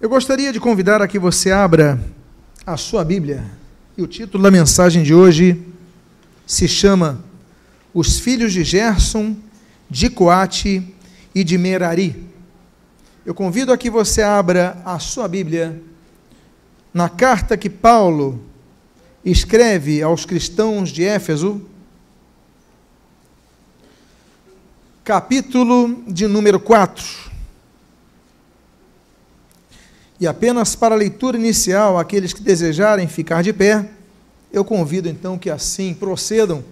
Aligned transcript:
Eu 0.00 0.08
gostaria 0.08 0.50
de 0.50 0.58
convidar 0.58 1.02
a 1.02 1.06
que 1.06 1.18
você 1.18 1.50
abra 1.50 2.02
a 2.64 2.74
sua 2.78 3.04
Bíblia. 3.04 3.44
E 3.98 4.02
o 4.02 4.06
título 4.06 4.42
da 4.42 4.50
mensagem 4.50 5.02
de 5.02 5.12
hoje 5.12 5.62
se 6.46 6.66
chama 6.66 7.22
Os 7.92 8.18
Filhos 8.18 8.50
de 8.54 8.64
Gerson, 8.64 9.36
de 9.90 10.08
Coate 10.08 10.82
e 11.34 11.44
de 11.44 11.58
Merari. 11.58 12.16
Eu 13.26 13.34
convido 13.34 13.74
a 13.74 13.76
que 13.76 13.90
você 13.90 14.22
abra 14.22 14.80
a 14.86 14.98
sua 14.98 15.28
Bíblia 15.28 15.82
na 16.94 17.10
carta 17.10 17.54
que 17.54 17.68
Paulo 17.68 18.42
escreve 19.22 20.00
aos 20.00 20.24
cristãos 20.24 20.88
de 20.88 21.04
Éfeso, 21.04 21.60
capítulo 25.04 26.02
de 26.08 26.26
número 26.26 26.58
4. 26.58 27.29
E 30.20 30.26
apenas 30.26 30.76
para 30.76 30.94
a 30.94 30.98
leitura 30.98 31.38
inicial, 31.38 31.98
aqueles 31.98 32.34
que 32.34 32.42
desejarem 32.42 33.08
ficar 33.08 33.42
de 33.42 33.54
pé, 33.54 33.88
eu 34.52 34.62
convido 34.62 35.08
então 35.08 35.38
que 35.38 35.48
assim 35.48 35.94
procedam. 35.94 36.62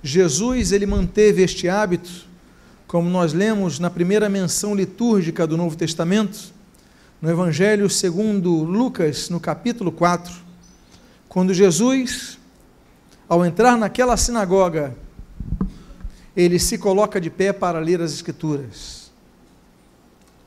Jesus, 0.00 0.70
ele 0.70 0.86
manteve 0.86 1.42
este 1.42 1.68
hábito, 1.68 2.26
como 2.86 3.10
nós 3.10 3.32
lemos 3.32 3.80
na 3.80 3.90
primeira 3.90 4.28
menção 4.28 4.76
litúrgica 4.76 5.44
do 5.44 5.56
Novo 5.56 5.74
Testamento, 5.74 6.54
no 7.20 7.28
Evangelho 7.28 7.90
segundo 7.90 8.62
Lucas, 8.62 9.28
no 9.28 9.40
capítulo 9.40 9.90
4, 9.90 10.32
quando 11.28 11.52
Jesus, 11.52 12.38
ao 13.28 13.44
entrar 13.44 13.76
naquela 13.76 14.16
sinagoga, 14.16 14.94
ele 16.36 16.60
se 16.60 16.78
coloca 16.78 17.20
de 17.20 17.28
pé 17.28 17.52
para 17.52 17.80
ler 17.80 18.00
as 18.00 18.12
Escrituras. 18.12 19.03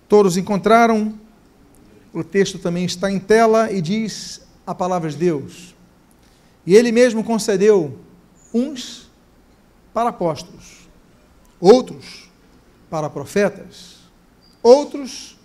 Todos 0.07 0.37
encontraram. 0.37 1.13
O 2.13 2.23
texto 2.23 2.57
também 2.57 2.85
está 2.85 3.11
em 3.11 3.19
tela 3.19 3.71
e 3.71 3.81
diz 3.81 4.41
a 4.65 4.73
palavra 4.73 5.09
de 5.09 5.17
Deus. 5.17 5.75
E 6.65 6.75
ele 6.75 6.91
mesmo 6.91 7.23
concedeu 7.23 7.97
uns 8.53 9.09
para 9.93 10.09
apóstolos, 10.09 10.87
outros 11.59 12.29
para 12.89 13.09
profetas, 13.09 13.97
outros 14.63 15.37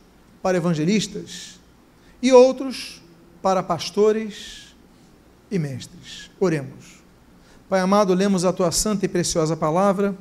para 0.42 0.56
evangelistas 0.56 1.60
e 2.20 2.32
outros 2.32 3.02
para 3.40 3.62
pastores 3.62 4.74
e 5.50 5.58
mestres. 5.58 6.30
Oremos. 6.38 7.02
Pai 7.68 7.80
amado, 7.80 8.14
lemos 8.14 8.44
a 8.44 8.52
tua 8.52 8.70
santa 8.70 9.06
e 9.06 9.08
preciosa 9.08 9.56
palavra 9.56 10.16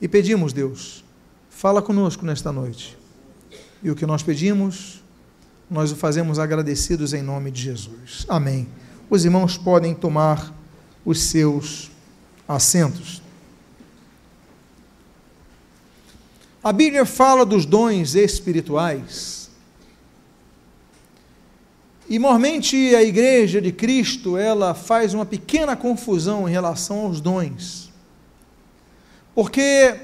e 0.00 0.08
pedimos, 0.08 0.52
Deus, 0.52 1.04
fala 1.48 1.82
conosco 1.82 2.24
nesta 2.24 2.50
noite. 2.50 2.97
E 3.82 3.90
o 3.90 3.94
que 3.94 4.06
nós 4.06 4.22
pedimos, 4.22 5.02
nós 5.70 5.92
o 5.92 5.96
fazemos 5.96 6.38
agradecidos 6.38 7.12
em 7.12 7.22
nome 7.22 7.50
de 7.50 7.62
Jesus. 7.62 8.26
Amém. 8.28 8.68
Os 9.08 9.24
irmãos 9.24 9.56
podem 9.56 9.94
tomar 9.94 10.52
os 11.04 11.20
seus 11.20 11.90
assentos. 12.46 13.22
A 16.62 16.72
Bíblia 16.72 17.06
fala 17.06 17.46
dos 17.46 17.64
dons 17.64 18.14
espirituais. 18.14 19.48
E 22.08 22.18
normalmente 22.18 22.94
a 22.94 23.02
igreja 23.02 23.60
de 23.60 23.70
Cristo, 23.70 24.36
ela 24.36 24.74
faz 24.74 25.12
uma 25.14 25.26
pequena 25.26 25.76
confusão 25.76 26.48
em 26.48 26.52
relação 26.52 27.00
aos 27.00 27.20
dons. 27.20 27.92
Porque 29.34 29.94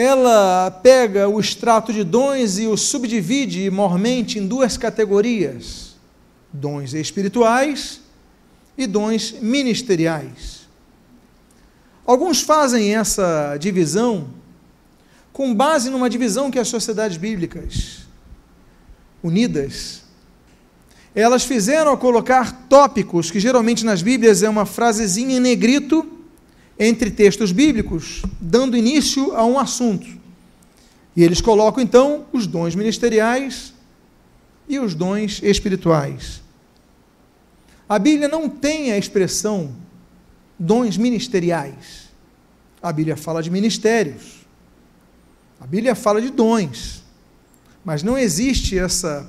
ela 0.00 0.70
pega 0.70 1.28
o 1.28 1.38
extrato 1.38 1.92
de 1.92 2.02
dons 2.02 2.58
e 2.58 2.66
o 2.66 2.74
subdivide 2.74 3.70
mormente 3.70 4.38
em 4.38 4.46
duas 4.46 4.78
categorias: 4.78 5.94
dons 6.50 6.94
espirituais 6.94 8.00
e 8.78 8.86
dons 8.86 9.32
ministeriais. 9.42 10.60
Alguns 12.06 12.40
fazem 12.40 12.96
essa 12.96 13.58
divisão 13.58 14.30
com 15.34 15.54
base 15.54 15.90
numa 15.90 16.08
divisão 16.08 16.50
que 16.50 16.58
as 16.58 16.68
sociedades 16.68 17.18
bíblicas 17.18 17.98
unidas 19.22 20.02
elas 21.14 21.44
fizeram 21.44 21.92
a 21.92 21.96
colocar 21.96 22.66
tópicos 22.70 23.30
que 23.30 23.38
geralmente 23.38 23.84
nas 23.84 24.00
Bíblias 24.00 24.42
é 24.42 24.48
uma 24.48 24.64
frasezinha 24.64 25.36
em 25.36 25.40
negrito 25.40 26.19
entre 26.82 27.10
textos 27.10 27.52
bíblicos, 27.52 28.22
dando 28.40 28.74
início 28.74 29.36
a 29.36 29.44
um 29.44 29.58
assunto. 29.58 30.06
E 31.14 31.22
eles 31.22 31.42
colocam 31.42 31.82
então 31.82 32.24
os 32.32 32.46
dons 32.46 32.74
ministeriais 32.74 33.74
e 34.66 34.78
os 34.78 34.94
dons 34.94 35.42
espirituais. 35.42 36.40
A 37.86 37.98
Bíblia 37.98 38.28
não 38.28 38.48
tem 38.48 38.92
a 38.92 38.96
expressão 38.96 39.76
dons 40.58 40.96
ministeriais. 40.96 42.08
A 42.82 42.90
Bíblia 42.90 43.16
fala 43.16 43.42
de 43.42 43.50
ministérios. 43.50 44.46
A 45.60 45.66
Bíblia 45.66 45.94
fala 45.94 46.22
de 46.22 46.30
dons. 46.30 47.04
Mas 47.84 48.02
não 48.02 48.16
existe 48.16 48.78
essa 48.78 49.28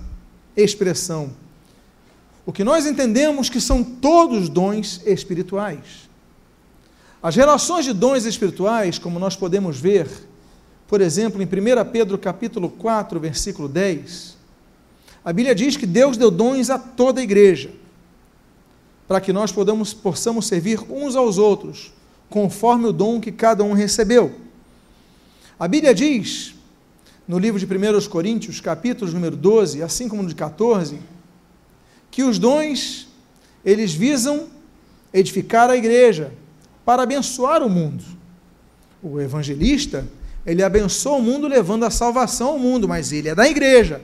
expressão. 0.56 1.34
O 2.46 2.54
que 2.54 2.64
nós 2.64 2.86
entendemos 2.86 3.50
que 3.50 3.60
são 3.60 3.84
todos 3.84 4.48
dons 4.48 5.02
espirituais. 5.06 6.10
As 7.24 7.36
relações 7.36 7.86
de 7.86 7.94
dons 7.94 8.26
espirituais, 8.26 8.98
como 8.98 9.20
nós 9.20 9.36
podemos 9.36 9.80
ver, 9.80 10.08
por 10.88 11.02
exemplo, 11.02 11.40
em 11.40 11.46
1 11.46 11.92
Pedro 11.92 12.18
capítulo 12.18 12.68
4, 12.68 13.20
versículo 13.20 13.68
10, 13.68 14.38
a 15.24 15.32
Bíblia 15.32 15.54
diz 15.54 15.78
que 15.78 15.86
Deus 15.86 16.18
deu 16.18 16.32
dons 16.32 16.72
a 16.72 16.80
toda 16.80 17.22
a 17.22 17.24
igreja, 17.24 17.70
para 19.08 19.22
que 19.22 19.32
nós 19.32 19.52
podamos, 19.52 19.94
possamos 19.94 20.48
servir 20.48 20.80
uns 20.90 21.16
aos 21.16 21.38
outros, 21.38 21.94
conforme 22.28 22.88
o 22.88 22.92
dom 22.92 23.22
que 23.22 23.32
cada 23.32 23.64
um 23.64 23.74
recebeu. 23.74 24.34
A 25.60 25.68
Bíblia 25.68 25.94
diz, 25.94 26.56
no 27.28 27.38
livro 27.38 27.60
de 27.60 27.68
1 27.68 28.10
Coríntios, 28.10 28.60
capítulos 28.60 29.14
número 29.14 29.36
12, 29.36 29.84
assim 29.84 30.10
como 30.10 30.24
no 30.24 30.30
de 30.30 30.34
14, 30.34 31.00
que 32.10 32.24
os 32.24 32.40
dons, 32.40 33.08
eles 33.64 33.94
visam 33.94 34.48
edificar 35.14 35.70
a 35.70 35.78
igreja, 35.78 36.34
para 36.86 37.04
abençoar 37.04 37.64
o 37.64 37.70
mundo. 37.70 38.04
O 39.02 39.20
evangelista, 39.20 40.08
ele 40.46 40.64
abençoa 40.64 41.18
o 41.18 41.22
mundo 41.22 41.48
levando 41.48 41.86
a 41.86 41.90
salvação 41.90 42.50
ao 42.50 42.60
mundo, 42.60 42.88
mas 42.88 43.12
ele 43.12 43.30
é 43.30 43.36
da 43.36 43.48
igreja. 43.48 44.02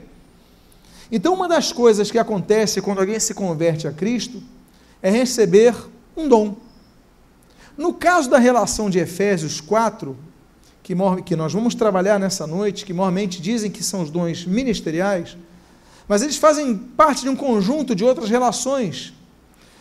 Então, 1.10 1.34
uma 1.34 1.48
das 1.48 1.72
coisas 1.72 2.10
que 2.10 2.18
acontece 2.18 2.82
quando 2.82 3.00
alguém 3.00 3.18
se 3.18 3.34
converte 3.34 3.88
a 3.88 3.92
Cristo 3.92 4.42
é 5.02 5.10
receber 5.10 5.74
um 6.16 6.28
dom. 6.28 6.56
No 7.76 7.94
caso 7.94 8.28
da 8.28 8.38
relação 8.38 8.90
de 8.90 8.98
Efésios 8.98 9.60
4, 9.60 10.16
que, 10.82 10.94
que 11.24 11.36
nós 11.36 11.52
vamos 11.52 11.74
trabalhar 11.74 12.18
nessa 12.18 12.46
noite, 12.46 12.84
que 12.84 12.92
normalmente 12.92 13.40
dizem 13.40 13.70
que 13.70 13.82
são 13.84 14.02
os 14.02 14.10
dons 14.10 14.44
ministeriais, 14.44 15.36
mas 16.06 16.22
eles 16.22 16.36
fazem 16.36 16.76
parte 16.76 17.22
de 17.22 17.28
um 17.28 17.36
conjunto 17.36 17.94
de 17.94 18.04
outras 18.04 18.30
relações 18.30 19.14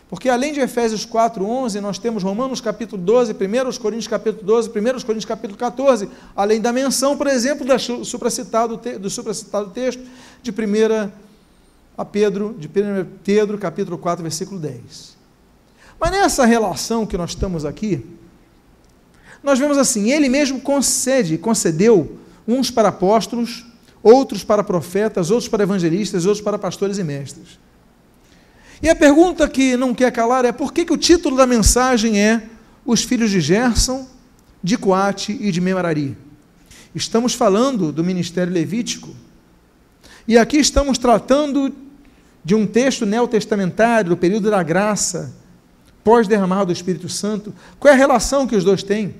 porque 0.09 0.29
além 0.29 0.53
de 0.53 0.61
Efésios 0.61 1.05
4:11, 1.05 1.81
nós 1.81 1.97
temos 1.97 2.23
Romanos 2.23 2.61
capítulo 2.61 3.01
12, 3.01 3.33
1 3.33 3.77
Coríntios 3.77 4.07
capítulo 4.07 4.43
12, 4.43 4.69
1 4.69 4.73
Coríntios 4.73 5.25
capítulo 5.25 5.57
14, 5.57 6.09
além 6.35 6.61
da 6.61 6.71
menção, 6.71 7.17
por 7.17 7.27
exemplo, 7.27 7.65
do 7.65 8.05
supracitado 8.05 8.77
texto 9.73 10.01
de 10.41 10.51
1 10.51 11.11
a 11.97 12.05
Pedro, 12.05 12.55
de 12.57 12.67
1 12.67 12.71
Pedro 13.23 13.57
capítulo 13.57 13.97
4, 13.97 14.23
versículo 14.23 14.59
10. 14.59 15.17
Mas 15.99 16.11
nessa 16.11 16.45
relação 16.45 17.05
que 17.05 17.17
nós 17.17 17.31
estamos 17.31 17.65
aqui, 17.65 18.05
nós 19.43 19.59
vemos 19.59 19.77
assim, 19.77 20.11
ele 20.11 20.29
mesmo 20.29 20.61
concede, 20.61 21.37
concedeu 21.37 22.17
uns 22.47 22.71
para 22.71 22.89
apóstolos, 22.89 23.65
outros 24.01 24.43
para 24.43 24.63
profetas, 24.63 25.31
outros 25.31 25.49
para 25.49 25.63
evangelistas, 25.63 26.25
outros 26.25 26.43
para 26.43 26.57
pastores 26.57 26.97
e 26.97 27.03
mestres. 27.03 27.59
E 28.81 28.89
a 28.89 28.95
pergunta 28.95 29.47
que 29.49 29.75
não 29.75 29.93
quer 29.93 30.11
calar 30.11 30.45
é 30.45 30.51
por 30.51 30.71
que, 30.71 30.85
que 30.85 30.93
o 30.93 30.97
título 30.97 31.35
da 31.35 31.47
mensagem 31.47 32.19
é 32.19 32.43
Os 32.85 33.03
Filhos 33.03 33.31
de 33.31 33.41
Gerson, 33.41 34.07
de 34.61 34.77
Coate 34.77 35.35
e 35.39 35.51
de 35.51 35.59
Memarari? 35.59 36.15
Estamos 36.93 37.33
falando 37.33 37.91
do 37.91 38.03
ministério 38.03 38.53
levítico. 38.53 39.15
E 40.27 40.37
aqui 40.37 40.57
estamos 40.57 40.97
tratando 40.97 41.73
de 42.43 42.53
um 42.53 42.67
texto 42.67 43.05
neotestamentário, 43.05 44.11
do 44.11 44.17
período 44.17 44.49
da 44.49 44.61
graça, 44.61 45.33
pós-derramado 46.03 46.67
do 46.67 46.71
Espírito 46.71 47.09
Santo. 47.09 47.53
Qual 47.79 47.91
é 47.91 47.95
a 47.95 47.97
relação 47.99 48.47
que 48.47 48.55
os 48.55 48.63
dois 48.63 48.83
têm? 48.83 49.15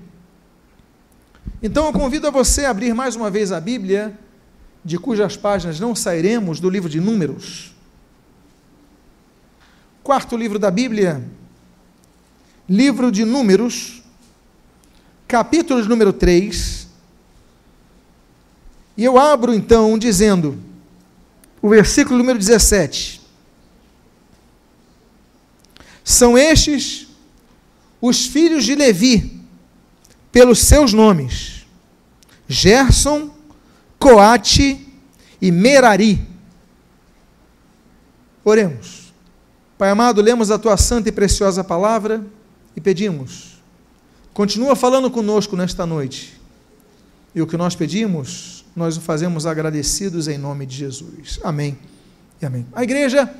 Então 1.61 1.87
eu 1.87 1.93
convido 1.93 2.27
a 2.27 2.31
você 2.31 2.65
a 2.65 2.69
abrir 2.69 2.93
mais 2.93 3.15
uma 3.15 3.31
vez 3.31 3.51
a 3.51 3.59
Bíblia, 3.59 4.17
de 4.85 4.97
cujas 4.97 5.35
páginas 5.35 5.79
não 5.79 5.95
sairemos, 5.95 6.59
do 6.59 6.69
livro 6.69 6.89
de 6.89 7.01
Números. 7.01 7.75
Quarto 10.07 10.37
livro 10.37 10.57
da 10.57 10.71
Bíblia, 10.71 11.21
livro 12.69 13.11
de 13.11 13.25
Números, 13.25 14.01
capítulo 15.27 15.83
número 15.83 16.13
3. 16.13 16.87
E 18.95 19.03
eu 19.03 19.19
abro 19.19 19.53
então 19.53 19.97
dizendo, 19.97 20.63
o 21.61 21.67
versículo 21.67 22.17
número 22.17 22.39
17. 22.39 23.19
São 26.05 26.37
estes 26.37 27.07
os 27.99 28.27
filhos 28.27 28.63
de 28.63 28.75
Levi, 28.75 29.41
pelos 30.31 30.59
seus 30.59 30.93
nomes: 30.93 31.65
Gerson, 32.47 33.29
Coate 33.99 34.87
e 35.41 35.51
Merari. 35.51 36.25
Oremos. 38.45 39.06
Pai 39.77 39.91
amado, 39.91 40.23
lemos 40.23 40.49
a 40.49 40.57
tua 40.57 40.75
santa 40.75 41.09
e 41.09 41.11
preciosa 41.11 41.63
palavra 41.63 42.25
e 42.75 42.81
pedimos, 42.81 43.61
continua 44.33 44.75
falando 44.75 45.11
conosco 45.11 45.55
nesta 45.55 45.85
noite. 45.85 46.35
E 47.35 47.43
o 47.43 47.45
que 47.45 47.55
nós 47.55 47.75
pedimos, 47.75 48.65
nós 48.75 48.97
o 48.97 49.01
fazemos 49.01 49.45
agradecidos 49.45 50.27
em 50.27 50.35
nome 50.35 50.65
de 50.65 50.75
Jesus. 50.75 51.39
Amém 51.43 51.77
e 52.41 52.45
amém. 52.47 52.65
A 52.73 52.81
igreja 52.81 53.31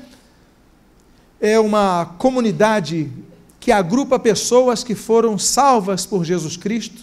é 1.40 1.58
uma 1.58 2.14
comunidade 2.18 3.10
que 3.58 3.72
agrupa 3.72 4.16
pessoas 4.16 4.84
que 4.84 4.94
foram 4.94 5.36
salvas 5.36 6.06
por 6.06 6.24
Jesus 6.24 6.56
Cristo, 6.56 7.02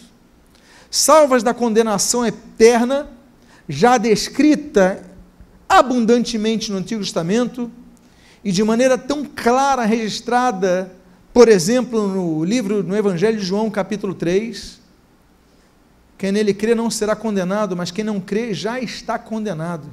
salvas 0.89 1.43
da 1.43 1.53
condenação 1.53 2.25
eterna, 2.25 3.09
já 3.67 3.97
descrita 3.97 5.03
abundantemente 5.67 6.71
no 6.71 6.77
Antigo 6.77 7.01
Testamento 7.01 7.69
e 8.45 8.51
de 8.51 8.63
maneira 8.63 8.95
tão 8.95 9.25
clara 9.25 9.83
registrada, 9.85 10.95
por 11.33 11.49
exemplo, 11.49 12.07
no 12.07 12.45
livro, 12.45 12.83
no 12.83 12.95
Evangelho 12.95 13.39
de 13.39 13.43
João, 13.43 13.71
capítulo 13.71 14.13
3. 14.13 14.79
Quem 16.15 16.31
nele 16.31 16.53
crê 16.53 16.75
não 16.75 16.91
será 16.91 17.15
condenado, 17.15 17.75
mas 17.75 17.89
quem 17.89 18.03
não 18.03 18.21
crê 18.21 18.53
já 18.53 18.79
está 18.79 19.17
condenado, 19.17 19.89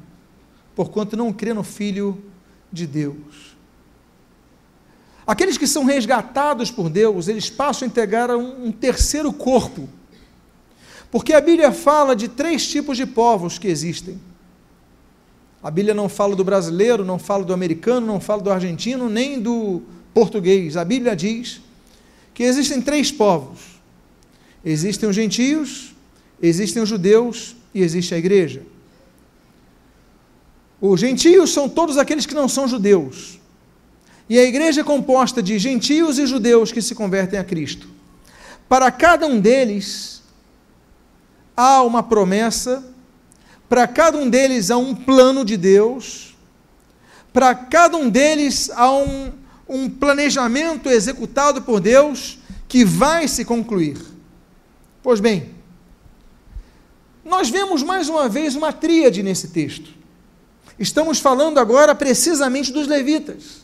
porquanto 0.77 1.17
não 1.17 1.33
crê 1.33 1.55
no 1.55 1.63
Filho 1.63 2.23
de 2.71 2.87
Deus. 2.87 3.57
Aqueles 5.27 5.57
que 5.57 5.67
são 5.67 5.87
resgatados 5.87 6.71
por 6.71 6.91
Deus, 6.91 7.29
eles 7.29 7.49
passam 7.49 7.87
a 7.87 7.91
integrar 7.91 8.31
um, 8.37 8.67
um 8.67 8.71
terceiro 8.71 9.33
corpo. 9.33 9.89
Porque 11.11 11.33
a 11.33 11.41
Bíblia 11.41 11.73
fala 11.73 12.15
de 12.15 12.29
três 12.29 12.69
tipos 12.69 12.99
de 12.99 13.07
povos 13.07 13.59
que 13.59 13.69
existem. 13.69 14.21
A 15.63 15.71
Bíblia 15.71 15.95
não 15.95 16.09
fala 16.09 16.35
do 16.35 16.43
brasileiro, 16.43 17.05
não 17.05 17.19
fala 17.19 17.45
do 17.45 17.53
americano, 17.53 18.07
não 18.07 18.21
fala 18.21 18.43
do 18.43 18.51
argentino, 18.51 19.09
nem 19.09 19.41
do 19.41 19.83
português. 20.13 20.77
A 20.77 20.85
Bíblia 20.85 21.15
diz 21.15 21.61
que 22.35 22.43
existem 22.43 22.83
três 22.83 23.13
povos: 23.13 23.61
existem 24.65 25.09
os 25.09 25.15
gentios, 25.15 25.95
existem 26.43 26.83
os 26.83 26.89
judeus 26.89 27.55
e 27.73 27.81
existe 27.81 28.15
a 28.15 28.19
igreja. 28.19 28.63
Os 30.81 30.99
gentios 30.99 31.51
são 31.53 31.69
todos 31.69 31.97
aqueles 31.97 32.27
que 32.27 32.35
não 32.35 32.49
são 32.49 32.67
judeus. 32.67 33.39
E 34.29 34.37
a 34.37 34.43
igreja 34.43 34.81
é 34.81 34.85
composta 34.85 35.41
de 35.41 35.57
gentios 35.59 36.19
e 36.19 36.27
judeus 36.27 36.73
que 36.73 36.83
se 36.83 36.95
convertem 36.95 37.39
a 37.39 37.45
Cristo. 37.45 37.87
Para 38.69 38.91
cada 38.91 39.27
um 39.27 39.39
deles, 39.39 40.23
há 41.57 41.83
uma 41.83 42.03
promessa, 42.03 42.83
para 43.73 43.89
cada 43.89 44.19
um 44.19 44.29
deles 44.29 44.71
há 44.71 44.77
um 44.77 44.95
plano 44.95 45.47
de 45.47 45.57
Deus, 45.57 46.37
para 47.33 47.55
cada 47.55 47.97
um 47.97 48.11
deles 48.11 48.71
há 48.75 48.93
um, 48.93 49.33
um 49.67 49.89
planejamento 49.89 50.91
executado 50.91 51.63
por 51.63 51.81
Deus 51.81 52.39
que 52.69 52.85
vai 52.85 53.27
se 53.27 53.47
concluir. 53.47 53.97
Pois 55.03 55.21
bem, 55.21 55.55
nós 57.25 57.49
vemos 57.49 57.83
mais 57.83 58.11
uma 58.11 58.29
vez 58.29 58.55
uma 58.55 58.75
tríade 58.75 59.23
nesse 59.23 59.49
texto. 59.49 59.89
Estamos 60.79 61.19
falando 61.19 61.57
agora 61.57 61.95
precisamente 61.95 62.75
dos 62.75 62.87
levitas. 62.87 63.63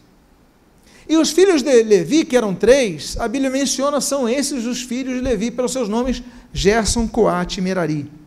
E 1.07 1.19
os 1.19 1.33
filhos 1.33 1.61
de 1.61 1.83
Levi, 1.83 2.25
que 2.25 2.35
eram 2.35 2.55
três, 2.55 3.15
a 3.21 3.29
Bíblia 3.29 3.51
menciona, 3.51 4.01
são 4.01 4.27
esses 4.27 4.65
os 4.65 4.81
filhos 4.81 5.17
de 5.17 5.21
Levi, 5.21 5.51
pelos 5.51 5.73
seus 5.73 5.87
nomes, 5.87 6.23
Gerson, 6.51 7.07
Coate 7.07 7.61
e 7.61 7.63
Merari. 7.63 8.18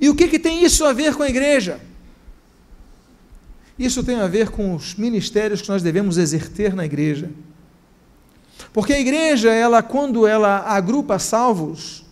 E 0.00 0.08
o 0.08 0.14
que, 0.14 0.28
que 0.28 0.38
tem 0.38 0.64
isso 0.64 0.84
a 0.84 0.92
ver 0.92 1.14
com 1.14 1.22
a 1.22 1.28
igreja? 1.28 1.80
Isso 3.78 4.02
tem 4.02 4.16
a 4.16 4.26
ver 4.26 4.50
com 4.50 4.74
os 4.74 4.94
ministérios 4.94 5.62
que 5.62 5.68
nós 5.68 5.82
devemos 5.82 6.18
exercer 6.18 6.74
na 6.74 6.84
igreja. 6.84 7.30
Porque 8.72 8.92
a 8.92 9.00
igreja, 9.00 9.50
ela, 9.50 9.82
quando 9.82 10.26
ela 10.26 10.60
agrupa 10.66 11.18
salvos, 11.18 12.04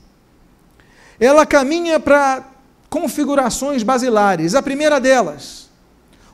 ela 1.21 1.45
caminha 1.45 2.01
para 2.01 2.45
configurações 2.89 3.83
basilares. 3.83 4.55
A 4.55 4.63
primeira 4.63 5.01
delas, 5.01 5.69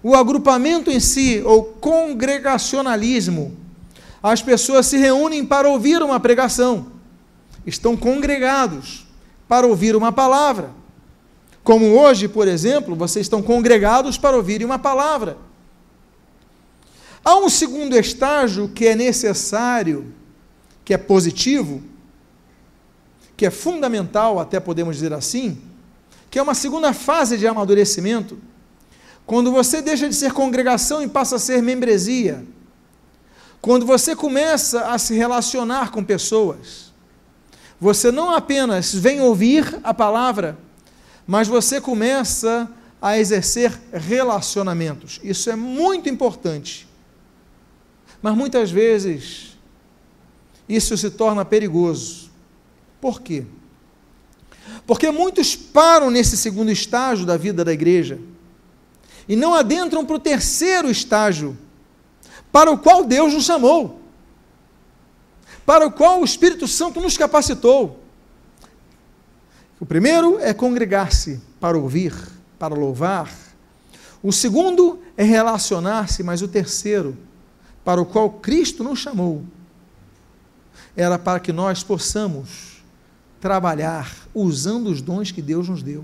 o 0.02 0.14
agrupamento 0.14 0.90
em 0.90 1.00
si, 1.00 1.42
ou 1.44 1.64
congregacionalismo, 1.64 3.56
as 4.22 4.40
pessoas 4.40 4.86
se 4.86 4.96
reúnem 4.96 5.44
para 5.44 5.68
ouvir 5.68 6.02
uma 6.02 6.18
pregação, 6.18 6.86
estão 7.66 7.96
congregados 7.96 9.06
para 9.48 9.66
ouvir 9.66 9.94
uma 9.94 10.12
palavra. 10.12 10.70
Como 11.64 11.98
hoje, 11.98 12.28
por 12.28 12.46
exemplo, 12.46 12.94
vocês 12.94 13.24
estão 13.24 13.42
congregados 13.42 14.18
para 14.18 14.36
ouvirem 14.36 14.66
uma 14.66 14.78
palavra. 14.78 15.38
Há 17.24 17.36
um 17.38 17.48
segundo 17.48 17.96
estágio 17.96 18.68
que 18.68 18.86
é 18.86 18.94
necessário, 18.94 20.12
que 20.84 20.92
é 20.92 20.98
positivo, 20.98 21.82
que 23.34 23.46
é 23.46 23.50
fundamental, 23.50 24.38
até 24.38 24.60
podemos 24.60 24.96
dizer 24.96 25.14
assim, 25.14 25.58
que 26.30 26.38
é 26.38 26.42
uma 26.42 26.54
segunda 26.54 26.92
fase 26.92 27.38
de 27.38 27.46
amadurecimento 27.46 28.38
quando 29.26 29.50
você 29.50 29.80
deixa 29.80 30.06
de 30.06 30.14
ser 30.14 30.32
congregação 30.32 31.02
e 31.02 31.08
passa 31.08 31.36
a 31.36 31.38
ser 31.38 31.62
membresia. 31.62 32.44
Quando 33.58 33.86
você 33.86 34.14
começa 34.14 34.88
a 34.88 34.98
se 34.98 35.14
relacionar 35.14 35.90
com 35.90 36.04
pessoas. 36.04 36.92
Você 37.80 38.12
não 38.12 38.34
apenas 38.34 38.94
vem 38.94 39.22
ouvir 39.22 39.80
a 39.82 39.94
palavra, 39.94 40.58
mas 41.26 41.48
você 41.48 41.80
começa 41.80 42.70
a 43.00 43.18
exercer 43.18 43.78
relacionamentos. 43.92 45.20
Isso 45.22 45.50
é 45.50 45.56
muito 45.56 46.08
importante. 46.08 46.88
Mas 48.22 48.34
muitas 48.34 48.70
vezes 48.70 49.58
isso 50.68 50.96
se 50.96 51.10
torna 51.10 51.44
perigoso. 51.44 52.30
Por 53.00 53.20
quê? 53.20 53.44
Porque 54.86 55.10
muitos 55.10 55.54
param 55.54 56.10
nesse 56.10 56.36
segundo 56.36 56.70
estágio 56.70 57.26
da 57.26 57.36
vida 57.36 57.64
da 57.64 57.72
igreja 57.72 58.18
e 59.28 59.36
não 59.36 59.54
adentram 59.54 60.04
para 60.04 60.16
o 60.16 60.20
terceiro 60.20 60.90
estágio, 60.90 61.56
para 62.52 62.70
o 62.70 62.78
qual 62.78 63.04
Deus 63.04 63.32
nos 63.32 63.44
chamou, 63.44 64.00
para 65.64 65.86
o 65.86 65.92
qual 65.92 66.20
o 66.20 66.24
Espírito 66.24 66.68
Santo 66.68 67.00
nos 67.00 67.16
capacitou. 67.16 68.03
O 69.84 69.86
primeiro 69.86 70.38
é 70.38 70.54
congregar-se 70.54 71.42
para 71.60 71.76
ouvir, 71.76 72.14
para 72.58 72.74
louvar. 72.74 73.30
O 74.22 74.32
segundo 74.32 74.98
é 75.14 75.22
relacionar-se, 75.22 76.22
mas 76.22 76.40
o 76.40 76.48
terceiro, 76.48 77.14
para 77.84 78.00
o 78.00 78.06
qual 78.06 78.30
Cristo 78.30 78.82
nos 78.82 78.98
chamou, 78.98 79.44
era 80.96 81.18
para 81.18 81.38
que 81.38 81.52
nós 81.52 81.82
possamos 81.82 82.82
trabalhar 83.38 84.10
usando 84.34 84.86
os 84.86 85.02
dons 85.02 85.30
que 85.30 85.42
Deus 85.42 85.68
nos 85.68 85.82
deu. 85.82 86.02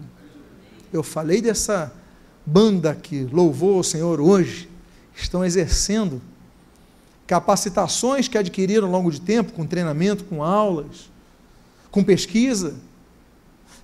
Eu 0.93 1.03
falei 1.03 1.41
dessa 1.41 1.91
banda 2.45 2.95
que 2.95 3.25
louvou 3.33 3.79
o 3.79 3.83
Senhor 3.83 4.21
hoje 4.21 4.69
estão 5.17 5.43
exercendo 5.43 6.21
capacitações 7.27 8.29
que 8.29 8.37
adquiriram 8.37 8.89
ao 8.89 8.93
longo 8.93 9.11
de 9.11 9.23
tempo, 9.23 9.55
com 9.55 9.65
treinamento, 9.67 10.25
com 10.25 10.43
aulas, 10.43 11.11
com 11.91 12.05
pesquisa. 12.05 12.75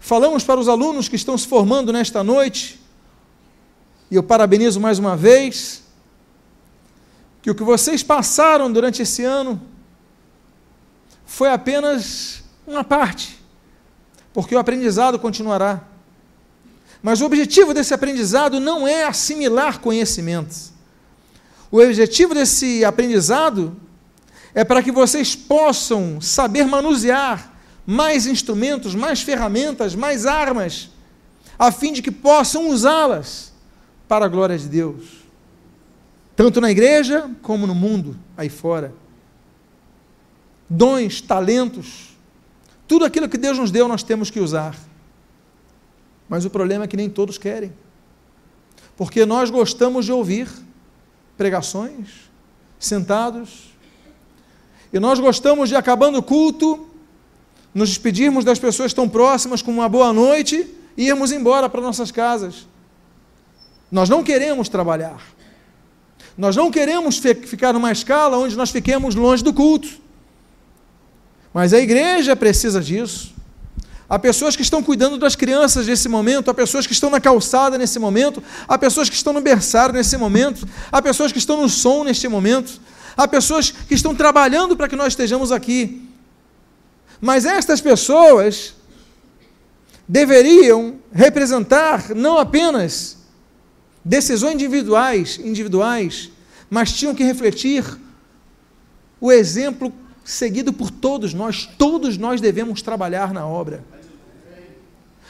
Falamos 0.06 0.44
para 0.44 0.60
os 0.60 0.68
alunos 0.68 1.08
que 1.08 1.16
estão 1.16 1.36
se 1.36 1.48
formando 1.48 1.92
nesta 1.92 2.22
noite, 2.22 2.80
e 4.08 4.14
eu 4.14 4.22
parabenizo 4.22 4.78
mais 4.78 5.00
uma 5.00 5.16
vez, 5.16 5.82
que 7.42 7.50
o 7.50 7.54
que 7.56 7.64
vocês 7.64 8.04
passaram 8.04 8.70
durante 8.70 9.02
esse 9.02 9.24
ano 9.24 9.60
foi 11.24 11.50
apenas 11.50 12.44
uma 12.64 12.84
parte, 12.84 13.36
porque 14.32 14.54
o 14.54 14.60
aprendizado 14.60 15.18
continuará. 15.18 15.82
Mas 17.02 17.20
o 17.20 17.24
objetivo 17.26 17.74
desse 17.74 17.92
aprendizado 17.92 18.60
não 18.60 18.86
é 18.86 19.06
assimilar 19.06 19.80
conhecimentos. 19.80 20.70
O 21.68 21.80
objetivo 21.80 22.32
desse 22.32 22.84
aprendizado 22.84 23.76
é 24.54 24.62
para 24.62 24.84
que 24.84 24.92
vocês 24.92 25.34
possam 25.34 26.20
saber 26.20 26.64
manusear 26.64 27.55
mais 27.86 28.26
instrumentos, 28.26 28.94
mais 28.94 29.22
ferramentas, 29.22 29.94
mais 29.94 30.26
armas, 30.26 30.90
a 31.58 31.70
fim 31.70 31.92
de 31.92 32.02
que 32.02 32.10
possam 32.10 32.68
usá-las 32.68 33.52
para 34.08 34.26
a 34.26 34.28
glória 34.28 34.58
de 34.58 34.68
Deus, 34.68 35.04
tanto 36.34 36.60
na 36.60 36.70
igreja 36.70 37.30
como 37.42 37.66
no 37.66 37.74
mundo 37.74 38.18
aí 38.36 38.48
fora. 38.48 38.92
Dons, 40.68 41.20
talentos, 41.20 42.16
tudo 42.88 43.04
aquilo 43.04 43.28
que 43.28 43.38
Deus 43.38 43.56
nos 43.56 43.70
deu, 43.70 43.86
nós 43.86 44.02
temos 44.02 44.30
que 44.30 44.40
usar. 44.40 44.76
Mas 46.28 46.44
o 46.44 46.50
problema 46.50 46.84
é 46.84 46.88
que 46.88 46.96
nem 46.96 47.08
todos 47.08 47.38
querem. 47.38 47.72
Porque 48.96 49.24
nós 49.24 49.48
gostamos 49.48 50.04
de 50.04 50.12
ouvir 50.12 50.48
pregações, 51.36 52.30
sentados, 52.78 53.72
e 54.92 54.98
nós 54.98 55.20
gostamos 55.20 55.68
de, 55.68 55.76
acabando 55.76 56.18
o 56.18 56.22
culto, 56.22 56.88
nos 57.76 57.90
despedirmos 57.90 58.42
das 58.42 58.58
pessoas 58.58 58.94
tão 58.94 59.06
próximas 59.06 59.60
com 59.60 59.70
uma 59.70 59.86
boa 59.86 60.10
noite 60.10 60.66
e 60.96 61.08
irmos 61.08 61.30
embora 61.30 61.68
para 61.68 61.82
nossas 61.82 62.10
casas. 62.10 62.66
Nós 63.92 64.08
não 64.08 64.24
queremos 64.24 64.66
trabalhar. 64.70 65.20
Nós 66.38 66.56
não 66.56 66.70
queremos 66.70 67.18
ficar 67.18 67.74
numa 67.74 67.92
escala 67.92 68.38
onde 68.38 68.56
nós 68.56 68.70
fiquemos 68.70 69.14
longe 69.14 69.44
do 69.44 69.52
culto. 69.52 69.88
Mas 71.52 71.74
a 71.74 71.78
igreja 71.78 72.34
precisa 72.34 72.80
disso. 72.80 73.34
Há 74.08 74.18
pessoas 74.18 74.56
que 74.56 74.62
estão 74.62 74.82
cuidando 74.82 75.18
das 75.18 75.36
crianças 75.36 75.86
nesse 75.86 76.08
momento, 76.08 76.50
há 76.50 76.54
pessoas 76.54 76.86
que 76.86 76.94
estão 76.94 77.10
na 77.10 77.20
calçada 77.20 77.76
nesse 77.76 77.98
momento, 77.98 78.42
há 78.66 78.78
pessoas 78.78 79.10
que 79.10 79.16
estão 79.16 79.34
no 79.34 79.42
berçário 79.42 79.94
nesse 79.94 80.16
momento, 80.16 80.66
há 80.90 81.02
pessoas 81.02 81.30
que 81.30 81.38
estão 81.38 81.60
no 81.60 81.68
som 81.68 82.04
neste 82.04 82.26
momento, 82.26 82.80
há 83.14 83.28
pessoas 83.28 83.70
que 83.70 83.92
estão 83.92 84.14
trabalhando 84.14 84.74
para 84.78 84.88
que 84.88 84.96
nós 84.96 85.08
estejamos 85.08 85.52
aqui. 85.52 86.06
Mas 87.20 87.44
estas 87.44 87.80
pessoas 87.80 88.74
deveriam 90.06 90.96
representar 91.12 92.14
não 92.14 92.38
apenas 92.38 93.16
decisões 94.04 94.54
individuais, 94.54 95.38
individuais, 95.38 96.30
mas 96.70 96.92
tinham 96.92 97.14
que 97.14 97.24
refletir 97.24 97.84
o 99.20 99.32
exemplo 99.32 99.92
seguido 100.24 100.72
por 100.72 100.90
todos 100.90 101.32
nós. 101.32 101.68
Todos 101.78 102.16
nós 102.16 102.40
devemos 102.40 102.82
trabalhar 102.82 103.32
na 103.32 103.46
obra. 103.46 103.84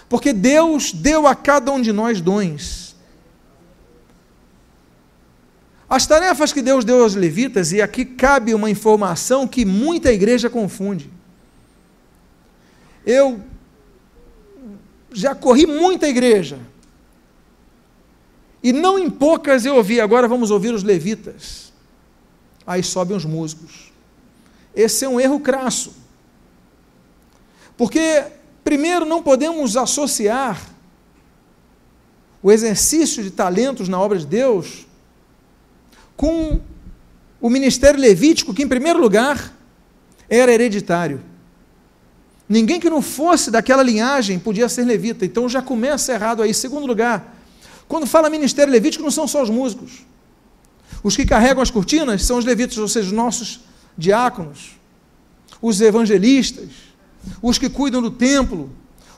Porque 0.09 0.33
Deus 0.33 0.93
deu 0.93 1.27
a 1.27 1.35
cada 1.35 1.73
um 1.73 1.81
de 1.81 1.93
nós 1.93 2.21
dons. 2.21 2.95
As 5.89 6.07
tarefas 6.07 6.53
que 6.53 6.63
Deus 6.63 6.85
deu 6.85 7.03
aos 7.03 7.15
levitas, 7.15 7.73
e 7.73 7.81
aqui 7.81 8.05
cabe 8.05 8.53
uma 8.55 8.69
informação 8.69 9.47
que 9.47 9.65
muita 9.65 10.13
igreja 10.13 10.51
confunde. 10.51 11.16
Eu 13.07 13.41
já 15.13 15.35
corri 15.35 15.65
muita 15.65 16.07
igreja. 16.07 16.59
E 18.63 18.73
não 18.73 18.99
em 18.99 19.09
poucas 19.09 19.65
eu 19.65 19.77
ouvi, 19.77 20.01
agora 20.01 20.29
vamos 20.29 20.51
ouvir 20.51 20.75
os 20.75 20.83
levitas. 20.83 21.73
Aí 22.67 22.83
sobem 22.83 23.17
os 23.17 23.25
músicos. 23.25 23.93
Esse 24.75 25.05
é 25.05 25.09
um 25.09 25.19
erro 25.21 25.41
crasso. 25.41 25.95
Porque 27.77 28.25
Primeiro, 28.67 29.07
não 29.07 29.23
podemos 29.23 29.77
associar 29.77 30.61
o 32.43 32.51
exercício 32.51 33.23
de 33.23 33.31
talentos 33.31 33.89
na 33.89 34.01
obra 34.01 34.19
de 34.19 34.27
Deus 34.27 34.89
com 36.17 36.61
o 37.41 37.49
ministério 37.49 38.01
levítico, 38.01 38.53
que, 38.53 38.65
em 38.65 38.69
primeiro 38.69 39.01
lugar, 39.01 39.55
era 40.29 40.53
hereditário. 40.53 41.23
Ninguém 42.49 42.79
que 42.79 42.89
não 42.89 43.03
fosse 43.03 43.51
daquela 43.51 43.83
linhagem 43.83 44.39
podia 44.39 44.69
ser 44.69 44.85
levita, 44.85 45.25
então 45.25 45.49
já 45.49 45.61
começa 45.61 46.13
errado 46.13 46.43
aí. 46.43 46.55
Segundo 46.55 46.87
lugar, 46.87 47.37
quando 47.89 48.07
fala 48.07 48.31
ministério 48.31 48.73
levítico, 48.73 49.03
não 49.03 49.11
são 49.11 49.27
só 49.27 49.43
os 49.43 49.51
músicos. 49.51 50.05
Os 51.03 51.17
que 51.17 51.27
carregam 51.27 51.63
as 51.63 51.71
cortinas 51.71 52.25
são 52.25 52.39
os 52.39 52.45
levitas, 52.45 52.79
ou 52.79 52.89
seja, 52.89 53.09
os 53.09 53.13
nossos 53.13 53.61
diáconos, 53.99 54.77
os 55.61 55.81
evangelistas, 55.81 56.69
os 57.43 57.59
que 57.59 57.69
cuidam 57.69 58.01
do 58.01 58.11
templo, 58.11 58.71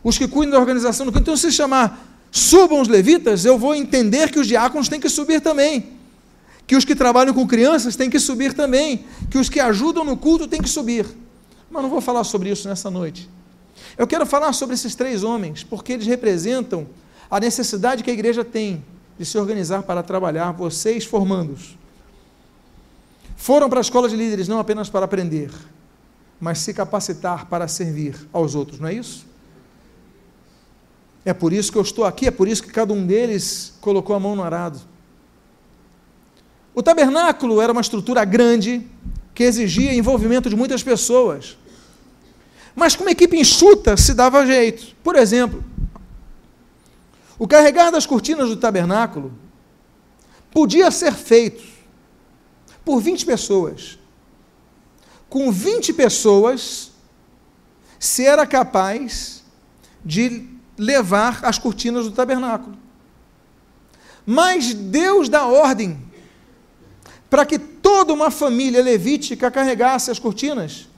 os 0.02 0.16
que 0.16 0.26
cuidam 0.26 0.52
da 0.52 0.60
organização 0.60 1.04
do 1.04 1.12
templo. 1.12 1.24
Então, 1.24 1.36
se 1.36 1.52
chamar 1.52 2.06
subam 2.30 2.80
os 2.80 2.88
levitas, 2.88 3.44
eu 3.44 3.58
vou 3.58 3.74
entender 3.74 4.30
que 4.30 4.38
os 4.38 4.46
diáconos 4.46 4.88
têm 4.88 5.00
que 5.00 5.08
subir 5.08 5.40
também. 5.40 5.92
Que 6.66 6.76
os 6.76 6.84
que 6.84 6.94
trabalham 6.94 7.32
com 7.32 7.46
crianças 7.46 7.96
têm 7.96 8.10
que 8.10 8.18
subir 8.18 8.52
também. 8.52 9.04
Que 9.30 9.38
os 9.38 9.48
que 9.48 9.58
ajudam 9.60 10.04
no 10.04 10.16
culto 10.16 10.46
têm 10.46 10.60
que 10.60 10.68
subir. 10.68 11.06
Mas 11.70 11.82
não 11.82 11.90
vou 11.90 12.00
falar 12.00 12.24
sobre 12.24 12.50
isso 12.50 12.68
nessa 12.68 12.90
noite. 12.90 13.28
Eu 13.96 14.06
quero 14.06 14.26
falar 14.26 14.52
sobre 14.52 14.74
esses 14.74 14.94
três 14.94 15.22
homens, 15.22 15.62
porque 15.62 15.92
eles 15.92 16.06
representam 16.06 16.86
a 17.30 17.38
necessidade 17.38 18.02
que 18.02 18.10
a 18.10 18.14
igreja 18.14 18.44
tem 18.44 18.84
de 19.18 19.24
se 19.24 19.36
organizar 19.36 19.82
para 19.82 20.02
trabalhar, 20.02 20.52
vocês 20.52 21.04
formandos. 21.04 21.76
Foram 23.36 23.68
para 23.68 23.80
a 23.80 23.82
escola 23.82 24.08
de 24.08 24.16
líderes 24.16 24.48
não 24.48 24.58
apenas 24.58 24.88
para 24.88 25.04
aprender, 25.04 25.50
mas 26.40 26.58
se 26.58 26.72
capacitar 26.72 27.46
para 27.46 27.68
servir 27.68 28.16
aos 28.32 28.54
outros, 28.54 28.78
não 28.80 28.88
é 28.88 28.94
isso? 28.94 29.26
É 31.24 31.34
por 31.34 31.52
isso 31.52 31.70
que 31.70 31.78
eu 31.78 31.82
estou 31.82 32.04
aqui, 32.04 32.26
é 32.26 32.30
por 32.30 32.48
isso 32.48 32.62
que 32.62 32.70
cada 32.70 32.92
um 32.92 33.06
deles 33.06 33.74
colocou 33.80 34.16
a 34.16 34.20
mão 34.20 34.34
no 34.34 34.42
arado. 34.42 34.80
O 36.74 36.82
tabernáculo 36.82 37.60
era 37.60 37.72
uma 37.72 37.80
estrutura 37.80 38.24
grande 38.24 38.86
que 39.38 39.44
exigia 39.44 39.94
envolvimento 39.94 40.50
de 40.50 40.56
muitas 40.56 40.82
pessoas. 40.82 41.56
Mas 42.74 42.96
com 42.96 43.04
uma 43.04 43.12
equipe 43.12 43.38
enxuta 43.38 43.96
se 43.96 44.12
dava 44.12 44.44
jeito. 44.44 44.96
Por 45.00 45.14
exemplo, 45.14 45.62
o 47.38 47.46
carregar 47.46 47.92
das 47.92 48.04
cortinas 48.04 48.48
do 48.48 48.56
tabernáculo 48.56 49.32
podia 50.50 50.90
ser 50.90 51.12
feito 51.12 51.62
por 52.84 53.00
20 53.00 53.24
pessoas 53.24 53.96
com 55.28 55.52
20 55.52 55.92
pessoas, 55.92 56.90
se 57.96 58.26
era 58.26 58.44
capaz 58.44 59.44
de 60.04 60.48
levar 60.76 61.44
as 61.44 61.60
cortinas 61.60 62.06
do 62.06 62.10
tabernáculo. 62.10 62.76
Mas 64.26 64.74
Deus 64.74 65.28
dá 65.28 65.46
ordem 65.46 66.07
para 67.30 67.44
que 67.44 67.58
toda 67.58 68.12
uma 68.12 68.30
família 68.30 68.82
levítica 68.82 69.50
carregasse 69.50 70.10
as 70.10 70.18
cortinas. 70.18 70.88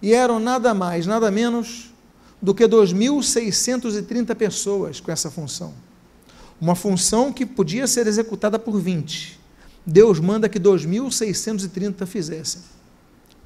E 0.00 0.12
eram 0.12 0.38
nada 0.38 0.74
mais, 0.74 1.06
nada 1.06 1.30
menos 1.30 1.92
do 2.40 2.54
que 2.54 2.64
2.630 2.64 4.34
pessoas 4.34 5.00
com 5.00 5.10
essa 5.12 5.30
função. 5.30 5.72
Uma 6.60 6.74
função 6.74 7.32
que 7.32 7.46
podia 7.46 7.86
ser 7.86 8.06
executada 8.06 8.58
por 8.58 8.78
20. 8.80 9.40
Deus 9.84 10.20
manda 10.20 10.48
que 10.48 10.60
2.630 10.60 12.06
fizessem. 12.06 12.62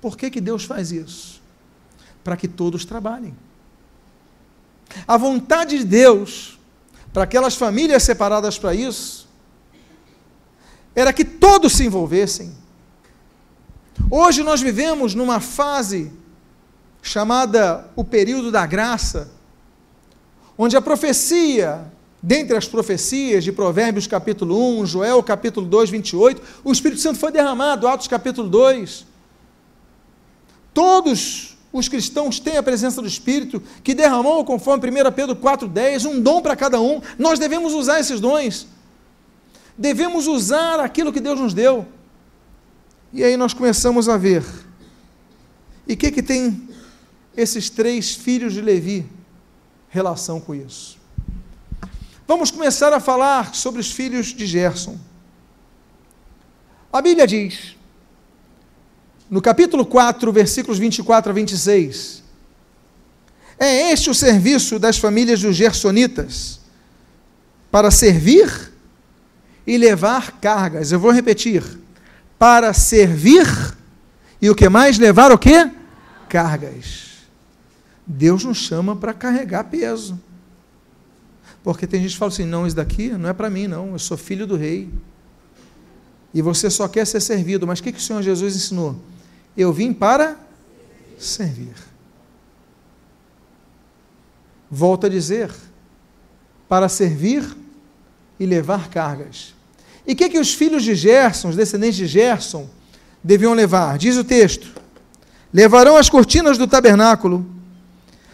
Por 0.01 0.17
que, 0.17 0.31
que 0.31 0.41
Deus 0.41 0.65
faz 0.65 0.93
isso? 0.93 1.41
Para 2.23 2.37
que 2.37 2.47
todos 2.47 2.85
trabalhem. 2.85 3.35
A 5.07 5.17
vontade 5.17 5.79
de 5.79 5.85
Deus, 5.85 6.59
para 7.13 7.25
aquelas 7.25 7.55
famílias 7.55 8.03
separadas 8.03 8.59
para 8.59 8.75
isso, 8.75 9.26
era 10.97 11.13
que 11.13 11.27
todos 11.27 11.75
se 11.75 11.85
envolvessem. 11.85 12.55
Hoje 14.11 14.43
nós 14.43 14.63
vivemos 14.63 15.15
numa 15.15 15.41
fase 15.41 16.11
chamada 17.03 17.91
o 17.95 18.03
período 18.03 18.51
da 18.51 18.65
graça, 18.65 19.31
onde 20.57 20.75
a 20.75 20.81
profecia, 20.81 21.93
dentre 22.23 22.57
as 22.57 22.67
profecias 22.67 23.45
de 23.45 23.53
Provérbios 23.53 24.07
capítulo 24.07 24.81
1, 24.81 24.87
Joel 24.87 25.23
capítulo 25.23 25.67
2, 25.67 25.91
28, 25.91 26.43
o 26.65 26.73
Espírito 26.73 27.03
Santo 27.03 27.19
foi 27.19 27.31
derramado, 27.31 27.87
Atos 27.87 28.09
capítulo 28.09 28.49
2. 28.49 29.07
Todos 30.73 31.59
os 31.73 31.89
cristãos 31.89 32.41
têm 32.41 32.57
a 32.57 32.63
presença 32.63 33.03
do 33.03 33.09
Espírito, 33.09 33.63
que 33.85 33.95
derramou, 33.95 34.45
conforme 34.47 34.91
1 34.91 35.13
Pedro 35.13 35.37
4,10, 35.37 36.07
um 36.07 36.21
dom 36.21 36.41
para 36.41 36.57
cada 36.57 36.81
um. 36.81 37.03
Nós 37.19 37.39
devemos 37.39 37.75
usar 37.75 38.01
esses 38.01 38.19
dons. 38.19 38.67
Devemos 39.77 40.27
usar 40.27 40.81
aquilo 40.81 41.13
que 41.13 41.21
Deus 41.21 41.39
nos 41.39 41.53
deu. 41.53 41.87
E 43.13 43.23
aí 43.23 43.37
nós 43.37 43.53
começamos 43.53 44.09
a 44.09 44.17
ver. 44.17 44.45
E 45.87 45.95
o 45.95 45.97
que, 45.97 46.11
que 46.11 46.23
tem 46.23 46.69
esses 47.37 47.71
três 47.71 48.15
filhos 48.15 48.53
de 48.53 48.61
Levi 48.61 49.07
relação 49.89 50.41
com 50.41 50.55
isso? 50.55 50.99
Vamos 52.27 52.51
começar 52.51 52.93
a 52.93 53.01
falar 53.01 53.55
sobre 53.55 53.81
os 53.81 53.91
filhos 53.93 54.29
de 54.29 54.47
Gerson. 54.47 54.99
A 56.93 57.01
Bíblia 57.01 57.27
diz 57.27 57.77
no 59.29 59.43
capítulo 59.43 59.85
4, 59.85 60.33
versículos 60.33 60.79
24 60.79 61.31
a 61.31 61.35
26. 61.35 62.23
É 63.59 63.93
este 63.93 64.11
o 64.11 64.15
serviço 64.15 64.79
das 64.79 64.99
famílias 64.99 65.41
dos 65.41 65.57
Gersonitas, 65.57 66.61
para 67.71 67.91
servir 67.91 68.73
e 69.67 69.77
levar 69.77 70.33
cargas. 70.41 70.93
Eu 70.93 71.01
vou 71.01 71.11
repetir. 71.11 71.63
Para 72.39 72.73
servir 72.73 73.47
e 74.41 74.49
o 74.51 74.55
que 74.55 74.69
mais? 74.69 74.99
Levar 74.99 75.33
o 75.33 75.39
quê? 75.39 75.71
Cargas. 76.29 77.07
Deus 78.07 78.45
nos 78.45 78.59
chama 78.59 78.95
para 78.95 79.13
carregar 79.13 79.65
peso. 79.65 80.21
Porque 81.65 81.87
tem 81.87 82.01
gente 82.01 82.13
que 82.13 82.19
fala 82.19 82.31
assim: 82.31 82.45
não, 82.45 82.65
isso 82.65 82.77
daqui 82.77 83.09
não 83.11 83.29
é 83.29 83.33
para 83.33 83.51
mim, 83.51 83.67
não. 83.67 83.93
Eu 83.93 83.99
sou 83.99 84.17
filho 84.17 84.47
do 84.47 84.57
rei. 84.57 84.89
E 86.33 86.41
você 86.41 86.71
só 86.71 86.87
quer 86.87 87.05
ser 87.05 87.21
servido. 87.21 87.67
Mas 87.67 87.81
o 87.81 87.83
que, 87.83 87.91
que 87.91 87.99
o 87.99 88.03
Senhor 88.03 88.23
Jesus 88.23 88.55
ensinou? 88.55 89.01
Eu 89.57 89.73
vim 89.73 89.93
para 89.93 90.37
servir. 91.19 91.75
Volto 94.71 95.07
a 95.07 95.09
dizer, 95.09 95.51
para 96.69 96.89
servir 96.89 97.45
e 98.39 98.47
levar 98.47 98.89
cargas. 98.89 99.56
E 100.07 100.13
o 100.13 100.17
que, 100.17 100.29
que 100.29 100.39
os 100.39 100.55
filhos 100.55 100.85
de 100.85 100.95
Gerson, 100.95 101.49
os 101.49 101.57
descendentes 101.57 101.97
de 101.97 102.07
Gerson, 102.07 102.69
deviam 103.23 103.55
levar? 103.55 103.99
Diz 103.99 104.17
o 104.17 104.23
texto: 104.23 104.69
levarão 105.53 105.97
as 105.97 106.09
cortinas 106.09 106.57
do 106.57 106.67
tabernáculo, 106.67 107.45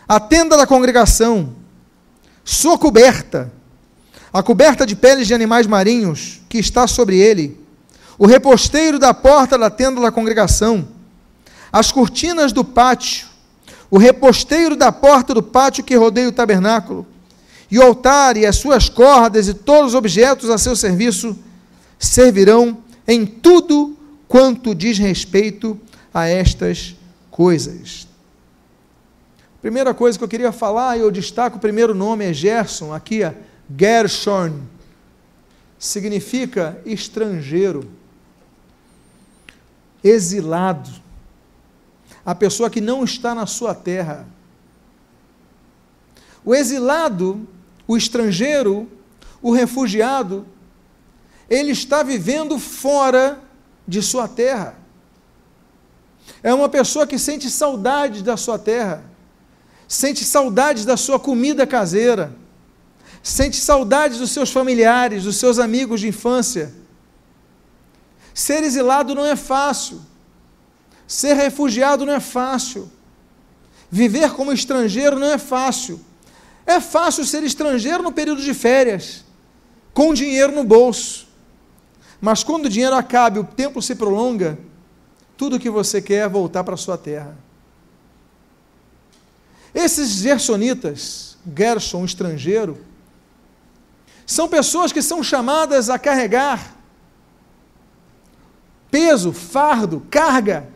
a 0.07 0.21
tenda 0.21 0.57
da 0.57 0.67
congregação, 0.67 1.55
sua 2.45 2.77
coberta, 2.77 3.51
a 4.33 4.43
coberta 4.43 4.85
de 4.85 4.95
peles 4.95 5.27
de 5.27 5.35
animais 5.35 5.67
marinhos 5.67 6.41
que 6.49 6.59
está 6.59 6.87
sobre 6.87 7.19
ele, 7.19 7.59
o 8.19 8.27
reposteiro 8.27 8.99
da 8.99 9.15
porta 9.15 9.57
da 9.57 9.71
tenda 9.71 10.01
da 10.01 10.13
congregação, 10.13 10.87
as 11.73 11.91
cortinas 11.91 12.53
do 12.53 12.63
pátio, 12.63 13.27
o 13.91 13.97
reposteiro 13.97 14.77
da 14.77 14.93
porta 14.93 15.33
do 15.33 15.43
pátio 15.43 15.83
que 15.85 15.97
rodeia 15.97 16.29
o 16.29 16.33
tabernáculo, 16.33 17.07
e 17.71 17.79
o 17.79 17.83
altar 17.83 18.37
e 18.37 18.45
as 18.45 18.57
suas 18.57 18.91
cordas 18.91 19.49
e 19.49 19.55
todos 19.55 19.89
os 19.89 19.95
objetos 19.95 20.51
a 20.51 20.59
seu 20.59 20.77
serviço 20.77 21.39
servirão 22.03 22.79
em 23.07 23.25
tudo 23.25 23.97
quanto 24.27 24.75
diz 24.75 24.99
respeito 24.99 25.81
a 26.13 26.27
estas 26.27 26.97
coisas. 27.31 28.09
Primeira 29.61 29.95
coisa 29.95 30.19
que 30.19 30.25
eu 30.25 30.29
queria 30.29 30.51
falar, 30.51 30.97
e 30.97 31.01
eu 31.01 31.11
destaco 31.13 31.57
o 31.57 31.61
primeiro 31.61 31.95
nome, 31.95 32.25
é 32.25 32.33
Gerson, 32.33 32.93
aqui 32.93 33.23
é 33.23 33.37
Gershon, 33.79 34.61
significa 35.79 36.81
estrangeiro, 36.85 37.89
exilado, 40.03 40.91
a 42.27 42.35
pessoa 42.35 42.69
que 42.69 42.81
não 42.81 43.05
está 43.05 43.33
na 43.35 43.47
sua 43.47 43.75
terra. 43.75 44.27
O 46.45 46.53
exilado, 46.53 47.47
o 47.87 47.97
estrangeiro, 47.97 48.91
o 49.41 49.53
refugiado, 49.53 50.45
ele 51.53 51.73
está 51.73 52.03
vivendo 52.03 52.59
fora 52.59 53.41
de 53.87 54.03
sua 54.03 54.27
terra. 54.27 54.75
É 56.43 56.53
uma 56.55 56.69
pessoa 56.69 57.07
que 57.07 57.19
sente 57.19 57.51
saudade 57.51 58.23
da 58.23 58.37
sua 58.37 58.59
terra 58.59 59.13
sente 59.93 60.25
saudades 60.25 60.87
da 60.87 60.97
sua 60.97 61.21
comida 61.21 61.67
caseira, 61.67 62.35
sente 63.23 63.59
saudades 63.59 64.17
dos 64.17 64.31
seus 64.31 64.51
familiares, 64.51 65.25
dos 65.25 65.37
seus 65.37 65.59
amigos 65.59 66.01
de 66.01 66.09
infância. 66.09 66.73
Ser 68.33 68.63
exilado 68.63 69.15
não 69.15 69.27
é 69.27 69.37
fácil, 69.37 70.01
ser 71.07 71.35
refugiado 71.35 72.07
não 72.07 72.15
é 72.15 72.21
fácil, 72.21 72.91
viver 73.91 74.33
como 74.33 74.51
estrangeiro 74.51 75.19
não 75.19 75.27
é 75.27 75.37
fácil. 75.37 76.01
É 76.65 76.81
fácil 76.81 77.27
ser 77.27 77.43
estrangeiro 77.43 78.03
no 78.03 78.13
período 78.13 78.41
de 78.41 78.55
férias, 78.55 79.23
com 79.93 80.15
dinheiro 80.15 80.55
no 80.55 80.65
bolso. 80.65 81.29
Mas 82.23 82.43
quando 82.43 82.65
o 82.65 82.71
dinheiro 82.71 82.97
acaba 82.97 83.37
e 83.37 83.41
o 83.41 83.45
tempo 83.45 83.83
se 83.83 83.95
prolonga, 83.95 84.59
tudo 85.37 85.57
o 85.57 85.61
que 85.61 85.69
você 85.69 86.01
quer 86.01 86.25
é 86.25 86.29
voltar 86.29 86.65
para 86.65 86.75
a 86.75 86.79
sua 86.79 86.97
terra. 86.97 87.37
Esses 89.75 90.09
gersonitas, 90.09 91.37
Gerson, 91.55 92.05
estrangeiro, 92.05 92.79
são 94.25 94.49
pessoas 94.49 94.93
que 94.93 95.03
são 95.03 95.23
chamadas 95.23 95.91
a 95.91 95.99
carregar 95.99 96.77
peso, 98.93 99.33
fardo, 99.33 100.07
carga. 100.11 100.69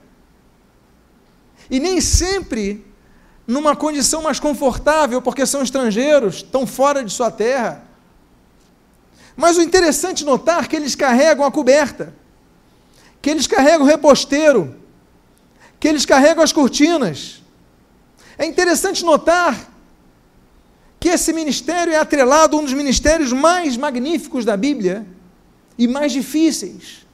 E 1.71 1.79
nem 1.79 2.01
sempre 2.01 2.85
numa 3.47 3.77
condição 3.77 4.23
mais 4.23 4.41
confortável, 4.41 5.21
porque 5.21 5.45
são 5.45 5.63
estrangeiros, 5.63 6.37
estão 6.37 6.67
fora 6.67 7.05
de 7.05 7.13
sua 7.13 7.31
terra. 7.31 7.86
Mas 9.37 9.59
o 9.59 9.63
interessante 9.63 10.25
notar 10.25 10.67
que 10.67 10.75
eles 10.75 10.95
carregam 10.95 11.45
a 11.45 11.53
coberta, 11.53 12.15
que 13.21 13.29
eles 13.29 13.47
carregam 13.47 13.83
o 13.83 13.89
reposteiro, 13.89 14.75
que 15.79 15.87
eles 15.87 16.07
carregam 16.07 16.43
as 16.43 16.53
cortinas. 16.53 17.43
É 18.39 18.47
interessante 18.47 19.05
notar 19.05 19.71
que 20.99 21.11
esse 21.11 21.33
ministério 21.33 21.93
é 21.93 21.99
atrelado 21.99 22.57
a 22.57 22.61
um 22.61 22.65
dos 22.65 22.73
ministérios 22.73 23.33
mais 23.33 23.77
magníficos 23.77 24.45
da 24.45 24.57
Bíblia 24.57 25.07
e 25.77 25.87
mais 25.87 26.13
difíceis. 26.13 27.07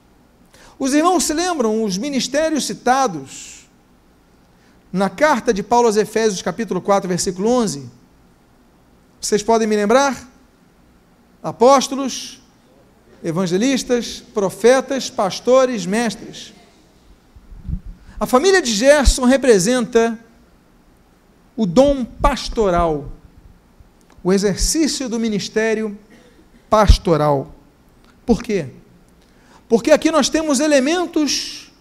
Os 0.79 0.93
irmãos 0.93 1.25
se 1.25 1.33
lembram 1.33 1.83
os 1.83 1.97
ministérios 1.97 2.65
citados 2.65 3.69
na 4.91 5.09
carta 5.09 5.53
de 5.53 5.61
Paulo 5.61 5.87
aos 5.87 5.97
Efésios, 5.97 6.41
capítulo 6.41 6.81
4, 6.81 7.07
versículo 7.07 7.49
11? 7.49 7.89
Vocês 9.19 9.43
podem 9.43 9.67
me 9.67 9.75
lembrar? 9.75 10.32
Apóstolos, 11.43 12.41
evangelistas, 13.21 14.23
profetas, 14.33 15.09
pastores, 15.09 15.85
mestres. 15.85 16.53
A 18.17 18.25
família 18.25 18.61
de 18.61 18.71
Gerson 18.71 19.25
representa 19.25 20.17
o 21.57 21.65
dom 21.65 22.05
pastoral, 22.05 23.11
o 24.23 24.31
exercício 24.31 25.09
do 25.09 25.19
ministério 25.19 25.99
pastoral. 26.69 27.53
Por 28.25 28.41
quê? 28.41 28.69
Porque 29.67 29.91
aqui 29.91 30.11
nós 30.11 30.29
temos 30.29 30.61
elementos 30.61 31.71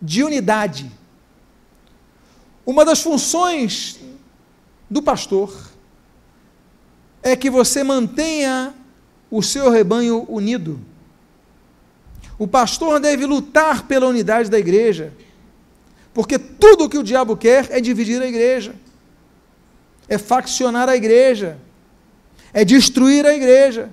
de 0.00 0.22
unidade. 0.22 0.90
Uma 2.64 2.84
das 2.84 3.02
funções 3.02 3.98
do 4.88 5.02
pastor 5.02 5.52
é 7.22 7.34
que 7.34 7.50
você 7.50 7.82
mantenha 7.82 8.74
o 9.30 9.42
seu 9.42 9.70
rebanho 9.70 10.26
unido. 10.28 10.80
O 12.38 12.46
pastor 12.46 12.98
deve 12.98 13.26
lutar 13.26 13.86
pela 13.86 14.06
unidade 14.06 14.50
da 14.50 14.58
igreja, 14.58 15.12
porque 16.12 16.38
tudo 16.38 16.84
o 16.84 16.88
que 16.88 16.98
o 16.98 17.02
diabo 17.02 17.36
quer 17.36 17.68
é 17.70 17.80
dividir 17.80 18.20
a 18.20 18.26
igreja 18.26 18.74
é 20.10 20.18
faccionar 20.18 20.88
a 20.88 20.96
igreja, 20.96 21.56
é 22.52 22.64
destruir 22.64 23.24
a 23.24 23.32
igreja. 23.32 23.88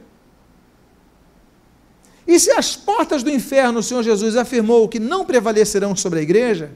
E 2.27 2.39
se 2.39 2.49
as 2.49 2.75
portas 2.75 3.21
do 3.21 3.29
inferno 3.29 3.79
o 3.79 3.83
Senhor 3.83 4.01
Jesus 4.01 4.35
afirmou 4.35 4.89
que 4.89 4.99
não 4.99 5.23
prevalecerão 5.23 5.95
sobre 5.95 6.19
a 6.19 6.21
igreja, 6.23 6.71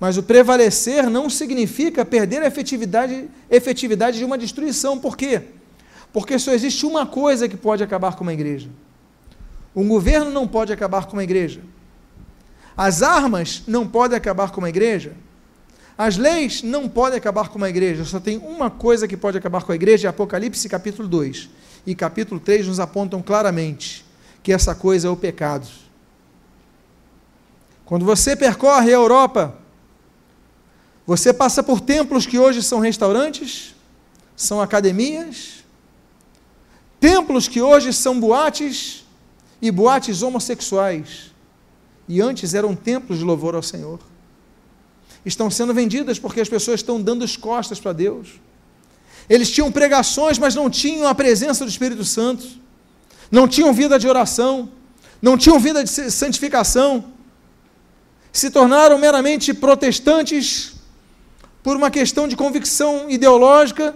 mas 0.00 0.16
o 0.16 0.24
prevalecer 0.24 1.08
não 1.08 1.30
significa 1.30 2.04
perder 2.04 2.42
a 2.42 2.48
efetividade, 2.48 3.30
efetividade 3.48 4.18
de 4.18 4.24
uma 4.24 4.36
destruição. 4.36 4.98
Por 4.98 5.16
quê? 5.16 5.42
Porque 6.12 6.38
só 6.38 6.52
existe 6.52 6.84
uma 6.84 7.06
coisa 7.06 7.48
que 7.48 7.56
pode 7.56 7.82
acabar 7.82 8.16
com 8.16 8.22
uma 8.22 8.32
igreja. 8.32 8.68
Um 9.74 9.86
governo 9.86 10.30
não 10.30 10.46
pode 10.46 10.72
acabar 10.72 11.06
com 11.06 11.12
uma 11.12 11.24
igreja. 11.24 11.60
As 12.76 13.02
armas 13.02 13.62
não 13.66 13.86
podem 13.86 14.16
acabar 14.16 14.50
com 14.50 14.60
uma 14.60 14.68
igreja. 14.68 15.14
As 15.96 16.16
leis 16.16 16.62
não 16.62 16.88
podem 16.88 17.18
acabar 17.18 17.50
com 17.50 17.58
uma 17.58 17.68
igreja, 17.68 18.06
só 18.06 18.18
tem 18.18 18.38
uma 18.38 18.70
coisa 18.70 19.06
que 19.06 19.18
pode 19.18 19.36
acabar 19.36 19.62
com 19.64 19.70
a 19.70 19.74
igreja, 19.74 20.08
é 20.08 20.10
Apocalipse 20.10 20.66
capítulo 20.66 21.06
2 21.06 21.50
e 21.86 21.94
capítulo 21.94 22.40
3 22.40 22.68
nos 22.68 22.80
apontam 22.80 23.20
claramente 23.20 24.02
que 24.42 24.50
essa 24.50 24.74
coisa 24.74 25.08
é 25.08 25.10
o 25.10 25.16
pecado. 25.16 25.68
Quando 27.84 28.06
você 28.06 28.34
percorre 28.34 28.88
a 28.88 28.96
Europa, 28.96 29.58
você 31.06 31.34
passa 31.34 31.62
por 31.62 31.80
templos 31.80 32.24
que 32.24 32.38
hoje 32.38 32.62
são 32.62 32.78
restaurantes, 32.78 33.74
são 34.34 34.58
academias, 34.58 35.59
templos 37.00 37.48
que 37.48 37.62
hoje 37.62 37.92
são 37.92 38.20
boates 38.20 39.04
e 39.60 39.70
boates 39.70 40.22
homossexuais, 40.22 41.32
e 42.06 42.20
antes 42.20 42.54
eram 42.54 42.76
templos 42.76 43.18
de 43.18 43.24
louvor 43.24 43.54
ao 43.54 43.62
Senhor. 43.62 43.98
Estão 45.24 45.50
sendo 45.50 45.74
vendidas 45.74 46.18
porque 46.18 46.40
as 46.40 46.48
pessoas 46.48 46.80
estão 46.80 47.00
dando 47.00 47.24
as 47.24 47.36
costas 47.36 47.80
para 47.80 47.92
Deus. 47.92 48.40
Eles 49.28 49.50
tinham 49.50 49.70
pregações, 49.70 50.38
mas 50.38 50.54
não 50.54 50.68
tinham 50.68 51.06
a 51.08 51.14
presença 51.14 51.64
do 51.64 51.70
Espírito 51.70 52.04
Santo, 52.04 52.46
não 53.30 53.46
tinham 53.46 53.72
vida 53.72 53.98
de 53.98 54.08
oração, 54.08 54.70
não 55.22 55.36
tinham 55.36 55.58
vida 55.58 55.84
de 55.84 55.90
santificação, 56.10 57.04
se 58.32 58.50
tornaram 58.50 58.98
meramente 58.98 59.52
protestantes 59.52 60.74
por 61.62 61.76
uma 61.76 61.90
questão 61.90 62.26
de 62.26 62.36
convicção 62.36 63.10
ideológica, 63.10 63.94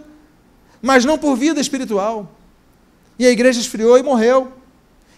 mas 0.83 1.05
não 1.05 1.17
por 1.17 1.37
vida 1.37 1.61
espiritual. 1.61 2.34
E 3.19 3.27
a 3.27 3.31
igreja 3.31 3.61
esfriou 3.61 3.97
e 3.99 4.03
morreu. 4.03 4.53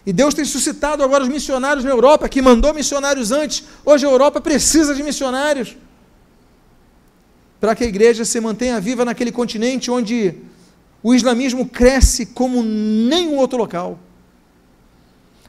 E 0.05 0.13
Deus 0.13 0.35
tem 0.35 0.45
suscitado 0.45 1.03
agora 1.03 1.25
os 1.25 1.29
missionários 1.29 1.85
na 1.85 1.91
Europa, 1.91 2.29
que 2.29 2.41
mandou 2.41 2.73
missionários 2.73 3.33
antes. 3.33 3.65
Hoje 3.85 4.07
a 4.07 4.11
Europa 4.11 4.41
precisa 4.41 4.95
de 4.95 5.03
missionários 5.03 5.77
para 7.61 7.75
que 7.75 7.85
a 7.85 7.87
igreja 7.87 8.25
se 8.25 8.41
mantenha 8.41 8.81
viva 8.81 9.05
naquele 9.05 9.33
continente 9.33 9.91
onde 9.91 10.35
o 11.03 11.15
islamismo 11.15 11.67
cresce 11.67 12.27
como 12.27 12.63
nenhum 12.63 13.37
outro 13.37 13.59
local. 13.59 13.99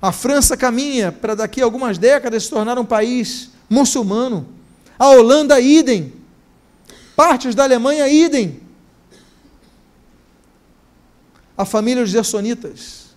A 0.01 0.11
França 0.11 0.55
caminha 0.55 1.11
para 1.11 1.35
daqui 1.35 1.61
a 1.61 1.65
algumas 1.65 1.97
décadas 1.97 2.43
se 2.43 2.49
tornar 2.49 2.77
um 2.77 2.85
país 2.85 3.49
muçulmano. 3.69 4.47
A 4.97 5.09
Holanda, 5.09 5.59
idem. 5.59 6.13
Partes 7.15 7.55
da 7.55 7.63
Alemanha, 7.63 8.07
idem. 8.07 8.61
A 11.57 11.65
família 11.65 12.03
dos 12.03 12.11
Gersonitas 12.11 13.07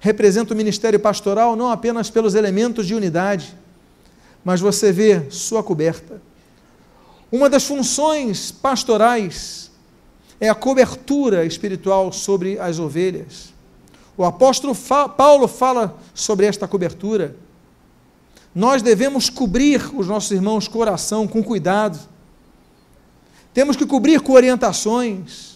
representa 0.00 0.52
o 0.52 0.56
ministério 0.56 0.98
pastoral 0.98 1.54
não 1.54 1.70
apenas 1.70 2.10
pelos 2.10 2.34
elementos 2.34 2.86
de 2.86 2.94
unidade, 2.94 3.56
mas 4.44 4.60
você 4.60 4.92
vê 4.92 5.30
sua 5.30 5.62
coberta. 5.62 6.20
Uma 7.30 7.48
das 7.48 7.64
funções 7.64 8.50
pastorais 8.50 9.70
é 10.40 10.48
a 10.48 10.54
cobertura 10.54 11.44
espiritual 11.44 12.12
sobre 12.12 12.58
as 12.58 12.78
ovelhas. 12.78 13.54
O 14.16 14.24
apóstolo 14.24 14.74
Paulo 15.16 15.48
fala 15.48 15.96
sobre 16.12 16.46
esta 16.46 16.68
cobertura. 16.68 17.36
Nós 18.54 18.82
devemos 18.82 19.30
cobrir 19.30 19.82
os 19.96 20.06
nossos 20.06 20.30
irmãos 20.30 20.68
coração 20.68 21.26
com 21.26 21.42
cuidado. 21.42 21.98
Temos 23.52 23.76
que 23.76 23.86
cobrir 23.86 24.20
com 24.20 24.32
orientações. 24.32 25.53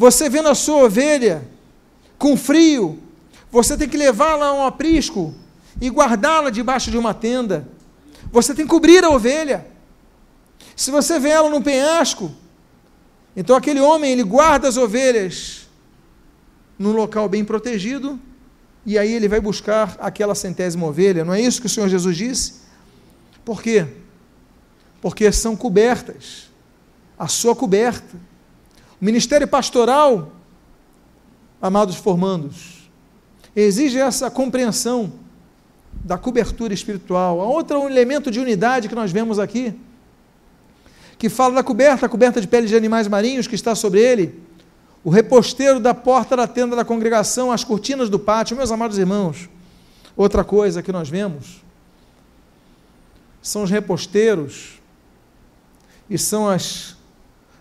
Você 0.00 0.30
vendo 0.30 0.48
a 0.48 0.54
sua 0.54 0.84
ovelha 0.84 1.46
com 2.16 2.34
frio, 2.34 2.98
você 3.50 3.76
tem 3.76 3.86
que 3.86 3.98
levá-la 3.98 4.46
a 4.46 4.54
um 4.54 4.64
aprisco 4.64 5.34
e 5.78 5.90
guardá-la 5.90 6.48
debaixo 6.48 6.90
de 6.90 6.96
uma 6.96 7.12
tenda. 7.12 7.68
Você 8.32 8.54
tem 8.54 8.64
que 8.64 8.70
cobrir 8.70 9.04
a 9.04 9.10
ovelha. 9.10 9.66
Se 10.74 10.90
você 10.90 11.18
vê 11.18 11.28
ela 11.28 11.50
num 11.50 11.60
penhasco, 11.60 12.34
então 13.36 13.54
aquele 13.54 13.78
homem 13.78 14.12
ele 14.12 14.22
guarda 14.22 14.66
as 14.68 14.78
ovelhas 14.78 15.68
num 16.78 16.92
local 16.92 17.28
bem 17.28 17.44
protegido 17.44 18.18
e 18.86 18.98
aí 18.98 19.12
ele 19.12 19.28
vai 19.28 19.38
buscar 19.38 19.98
aquela 20.00 20.34
centésima 20.34 20.86
ovelha. 20.86 21.26
Não 21.26 21.34
é 21.34 21.42
isso 21.42 21.60
que 21.60 21.66
o 21.66 21.70
Senhor 21.70 21.90
Jesus 21.90 22.16
disse? 22.16 22.54
Por 23.44 23.62
quê? 23.62 23.86
Porque 25.02 25.30
são 25.30 25.54
cobertas. 25.54 26.48
A 27.18 27.28
sua 27.28 27.54
coberta. 27.54 28.29
Ministério 29.00 29.48
pastoral, 29.48 30.30
amados 31.60 31.96
formandos, 31.96 32.90
exige 33.56 33.98
essa 33.98 34.30
compreensão 34.30 35.12
da 36.04 36.18
cobertura 36.18 36.74
espiritual. 36.74 37.40
A 37.40 37.44
outro 37.44 37.88
elemento 37.88 38.30
de 38.30 38.38
unidade 38.38 38.88
que 38.88 38.94
nós 38.94 39.10
vemos 39.10 39.38
aqui, 39.38 39.74
que 41.18 41.30
fala 41.30 41.54
da 41.54 41.62
coberta, 41.62 42.04
a 42.04 42.08
coberta 42.08 42.40
de 42.40 42.46
pele 42.46 42.66
de 42.66 42.76
animais 42.76 43.08
marinhos 43.08 43.46
que 43.46 43.54
está 43.54 43.74
sobre 43.74 44.00
ele, 44.00 44.38
o 45.02 45.08
reposteiro 45.08 45.80
da 45.80 45.94
porta 45.94 46.36
da 46.36 46.46
tenda 46.46 46.76
da 46.76 46.84
congregação, 46.84 47.50
as 47.50 47.64
cortinas 47.64 48.10
do 48.10 48.18
pátio. 48.18 48.56
Meus 48.56 48.70
amados 48.70 48.98
irmãos, 48.98 49.48
outra 50.14 50.44
coisa 50.44 50.82
que 50.82 50.92
nós 50.92 51.08
vemos 51.08 51.62
são 53.40 53.62
os 53.62 53.70
reposteiros 53.70 54.78
e 56.08 56.18
são 56.18 56.46
as, 56.46 56.96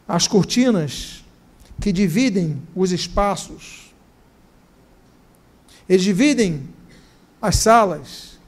as 0.05 0.27
cortinas 0.27 1.23
que 1.79 1.91
dividem 1.91 2.61
os 2.75 2.91
espaços. 2.91 3.93
Eles 5.87 6.03
dividem 6.03 6.69
as 7.41 7.55
salas, 7.55 8.39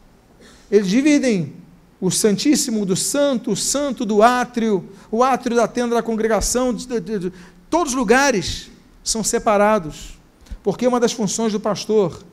eles 0.70 0.88
dividem 0.88 1.54
o 2.00 2.12
Santíssimo 2.12 2.86
do 2.86 2.96
Santo, 2.96 3.52
o 3.52 3.56
Santo 3.56 4.06
do 4.06 4.22
Átrio, 4.22 4.90
o 5.10 5.24
átrio 5.24 5.56
da 5.56 5.68
tenda 5.68 5.96
da 5.96 6.04
congregação, 6.04 6.74
de, 6.74 7.00
de, 7.00 7.20
de, 7.20 7.34
todos 7.70 7.94
os 7.94 7.98
lugares 7.98 8.70
são 9.04 9.24
separados, 9.24 10.20
porque 10.64 10.86
uma 10.86 11.00
das 11.00 11.14
funções 11.14 11.54
do 11.54 11.60
pastor 11.60 12.24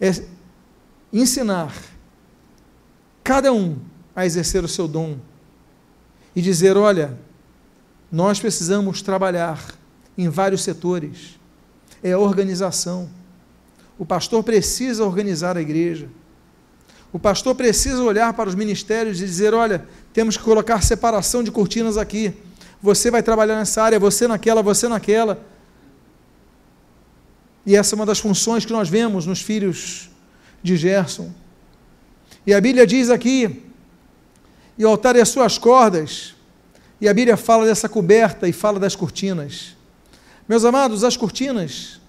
é 0.00 0.10
ensinar 1.12 1.74
cada 3.22 3.52
um 3.52 3.78
a 4.14 4.26
exercer 4.26 4.64
o 4.64 4.68
seu 4.68 4.88
dom 4.88 5.18
e 6.34 6.42
dizer: 6.42 6.76
olha, 6.76 7.18
nós 8.10 8.40
precisamos 8.40 9.02
trabalhar 9.02 9.78
em 10.16 10.28
vários 10.28 10.62
setores, 10.62 11.38
é 12.02 12.12
a 12.12 12.18
organização. 12.18 13.08
O 13.98 14.04
pastor 14.04 14.42
precisa 14.42 15.04
organizar 15.04 15.56
a 15.56 15.62
igreja. 15.62 16.08
O 17.12 17.18
pastor 17.18 17.54
precisa 17.54 18.02
olhar 18.02 18.32
para 18.32 18.48
os 18.48 18.54
ministérios 18.54 19.20
e 19.20 19.24
dizer: 19.24 19.54
olha, 19.54 19.86
temos 20.12 20.36
que 20.36 20.42
colocar 20.42 20.82
separação 20.82 21.42
de 21.42 21.50
cortinas 21.50 21.96
aqui. 21.96 22.34
Você 22.82 23.10
vai 23.10 23.22
trabalhar 23.22 23.56
nessa 23.56 23.82
área, 23.82 23.98
você 23.98 24.26
naquela, 24.26 24.62
você 24.62 24.88
naquela. 24.88 25.40
E 27.64 27.76
essa 27.76 27.94
é 27.94 27.96
uma 27.96 28.04
das 28.04 28.18
funções 28.18 28.64
que 28.64 28.72
nós 28.72 28.88
vemos 28.88 29.26
nos 29.26 29.40
filhos 29.40 30.10
de 30.62 30.76
Gerson. 30.76 31.32
E 32.46 32.52
a 32.52 32.60
Bíblia 32.60 32.86
diz 32.86 33.10
aqui: 33.10 33.62
e 34.76 34.84
o 34.84 34.88
altar 34.88 35.16
e 35.16 35.20
as 35.20 35.28
suas 35.28 35.56
cordas. 35.56 36.34
E 37.00 37.08
a 37.08 37.14
Bíblia 37.14 37.36
fala 37.36 37.64
dessa 37.64 37.88
coberta 37.88 38.48
e 38.48 38.52
fala 38.52 38.78
das 38.78 38.96
cortinas. 38.96 39.76
Meus 40.46 40.64
amados, 40.64 41.02
as 41.04 41.16
cortinas, 41.16 42.00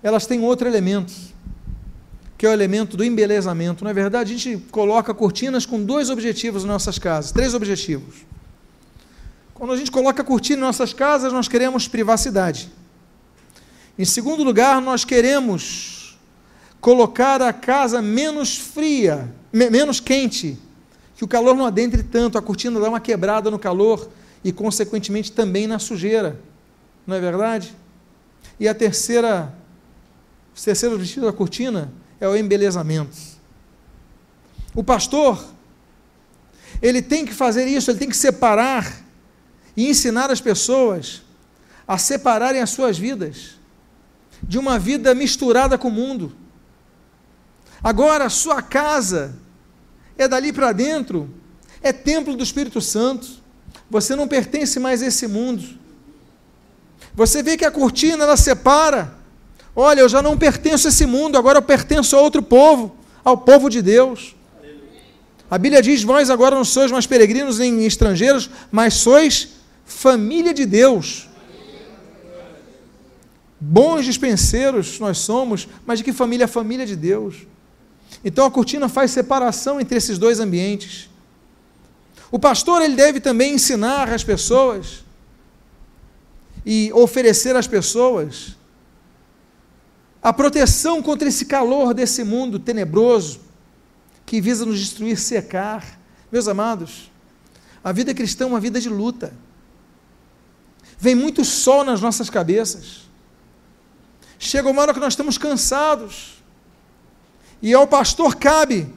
elas 0.00 0.26
têm 0.26 0.40
outro 0.42 0.68
elemento, 0.68 1.12
que 2.38 2.46
é 2.46 2.48
o 2.48 2.52
elemento 2.52 2.96
do 2.96 3.02
embelezamento. 3.02 3.82
Na 3.82 3.90
é 3.90 3.94
verdade, 3.94 4.32
a 4.32 4.36
gente 4.36 4.64
coloca 4.70 5.12
cortinas 5.12 5.66
com 5.66 5.82
dois 5.82 6.08
objetivos 6.08 6.62
nas 6.62 6.72
nossas 6.72 6.98
casas, 6.98 7.32
três 7.32 7.52
objetivos. 7.52 8.24
Quando 9.54 9.72
a 9.72 9.76
gente 9.76 9.90
coloca 9.90 10.22
cortina 10.22 10.58
em 10.58 10.60
nossas 10.60 10.92
casas, 10.92 11.32
nós 11.32 11.48
queremos 11.48 11.88
privacidade. 11.88 12.70
Em 13.98 14.04
segundo 14.04 14.44
lugar, 14.44 14.80
nós 14.80 15.04
queremos 15.04 16.18
colocar 16.80 17.42
a 17.42 17.52
casa 17.52 18.00
menos 18.00 18.56
fria, 18.56 19.32
me 19.52 19.68
menos 19.68 20.00
quente, 20.00 20.58
que 21.16 21.24
o 21.24 21.28
calor 21.28 21.56
não 21.56 21.66
adentre 21.66 22.02
tanto, 22.02 22.38
a 22.38 22.42
cortina 22.42 22.80
dá 22.80 22.88
uma 22.88 23.00
quebrada 23.00 23.50
no 23.50 23.58
calor 23.58 24.08
e, 24.42 24.50
consequentemente, 24.52 25.30
também 25.30 25.66
na 25.66 25.78
sujeira. 25.78 26.40
Não 27.06 27.16
é 27.16 27.20
verdade? 27.20 27.74
E 28.58 28.68
a 28.68 28.74
terceira, 28.74 29.52
o 30.56 30.60
terceiro 30.60 30.94
objetivo 30.94 31.26
da 31.26 31.32
cortina 31.32 31.92
é 32.20 32.28
o 32.28 32.36
embelezamento. 32.36 33.16
O 34.74 34.82
pastor, 34.82 35.44
ele 36.80 37.02
tem 37.02 37.24
que 37.24 37.34
fazer 37.34 37.66
isso, 37.66 37.90
ele 37.90 37.98
tem 37.98 38.08
que 38.08 38.16
separar 38.16 39.02
e 39.76 39.88
ensinar 39.88 40.30
as 40.30 40.40
pessoas 40.40 41.22
a 41.86 41.98
separarem 41.98 42.60
as 42.60 42.70
suas 42.70 42.96
vidas 42.96 43.56
de 44.42 44.58
uma 44.58 44.78
vida 44.78 45.14
misturada 45.14 45.76
com 45.76 45.88
o 45.88 45.92
mundo. 45.92 46.34
Agora, 47.82 48.28
sua 48.28 48.62
casa 48.62 49.34
é 50.16 50.28
dali 50.28 50.52
para 50.52 50.72
dentro, 50.72 51.28
é 51.82 51.92
templo 51.92 52.36
do 52.36 52.42
Espírito 52.42 52.80
Santo. 52.80 53.42
Você 53.90 54.14
não 54.14 54.28
pertence 54.28 54.78
mais 54.78 55.02
a 55.02 55.06
esse 55.06 55.26
mundo. 55.26 55.81
Você 57.14 57.42
vê 57.42 57.56
que 57.56 57.64
a 57.64 57.70
cortina 57.70 58.24
ela 58.24 58.36
separa. 58.36 59.14
Olha, 59.74 60.00
eu 60.00 60.08
já 60.08 60.22
não 60.22 60.36
pertenço 60.36 60.86
a 60.88 60.90
esse 60.90 61.06
mundo, 61.06 61.36
agora 61.36 61.58
eu 61.58 61.62
pertenço 61.62 62.16
a 62.16 62.20
outro 62.20 62.42
povo, 62.42 62.94
ao 63.24 63.38
povo 63.38 63.68
de 63.68 63.80
Deus. 63.80 64.34
A 65.50 65.58
Bíblia 65.58 65.82
diz: 65.82 66.02
Vós 66.02 66.30
agora 66.30 66.56
não 66.56 66.64
sois 66.64 66.90
mais 66.90 67.06
peregrinos 67.06 67.58
nem 67.58 67.84
estrangeiros, 67.84 68.48
mas 68.70 68.94
sois 68.94 69.50
família 69.84 70.54
de 70.54 70.64
Deus. 70.64 71.28
Bons 73.60 74.04
dispenseiros 74.04 74.98
nós 74.98 75.18
somos, 75.18 75.68
mas 75.86 75.98
de 75.98 76.04
que 76.04 76.12
família? 76.12 76.48
Família 76.48 76.84
de 76.84 76.96
Deus. 76.96 77.46
Então 78.24 78.44
a 78.44 78.50
cortina 78.50 78.88
faz 78.88 79.10
separação 79.10 79.80
entre 79.80 79.96
esses 79.96 80.18
dois 80.18 80.40
ambientes. 80.40 81.08
O 82.30 82.38
pastor 82.38 82.82
ele 82.82 82.96
deve 82.96 83.20
também 83.20 83.54
ensinar 83.54 84.08
as 84.08 84.24
pessoas 84.24 85.04
e 86.64 86.92
oferecer 86.92 87.56
às 87.56 87.66
pessoas 87.66 88.56
a 90.22 90.32
proteção 90.32 91.02
contra 91.02 91.28
esse 91.28 91.46
calor 91.46 91.92
desse 91.92 92.22
mundo 92.22 92.58
tenebroso 92.58 93.40
que 94.24 94.40
visa 94.40 94.64
nos 94.64 94.78
destruir, 94.78 95.18
secar. 95.18 95.98
Meus 96.30 96.46
amados, 96.46 97.10
a 97.82 97.92
vida 97.92 98.14
cristã 98.14 98.44
é 98.44 98.46
uma 98.46 98.60
vida 98.60 98.80
de 98.80 98.88
luta. 98.88 99.34
Vem 100.98 101.14
muito 101.14 101.44
sol 101.44 101.82
nas 101.82 102.00
nossas 102.00 102.30
cabeças. 102.30 103.02
Chega 104.38 104.70
uma 104.70 104.82
hora 104.82 104.94
que 104.94 105.00
nós 105.00 105.12
estamos 105.12 105.36
cansados. 105.36 106.42
E 107.60 107.74
ao 107.74 107.86
pastor 107.86 108.36
cabe 108.36 108.88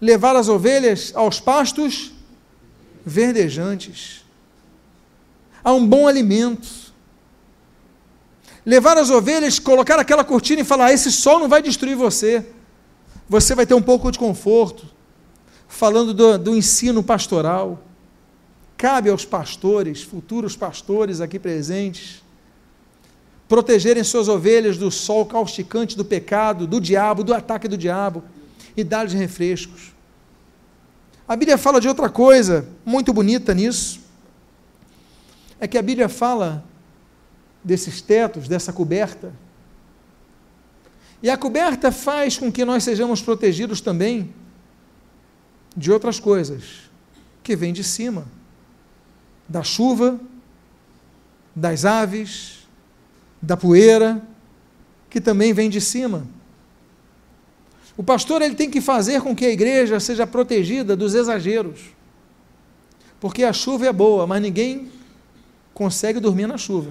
levar 0.00 0.34
as 0.34 0.48
ovelhas 0.48 1.12
aos 1.14 1.38
pastos 1.38 2.12
verdejantes, 3.04 4.24
a 5.62 5.72
um 5.72 5.86
bom 5.86 6.08
alimento. 6.08 6.81
Levar 8.64 8.96
as 8.96 9.10
ovelhas, 9.10 9.58
colocar 9.58 9.98
aquela 9.98 10.24
cortina 10.24 10.62
e 10.62 10.64
falar: 10.64 10.92
esse 10.92 11.10
sol 11.10 11.38
não 11.38 11.48
vai 11.48 11.60
destruir 11.60 11.96
você. 11.96 12.46
Você 13.28 13.54
vai 13.54 13.66
ter 13.66 13.74
um 13.74 13.82
pouco 13.82 14.10
de 14.10 14.18
conforto. 14.18 14.86
Falando 15.66 16.14
do, 16.14 16.38
do 16.38 16.56
ensino 16.56 17.02
pastoral. 17.02 17.82
Cabe 18.76 19.10
aos 19.10 19.24
pastores, 19.24 20.02
futuros 20.02 20.56
pastores 20.56 21.20
aqui 21.20 21.38
presentes, 21.38 22.20
protegerem 23.48 24.02
suas 24.02 24.28
ovelhas 24.28 24.76
do 24.76 24.90
sol 24.90 25.24
causticante 25.24 25.96
do 25.96 26.04
pecado, 26.04 26.66
do 26.66 26.80
diabo, 26.80 27.22
do 27.22 27.32
ataque 27.32 27.68
do 27.68 27.78
diabo 27.78 28.24
e 28.76 28.82
dar-lhes 28.82 29.12
refrescos. 29.12 29.92
A 31.28 31.36
Bíblia 31.36 31.56
fala 31.56 31.80
de 31.80 31.86
outra 31.86 32.08
coisa 32.08 32.66
muito 32.84 33.12
bonita 33.12 33.54
nisso. 33.54 34.00
É 35.60 35.68
que 35.68 35.78
a 35.78 35.82
Bíblia 35.82 36.08
fala 36.08 36.64
desses 37.62 38.00
tetos, 38.00 38.48
dessa 38.48 38.72
coberta. 38.72 39.32
E 41.22 41.30
a 41.30 41.36
coberta 41.36 41.92
faz 41.92 42.36
com 42.36 42.50
que 42.50 42.64
nós 42.64 42.82
sejamos 42.82 43.22
protegidos 43.22 43.80
também 43.80 44.34
de 45.76 45.92
outras 45.92 46.18
coisas 46.18 46.90
que 47.42 47.54
vêm 47.54 47.72
de 47.72 47.84
cima 47.84 48.26
da 49.48 49.62
chuva, 49.62 50.18
das 51.54 51.84
aves, 51.84 52.66
da 53.40 53.56
poeira, 53.56 54.22
que 55.10 55.20
também 55.20 55.52
vem 55.52 55.68
de 55.68 55.80
cima. 55.80 56.26
O 57.96 58.02
pastor 58.02 58.40
ele 58.40 58.54
tem 58.54 58.70
que 58.70 58.80
fazer 58.80 59.20
com 59.20 59.36
que 59.36 59.44
a 59.44 59.50
igreja 59.50 60.00
seja 60.00 60.26
protegida 60.26 60.96
dos 60.96 61.14
exageros. 61.14 61.80
Porque 63.20 63.44
a 63.44 63.52
chuva 63.52 63.86
é 63.86 63.92
boa, 63.92 64.26
mas 64.26 64.40
ninguém 64.40 64.90
consegue 65.74 66.18
dormir 66.18 66.46
na 66.46 66.56
chuva. 66.56 66.90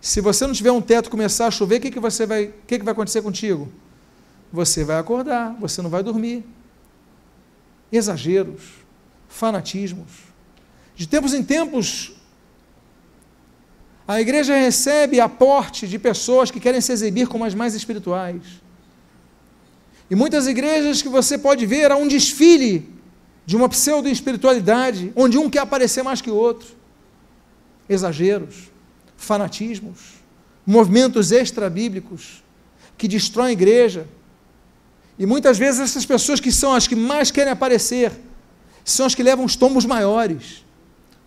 Se 0.00 0.20
você 0.20 0.46
não 0.46 0.54
tiver 0.54 0.70
um 0.70 0.80
teto 0.80 1.10
começar 1.10 1.46
a 1.46 1.50
chover, 1.50 1.78
o 1.78 1.80
que, 1.80 1.90
que, 1.90 2.00
você 2.00 2.24
vai, 2.26 2.44
o 2.44 2.52
que, 2.66 2.78
que 2.78 2.84
vai 2.84 2.92
acontecer 2.92 3.22
contigo? 3.22 3.70
Você 4.52 4.84
vai 4.84 4.98
acordar, 4.98 5.56
você 5.58 5.82
não 5.82 5.90
vai 5.90 6.02
dormir. 6.02 6.44
Exageros, 7.90 8.62
fanatismos. 9.28 10.10
De 10.94 11.06
tempos 11.06 11.34
em 11.34 11.42
tempos, 11.42 12.12
a 14.06 14.20
igreja 14.20 14.56
recebe 14.56 15.20
aporte 15.20 15.86
de 15.86 15.98
pessoas 15.98 16.50
que 16.50 16.60
querem 16.60 16.80
se 16.80 16.92
exibir 16.92 17.28
como 17.28 17.44
as 17.44 17.54
mais 17.54 17.74
espirituais. 17.74 18.42
E 20.10 20.14
muitas 20.14 20.46
igrejas 20.46 21.02
que 21.02 21.08
você 21.08 21.36
pode 21.36 21.66
ver 21.66 21.90
há 21.92 21.96
um 21.96 22.08
desfile 22.08 22.88
de 23.44 23.56
uma 23.56 23.68
pseudo-espiritualidade, 23.68 25.12
onde 25.14 25.36
um 25.36 25.50
quer 25.50 25.60
aparecer 25.60 26.02
mais 26.02 26.20
que 26.20 26.30
o 26.30 26.34
outro. 26.34 26.68
Exageros, 27.88 28.70
fanatismos, 29.18 30.14
movimentos 30.66 31.30
extra-bíblicos 31.30 32.42
que 32.96 33.06
destroem 33.06 33.50
a 33.50 33.52
igreja. 33.52 34.08
E 35.18 35.26
muitas 35.26 35.58
vezes 35.58 35.80
essas 35.80 36.06
pessoas 36.06 36.40
que 36.40 36.50
são 36.50 36.72
as 36.72 36.86
que 36.86 36.96
mais 36.96 37.30
querem 37.30 37.52
aparecer 37.52 38.12
são 38.82 39.04
as 39.04 39.14
que 39.14 39.22
levam 39.22 39.44
os 39.44 39.54
tombos 39.54 39.84
maiores, 39.84 40.64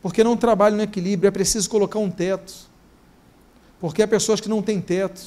porque 0.02 0.24
não 0.24 0.36
trabalham 0.36 0.78
no 0.78 0.84
equilíbrio, 0.84 1.28
é 1.28 1.32
preciso 1.32 1.70
colocar 1.70 2.00
um 2.00 2.10
teto 2.10 2.72
porque 3.82 4.04
há 4.04 4.08
pessoas 4.08 4.40
que 4.40 4.48
não 4.48 4.62
têm 4.62 4.80
teto. 4.80 5.20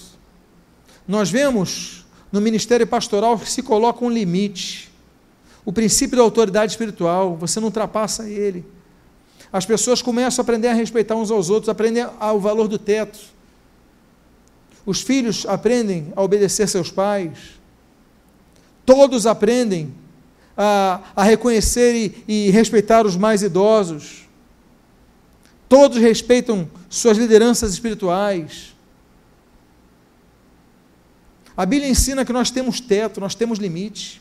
Nós 1.08 1.28
vemos 1.28 2.06
no 2.30 2.40
ministério 2.40 2.86
pastoral 2.86 3.36
que 3.36 3.50
se 3.50 3.62
coloca 3.64 4.04
um 4.04 4.08
limite. 4.08 4.92
O 5.64 5.72
princípio 5.72 6.16
da 6.16 6.22
autoridade 6.22 6.70
espiritual, 6.70 7.36
você 7.36 7.58
não 7.58 7.66
ultrapassa 7.66 8.28
ele. 8.30 8.64
As 9.54 9.64
pessoas 9.64 10.02
começam 10.02 10.42
a 10.42 10.44
aprender 10.44 10.66
a 10.66 10.72
respeitar 10.72 11.14
uns 11.14 11.30
aos 11.30 11.48
outros, 11.48 11.68
aprendem 11.68 12.04
o 12.04 12.40
valor 12.40 12.66
do 12.66 12.76
teto. 12.76 13.20
Os 14.84 15.00
filhos 15.00 15.46
aprendem 15.46 16.12
a 16.16 16.22
obedecer 16.24 16.68
seus 16.68 16.90
pais. 16.90 17.38
Todos 18.84 19.28
aprendem 19.28 19.94
a, 20.56 21.02
a 21.14 21.22
reconhecer 21.22 21.94
e, 21.94 22.24
e 22.26 22.50
respeitar 22.50 23.06
os 23.06 23.16
mais 23.16 23.44
idosos. 23.44 24.26
Todos 25.68 25.98
respeitam 25.98 26.68
suas 26.90 27.16
lideranças 27.16 27.72
espirituais. 27.72 28.74
A 31.56 31.64
Bíblia 31.64 31.88
ensina 31.88 32.24
que 32.24 32.32
nós 32.32 32.50
temos 32.50 32.80
teto, 32.80 33.20
nós 33.20 33.36
temos 33.36 33.60
limite. 33.60 34.20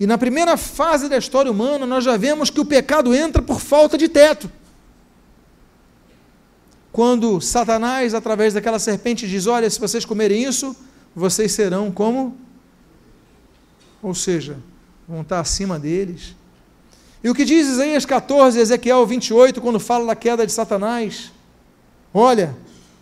E 0.00 0.06
na 0.06 0.16
primeira 0.16 0.56
fase 0.56 1.08
da 1.08 1.18
história 1.18 1.50
humana, 1.50 1.84
nós 1.84 2.04
já 2.04 2.16
vemos 2.16 2.50
que 2.50 2.60
o 2.60 2.64
pecado 2.64 3.14
entra 3.14 3.42
por 3.42 3.60
falta 3.60 3.98
de 3.98 4.08
teto. 4.08 4.50
Quando 6.92 7.40
Satanás, 7.40 8.14
através 8.14 8.54
daquela 8.54 8.78
serpente, 8.78 9.26
diz: 9.26 9.46
Olha, 9.46 9.68
se 9.68 9.78
vocês 9.80 10.04
comerem 10.04 10.44
isso, 10.44 10.74
vocês 11.14 11.52
serão 11.52 11.90
como? 11.90 12.36
Ou 14.02 14.14
seja, 14.14 14.56
vão 15.06 15.22
estar 15.22 15.40
acima 15.40 15.78
deles. 15.78 16.36
E 17.22 17.28
o 17.28 17.34
que 17.34 17.44
diz 17.44 17.66
Isaías 17.66 18.06
14, 18.06 18.60
Ezequiel 18.60 19.04
28, 19.04 19.60
quando 19.60 19.80
fala 19.80 20.06
da 20.06 20.14
queda 20.14 20.46
de 20.46 20.52
Satanás? 20.52 21.32
Olha, 22.14 22.56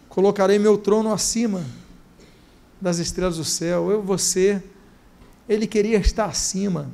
colocarei 0.09 0.59
meu 0.59 0.78
trono 0.78 1.12
acima 1.12 1.62
das 2.80 2.98
estrelas 2.98 3.37
do 3.37 3.44
céu. 3.44 3.90
Eu, 3.90 4.02
você, 4.02 4.62
ele 5.48 5.66
queria 5.66 5.98
estar 5.98 6.26
acima, 6.26 6.90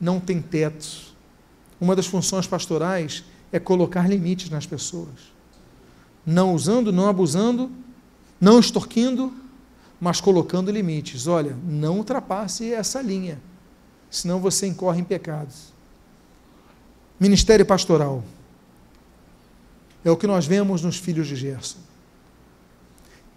não 0.00 0.18
tem 0.18 0.40
teto. 0.40 1.14
Uma 1.80 1.94
das 1.94 2.06
funções 2.06 2.46
pastorais 2.46 3.24
é 3.52 3.58
colocar 3.58 4.08
limites 4.08 4.50
nas 4.50 4.66
pessoas. 4.66 5.32
Não 6.26 6.54
usando, 6.54 6.92
não 6.92 7.08
abusando, 7.08 7.70
não 8.40 8.58
extorquindo, 8.58 9.32
mas 10.00 10.20
colocando 10.20 10.70
limites. 10.70 11.26
Olha, 11.26 11.56
não 11.64 11.98
ultrapasse 11.98 12.72
essa 12.72 13.00
linha, 13.00 13.40
senão 14.10 14.40
você 14.40 14.66
incorre 14.66 15.00
em 15.00 15.04
pecados. 15.04 15.72
Ministério 17.18 17.64
pastoral. 17.64 18.24
É 20.04 20.10
o 20.10 20.16
que 20.16 20.26
nós 20.26 20.46
vemos 20.46 20.82
nos 20.82 20.96
filhos 20.96 21.26
de 21.26 21.36
Gerson. 21.36 21.78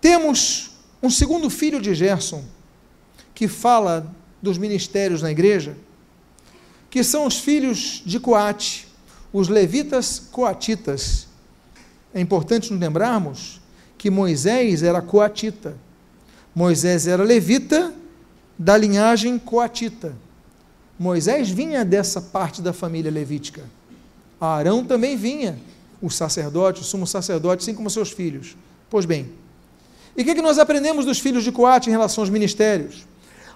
Temos 0.01 0.71
um 1.01 1.09
segundo 1.09 1.49
filho 1.49 1.81
de 1.81 1.93
Gerson, 1.93 2.43
que 3.33 3.47
fala 3.47 4.13
dos 4.41 4.57
ministérios 4.57 5.21
na 5.21 5.31
igreja, 5.31 5.75
que 6.89 7.03
são 7.03 7.25
os 7.25 7.39
filhos 7.39 8.01
de 8.05 8.19
Coate, 8.19 8.87
os 9.31 9.47
levitas 9.47 10.19
coatitas. 10.31 11.27
É 12.13 12.21
importante 12.21 12.71
nos 12.71 12.79
lembrarmos 12.79 13.59
que 13.97 14.09
Moisés 14.09 14.83
era 14.83 15.01
coatita. 15.01 15.75
Moisés 16.55 17.07
era 17.07 17.23
levita 17.23 17.93
da 18.57 18.77
linhagem 18.77 19.37
coatita. 19.37 20.15
Moisés 20.97 21.49
vinha 21.49 21.83
dessa 21.85 22.21
parte 22.21 22.61
da 22.61 22.73
família 22.73 23.11
levítica. 23.11 23.63
Arão 24.39 24.83
também 24.83 25.15
vinha, 25.17 25.59
o 26.01 26.09
sacerdote, 26.09 26.81
o 26.81 26.83
sumo 26.83 27.05
sacerdote, 27.05 27.63
assim 27.63 27.75
como 27.75 27.89
seus 27.89 28.11
filhos. 28.11 28.55
Pois 28.89 29.05
bem, 29.05 29.29
e 30.15 30.21
o 30.21 30.25
que, 30.25 30.33
que 30.33 30.41
nós 30.41 30.57
aprendemos 30.57 31.05
dos 31.05 31.19
filhos 31.19 31.43
de 31.43 31.51
Coate 31.51 31.89
em 31.89 31.91
relação 31.91 32.23
aos 32.23 32.29
ministérios? 32.29 33.05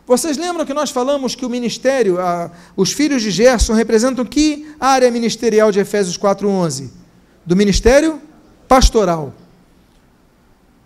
Vocês 0.06 0.38
lembram 0.38 0.66
que 0.66 0.74
nós 0.74 0.90
falamos 0.90 1.36
que 1.36 1.46
o 1.46 1.50
ministério, 1.50 2.20
a, 2.20 2.52
os 2.76 2.92
filhos 2.92 3.22
de 3.22 3.32
Gerson 3.32 3.74
representam 3.74 4.26
que 4.26 4.68
área 4.80 5.10
ministerial 5.12 5.72
de 5.72 5.80
Efésios 5.80 6.18
4:11? 6.18 6.90
Do 7.46 7.56
ministério 7.56 8.22
pastoral. 8.68 9.34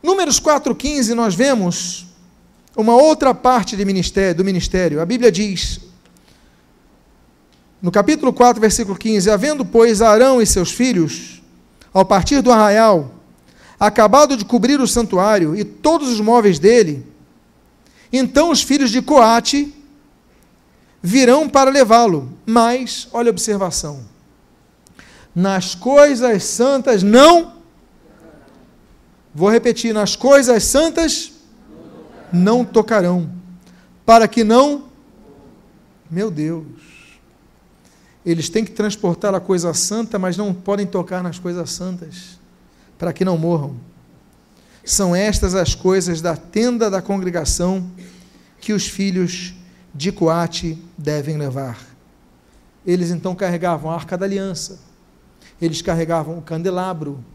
Números 0.03 0.39
4:15 0.39 1.13
nós 1.13 1.33
vemos 1.33 2.05
uma 2.75 2.95
outra 2.95 3.33
parte 3.33 3.75
ministério, 3.85 4.35
do 4.35 4.45
ministério. 4.45 5.01
A 5.01 5.05
Bíblia 5.05 5.31
diz: 5.31 5.79
no 7.81 7.91
capítulo 7.91 8.33
4, 8.33 8.59
versículo 8.59 8.97
15: 8.97 9.29
Havendo, 9.29 9.63
pois, 9.63 10.01
Arão 10.01 10.41
e 10.41 10.45
seus 10.45 10.71
filhos, 10.71 11.41
ao 11.93 12.03
partir 12.03 12.41
do 12.41 12.51
arraial, 12.51 13.11
acabado 13.79 14.35
de 14.35 14.43
cobrir 14.43 14.79
o 14.81 14.87
santuário 14.87 15.55
e 15.55 15.63
todos 15.63 16.09
os 16.09 16.19
móveis 16.19 16.57
dele, 16.57 17.05
então 18.17 18.51
os 18.51 18.61
filhos 18.61 18.91
de 18.91 19.01
Coate 19.01 19.73
virão 21.01 21.47
para 21.47 21.69
levá-lo. 21.69 22.33
Mas, 22.45 23.07
olha 23.11 23.29
a 23.29 23.31
observação: 23.31 24.03
nas 25.33 25.75
coisas 25.75 26.43
santas 26.43 27.03
não. 27.03 27.53
Vou 29.33 29.49
repetir: 29.49 29.93
nas 29.93 30.15
coisas 30.15 30.63
santas 30.63 31.33
não 32.31 32.63
tocarão, 32.63 33.29
para 34.05 34.27
que 34.27 34.43
não. 34.43 34.85
Meu 36.09 36.31
Deus. 36.31 36.65
Eles 38.25 38.49
têm 38.49 38.65
que 38.65 38.71
transportar 38.71 39.35
a 39.35 39.39
coisa 39.39 39.71
santa, 39.73 40.17
mas 40.17 40.35
não 40.35 40.51
podem 40.51 40.87
tocar 40.87 41.21
nas 41.21 41.37
coisas 41.37 41.69
santas, 41.69 42.39
para 42.97 43.13
que 43.13 43.23
não 43.23 43.37
morram. 43.37 43.75
São 44.85 45.15
estas 45.15 45.55
as 45.55 45.73
coisas 45.73 46.21
da 46.21 46.37
tenda 46.37 46.91
da 46.91 47.01
congregação 47.01 47.89
que 48.61 48.71
os 48.71 48.87
filhos 48.87 49.55
de 49.93 50.11
Coate 50.11 50.77
devem 50.95 51.37
levar. 51.37 51.79
Eles 52.85 53.09
então 53.09 53.33
carregavam 53.33 53.89
a 53.89 53.95
arca 53.95 54.15
da 54.15 54.27
aliança, 54.27 54.79
eles 55.59 55.81
carregavam 55.81 56.37
o 56.37 56.41
candelabro, 56.41 57.25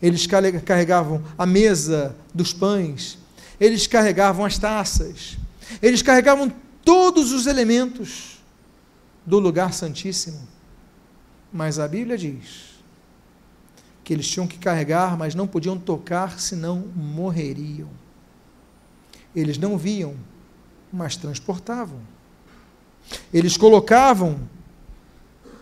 eles 0.00 0.24
carregavam 0.64 1.20
a 1.36 1.44
mesa 1.44 2.14
dos 2.32 2.52
pães, 2.52 3.18
eles 3.58 3.88
carregavam 3.88 4.44
as 4.44 4.56
taças, 4.56 5.36
eles 5.82 6.00
carregavam 6.00 6.52
todos 6.84 7.32
os 7.32 7.48
elementos 7.48 8.38
do 9.26 9.40
lugar 9.40 9.72
santíssimo. 9.72 10.46
Mas 11.52 11.80
a 11.80 11.88
Bíblia 11.88 12.16
diz 12.16 12.73
que 14.04 14.12
eles 14.12 14.28
tinham 14.28 14.46
que 14.46 14.58
carregar, 14.58 15.16
mas 15.16 15.34
não 15.34 15.46
podiam 15.46 15.78
tocar, 15.78 16.38
senão 16.38 16.84
morreriam. 16.94 17.88
Eles 19.34 19.56
não 19.56 19.78
viam, 19.78 20.14
mas 20.92 21.16
transportavam. 21.16 21.98
Eles 23.32 23.56
colocavam 23.56 24.38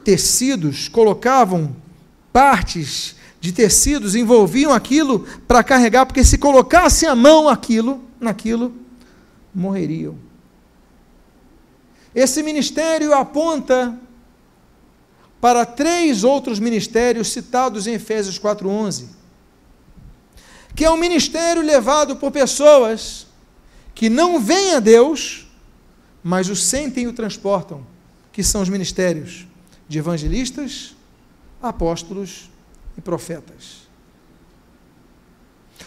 tecidos, 0.04 0.88
colocavam 0.88 1.74
partes 2.32 3.14
de 3.40 3.52
tecidos 3.52 4.14
envolviam 4.14 4.72
aquilo 4.72 5.20
para 5.48 5.64
carregar, 5.64 6.06
porque 6.06 6.24
se 6.24 6.38
colocasse 6.38 7.06
a 7.06 7.14
mão 7.14 7.48
aquilo, 7.48 8.00
naquilo, 8.20 8.72
morreriam. 9.52 10.16
Esse 12.14 12.42
ministério 12.42 13.12
aponta 13.12 13.98
para 15.42 15.66
três 15.66 16.22
outros 16.22 16.60
ministérios 16.60 17.32
citados 17.32 17.88
em 17.88 17.94
Efésios 17.94 18.38
4:11, 18.38 19.08
que 20.72 20.84
é 20.84 20.90
um 20.90 20.96
ministério 20.96 21.60
levado 21.60 22.14
por 22.14 22.30
pessoas 22.30 23.26
que 23.92 24.08
não 24.08 24.38
veem 24.38 24.76
a 24.76 24.78
Deus, 24.78 25.48
mas 26.22 26.48
o 26.48 26.54
sentem 26.54 27.04
e 27.04 27.06
o 27.08 27.12
transportam, 27.12 27.84
que 28.30 28.44
são 28.44 28.62
os 28.62 28.68
ministérios 28.68 29.44
de 29.88 29.98
evangelistas, 29.98 30.94
apóstolos 31.60 32.48
e 32.96 33.00
profetas. 33.00 33.88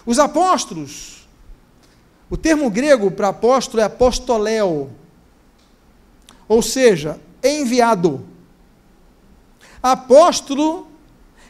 Os 0.05 0.19
apóstolos, 0.19 1.29
o 2.29 2.35
termo 2.35 2.69
grego 2.69 3.09
para 3.09 3.29
apóstolo 3.29 3.79
é 3.79 3.85
apostoléu, 3.85 4.91
ou 6.45 6.61
seja, 6.61 7.17
enviado. 7.41 8.34
Apóstolo 9.85 10.87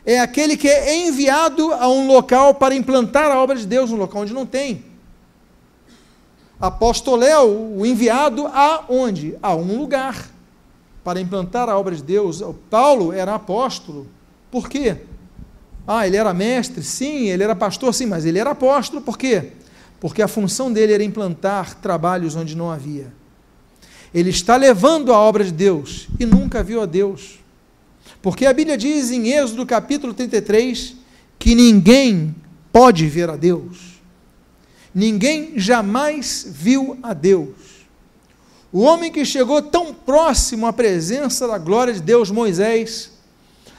é 0.06 0.20
aquele 0.20 0.58
que 0.58 0.68
é 0.68 1.08
enviado 1.08 1.72
a 1.72 1.88
um 1.88 2.06
local 2.06 2.54
para 2.56 2.76
implantar 2.76 3.32
a 3.32 3.42
obra 3.42 3.56
de 3.56 3.66
Deus, 3.66 3.92
um 3.92 3.96
local 3.96 4.24
onde 4.24 4.34
não 4.34 4.46
tem. 4.46 4.84
Apostoléu, 6.60 7.78
o 7.78 7.86
enviado 7.86 8.46
a 8.48 8.84
onde? 8.90 9.38
A 9.42 9.56
um 9.56 9.80
lugar 9.80 10.30
para 11.02 11.22
implantar 11.22 11.70
a 11.70 11.80
obra 11.80 11.96
de 11.96 12.04
Deus. 12.04 12.44
Paulo 12.70 13.14
era 13.14 13.36
apóstolo. 13.36 14.06
Por 14.52 14.68
quê? 14.68 14.98
Ah, 15.88 16.06
ele 16.06 16.18
era 16.18 16.34
mestre, 16.34 16.84
sim, 16.84 17.30
ele 17.30 17.42
era 17.42 17.56
pastor, 17.56 17.94
sim, 17.94 18.06
mas 18.06 18.26
ele 18.26 18.38
era 18.38 18.50
apóstolo, 18.50 19.02
por 19.02 19.18
quê? 19.18 19.54
Porque 19.98 20.22
a 20.22 20.28
função 20.28 20.74
dele 20.74 20.92
era 20.92 21.04
implantar 21.06 21.76
trabalhos 21.76 22.36
onde 22.36 22.54
não 22.54 22.70
havia. 22.70 23.14
Ele 24.14 24.30
está 24.30 24.58
levando 24.58 25.14
a 25.14 25.20
obra 25.22 25.46
de 25.46 25.54
Deus 25.54 26.10
e 26.20 26.26
nunca 26.26 26.62
viu 26.62 26.82
a 26.82 26.86
Deus. 26.86 27.45
Porque 28.26 28.48
a 28.48 28.54
Bíblia 28.54 28.76
diz 28.76 29.12
em 29.12 29.30
Êxodo 29.30 29.68
capítulo 29.68 30.12
33 30.12 30.96
que 31.38 31.54
ninguém 31.54 32.36
pode 32.74 33.06
ver 33.06 33.30
a 33.30 33.36
Deus. 33.36 34.02
Ninguém 34.96 35.60
jamais 35.60 36.44
viu 36.50 36.98
a 37.04 37.14
Deus. 37.14 37.86
O 38.74 38.82
homem 38.82 39.12
que 39.12 39.24
chegou 39.24 39.62
tão 39.62 39.94
próximo 39.94 40.66
à 40.66 40.74
presença 40.74 41.48
da 41.48 41.60
glória 41.60 41.94
de 41.94 42.02
Deus, 42.02 42.32
Moisés, 42.32 43.12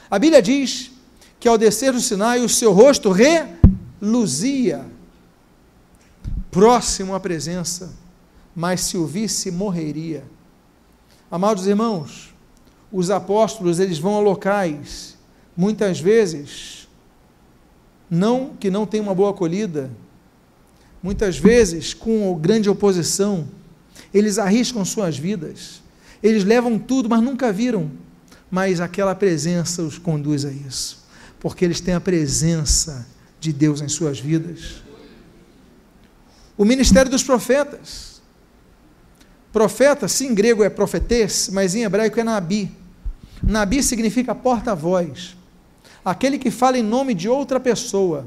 a 0.08 0.16
Bíblia 0.16 0.40
diz 0.40 0.92
que 1.40 1.48
ao 1.48 1.58
descer 1.58 1.92
do 1.92 2.00
Sinai 2.00 2.38
o 2.38 2.48
seu 2.48 2.72
rosto 2.72 3.10
reluzia, 3.10 4.86
próximo 6.52 7.16
à 7.16 7.18
presença 7.18 7.92
mas 8.54 8.80
se 8.80 8.96
o 8.96 9.04
visse, 9.04 9.50
morreria. 9.50 10.24
Amados 11.30 11.66
irmãos, 11.66 12.32
os 12.90 13.10
apóstolos, 13.10 13.78
eles 13.78 13.98
vão 13.98 14.16
a 14.16 14.20
locais, 14.20 15.16
muitas 15.56 16.00
vezes, 16.00 16.88
não 18.08 18.54
que 18.58 18.70
não 18.70 18.86
tem 18.86 19.00
uma 19.00 19.14
boa 19.14 19.30
acolhida, 19.30 19.90
muitas 21.02 21.38
vezes 21.38 21.92
com 21.92 22.36
grande 22.38 22.68
oposição, 22.68 23.48
eles 24.12 24.38
arriscam 24.38 24.84
suas 24.84 25.16
vidas, 25.16 25.82
eles 26.22 26.44
levam 26.44 26.78
tudo, 26.78 27.08
mas 27.08 27.22
nunca 27.22 27.52
viram, 27.52 27.90
mas 28.50 28.80
aquela 28.80 29.14
presença 29.14 29.82
os 29.82 29.98
conduz 29.98 30.44
a 30.44 30.50
isso, 30.50 31.04
porque 31.40 31.64
eles 31.64 31.80
têm 31.80 31.94
a 31.94 32.00
presença 32.00 33.06
de 33.40 33.52
Deus 33.52 33.80
em 33.80 33.88
suas 33.88 34.18
vidas. 34.18 34.82
O 36.56 36.64
ministério 36.64 37.10
dos 37.10 37.22
profetas, 37.22 38.15
Profeta, 39.56 40.06
sim, 40.06 40.26
em 40.26 40.34
grego 40.34 40.62
é 40.62 40.68
profetês, 40.68 41.48
mas 41.50 41.74
em 41.74 41.82
hebraico 41.82 42.20
é 42.20 42.22
nabi. 42.22 42.70
Nabi 43.42 43.82
significa 43.82 44.34
porta-voz, 44.34 45.34
aquele 46.04 46.38
que 46.38 46.50
fala 46.50 46.76
em 46.76 46.82
nome 46.82 47.14
de 47.14 47.26
outra 47.26 47.58
pessoa. 47.58 48.26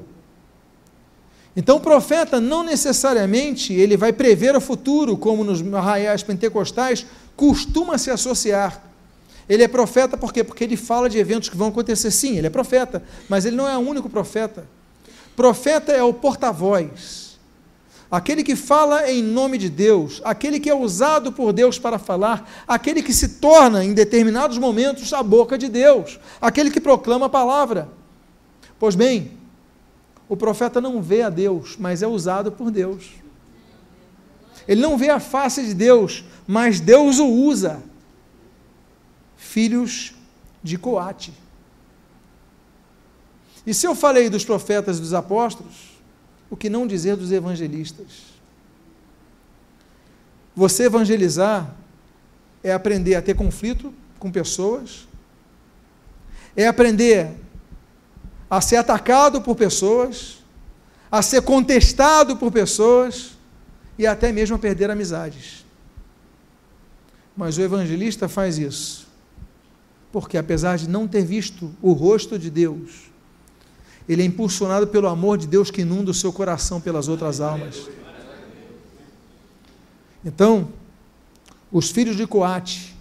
Então, 1.55 1.77
o 1.77 1.79
profeta 1.79 2.41
não 2.41 2.63
necessariamente 2.63 3.71
ele 3.71 3.95
vai 3.95 4.11
prever 4.11 4.55
o 4.55 4.59
futuro, 4.59 5.15
como 5.15 5.43
nos 5.43 5.61
arraiais 5.71 6.23
pentecostais 6.23 7.05
costuma 7.35 7.99
se 7.99 8.09
associar. 8.09 8.81
Ele 9.47 9.61
é 9.61 9.67
profeta 9.67 10.17
por 10.17 10.33
quê? 10.33 10.43
Porque 10.43 10.63
ele 10.63 10.75
fala 10.75 11.07
de 11.07 11.19
eventos 11.19 11.47
que 11.47 11.55
vão 11.55 11.67
acontecer. 11.67 12.09
Sim, 12.09 12.39
ele 12.39 12.47
é 12.47 12.49
profeta, 12.49 13.03
mas 13.29 13.45
ele 13.45 13.55
não 13.55 13.67
é 13.67 13.77
o 13.77 13.81
único 13.81 14.09
profeta. 14.09 14.65
Profeta 15.35 15.91
é 15.91 16.01
o 16.01 16.11
porta-voz 16.11 17.18
aquele 18.11 18.43
que 18.43 18.55
fala 18.55 19.09
em 19.09 19.21
nome 19.21 19.57
de 19.57 19.69
Deus, 19.69 20.21
aquele 20.23 20.59
que 20.59 20.69
é 20.69 20.75
usado 20.75 21.31
por 21.31 21.53
Deus 21.53 21.77
para 21.77 21.99
falar, 21.99 22.49
aquele 22.67 23.03
que 23.03 23.13
se 23.13 23.39
torna, 23.39 23.83
em 23.83 23.93
determinados 23.93 24.57
momentos, 24.57 25.13
a 25.13 25.21
boca 25.21 25.57
de 25.57 25.67
Deus, 25.67 26.19
aquele 26.41 26.71
que 26.71 26.81
proclama 26.81 27.27
a 27.27 27.29
palavra. 27.29 27.89
Pois 28.79 28.95
bem, 28.95 29.37
o 30.27 30.37
profeta 30.37 30.79
não 30.79 31.01
vê 31.01 31.21
a 31.21 31.29
Deus, 31.29 31.75
mas 31.77 32.01
é 32.01 32.07
usado 32.07 32.51
por 32.51 32.71
Deus. 32.71 33.11
Ele 34.67 34.81
não 34.81 34.97
vê 34.97 35.09
a 35.09 35.19
face 35.19 35.65
de 35.65 35.73
Deus, 35.73 36.23
mas 36.47 36.79
Deus 36.79 37.19
o 37.19 37.27
usa. 37.27 37.81
Filhos 39.35 40.13
de 40.63 40.77
Coate. 40.77 41.33
E 43.65 43.73
se 43.73 43.87
eu 43.87 43.95
falei 43.95 44.29
dos 44.29 44.45
profetas 44.45 44.97
e 44.97 45.01
dos 45.01 45.13
apóstolos, 45.13 45.98
o 46.49 46.57
que 46.57 46.69
não 46.69 46.87
dizer 46.87 47.15
dos 47.15 47.31
evangelistas? 47.31 48.39
Você 50.55 50.83
evangelizar 50.83 51.75
é 52.63 52.73
aprender 52.73 53.15
a 53.15 53.21
ter 53.21 53.35
conflito 53.35 53.93
com 54.17 54.31
pessoas, 54.31 55.07
é 56.55 56.67
aprender 56.67 57.31
a 58.49 58.59
ser 58.59 58.77
atacado 58.77 59.41
por 59.41 59.55
pessoas, 59.55 60.39
a 61.11 61.21
ser 61.21 61.41
contestado 61.41 62.35
por 62.35 62.51
pessoas 62.51 63.37
e 63.97 64.05
até 64.05 64.31
mesmo 64.31 64.55
a 64.55 64.59
perder 64.59 64.89
amizades. 64.89 65.65
Mas 67.37 67.57
o 67.57 67.61
evangelista 67.61 68.27
faz 68.27 68.57
isso, 68.57 69.07
porque 70.11 70.37
apesar 70.37 70.77
de 70.77 70.89
não 70.89 71.07
ter 71.07 71.23
visto 71.23 71.73
o 71.81 71.93
rosto 71.93 72.37
de 72.37 72.49
Deus, 72.49 73.08
ele 74.09 74.23
é 74.23 74.25
impulsionado 74.25 74.87
pelo 74.87 75.07
amor 75.07 75.37
de 75.37 75.45
Deus 75.45 75.69
que 75.69 75.81
inunda 75.81 76.09
o 76.09 76.15
seu 76.15 76.33
coração 76.33 76.81
pelas 76.81 77.07
outras 77.07 77.39
almas. 77.39 77.87
Então, 80.25 80.69
os 81.71 81.91
filhos 81.91 82.17
de 82.17 82.25
Coate, 82.25 82.95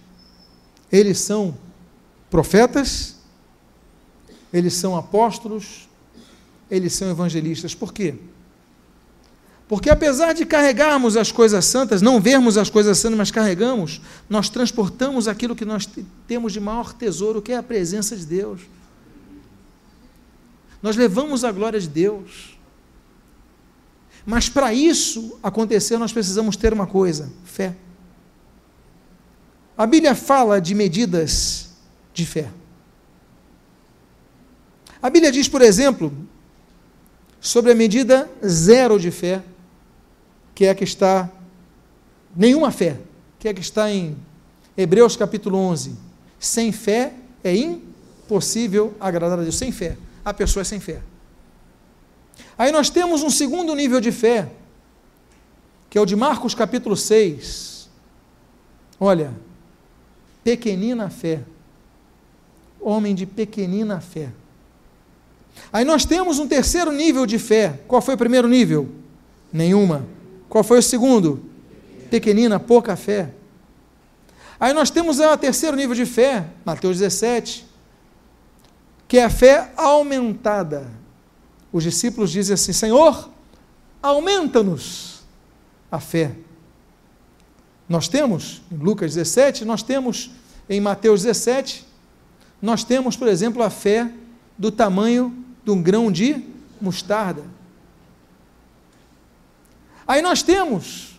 eles 0.92 1.18
são 1.18 1.56
profetas, 2.30 3.16
eles 4.52 4.74
são 4.74 4.98
apóstolos, 4.98 5.88
eles 6.70 6.92
são 6.92 7.08
evangelistas. 7.08 7.74
Por 7.74 7.90
quê? 7.90 8.14
Porque 9.66 9.88
apesar 9.88 10.34
de 10.34 10.44
carregarmos 10.44 11.16
as 11.16 11.32
coisas 11.32 11.64
santas, 11.64 12.02
não 12.02 12.20
vermos 12.20 12.58
as 12.58 12.68
coisas 12.68 12.98
santas, 12.98 13.16
mas 13.16 13.30
carregamos, 13.30 14.02
nós 14.28 14.50
transportamos 14.50 15.26
aquilo 15.26 15.56
que 15.56 15.64
nós 15.64 15.88
temos 16.26 16.52
de 16.52 16.60
maior 16.60 16.92
tesouro, 16.92 17.40
que 17.40 17.52
é 17.52 17.56
a 17.56 17.62
presença 17.62 18.14
de 18.14 18.26
Deus. 18.26 18.60
Nós 20.82 20.96
levamos 20.96 21.44
a 21.44 21.52
glória 21.52 21.80
de 21.80 21.88
Deus. 21.88 22.56
Mas 24.24 24.48
para 24.48 24.72
isso 24.72 25.38
acontecer, 25.42 25.98
nós 25.98 26.12
precisamos 26.12 26.56
ter 26.56 26.72
uma 26.72 26.86
coisa: 26.86 27.32
fé. 27.44 27.74
A 29.76 29.86
Bíblia 29.86 30.14
fala 30.14 30.60
de 30.60 30.74
medidas 30.74 31.70
de 32.12 32.26
fé. 32.26 32.48
A 35.00 35.08
Bíblia 35.08 35.30
diz, 35.30 35.48
por 35.48 35.62
exemplo, 35.62 36.12
sobre 37.40 37.70
a 37.70 37.74
medida 37.74 38.28
zero 38.44 38.98
de 38.98 39.10
fé, 39.10 39.42
que 40.54 40.64
é 40.64 40.70
a 40.70 40.74
que 40.74 40.82
está, 40.82 41.30
nenhuma 42.34 42.72
fé, 42.72 42.98
que 43.38 43.46
é 43.46 43.52
a 43.52 43.54
que 43.54 43.60
está 43.60 43.90
em 43.90 44.16
Hebreus 44.76 45.16
capítulo 45.16 45.56
11. 45.56 45.96
Sem 46.38 46.72
fé 46.72 47.14
é 47.42 47.54
impossível 47.54 48.94
agradar 48.98 49.38
a 49.38 49.42
Deus, 49.42 49.56
sem 49.56 49.70
fé 49.70 49.96
a 50.28 50.34
pessoa 50.34 50.60
é 50.60 50.64
sem 50.64 50.80
fé. 50.80 51.00
Aí 52.56 52.70
nós 52.70 52.90
temos 52.90 53.22
um 53.22 53.30
segundo 53.30 53.74
nível 53.74 54.00
de 54.00 54.12
fé, 54.12 54.50
que 55.88 55.96
é 55.96 56.00
o 56.00 56.06
de 56.06 56.14
Marcos 56.14 56.54
capítulo 56.54 56.96
6. 56.96 57.88
Olha, 59.00 59.32
pequenina 60.44 61.08
fé. 61.08 61.40
Homem 62.80 63.14
de 63.14 63.26
pequenina 63.26 64.00
fé. 64.00 64.30
Aí 65.72 65.84
nós 65.84 66.04
temos 66.04 66.38
um 66.38 66.46
terceiro 66.46 66.92
nível 66.92 67.26
de 67.26 67.38
fé. 67.38 67.80
Qual 67.88 68.00
foi 68.00 68.14
o 68.14 68.18
primeiro 68.18 68.48
nível? 68.48 68.88
Nenhuma. 69.52 70.06
Qual 70.48 70.62
foi 70.62 70.78
o 70.78 70.82
segundo? 70.82 71.44
Pequenina, 72.10 72.60
pouca 72.60 72.96
fé. 72.96 73.30
Aí 74.60 74.72
nós 74.72 74.90
temos 74.90 75.18
o 75.18 75.36
terceiro 75.36 75.76
nível 75.76 75.94
de 75.94 76.06
fé, 76.06 76.44
Mateus 76.64 76.98
17, 76.98 77.67
que 79.08 79.16
é 79.16 79.24
a 79.24 79.30
fé 79.30 79.72
aumentada. 79.74 80.86
Os 81.72 81.82
discípulos 81.82 82.30
dizem 82.30 82.54
assim: 82.54 82.72
Senhor, 82.72 83.30
aumenta-nos 84.02 85.22
a 85.90 85.98
fé. 85.98 86.32
Nós 87.88 88.06
temos, 88.06 88.60
em 88.70 88.76
Lucas 88.76 89.14
17, 89.14 89.64
nós 89.64 89.82
temos 89.82 90.30
em 90.68 90.78
Mateus 90.78 91.22
17, 91.22 91.86
nós 92.60 92.84
temos, 92.84 93.16
por 93.16 93.26
exemplo, 93.26 93.62
a 93.62 93.70
fé 93.70 94.12
do 94.58 94.70
tamanho 94.70 95.34
de 95.64 95.70
um 95.70 95.82
grão 95.82 96.12
de 96.12 96.44
mostarda. 96.78 97.42
Aí 100.06 100.20
nós 100.20 100.42
temos 100.42 101.18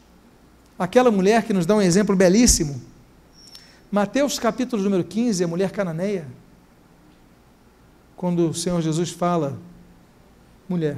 aquela 0.77 1.09
mulher 1.09 1.43
que 1.43 1.53
nos 1.53 1.65
dá 1.65 1.75
um 1.75 1.81
exemplo 1.81 2.15
belíssimo. 2.15 2.79
Mateus 3.91 4.37
capítulo 4.37 4.83
número 4.83 5.03
15, 5.03 5.43
a 5.43 5.47
mulher 5.47 5.71
cananeia. 5.71 6.27
Quando 8.19 8.49
o 8.49 8.53
Senhor 8.53 8.81
Jesus 8.81 9.11
fala, 9.11 9.57
mulher, 10.67 10.97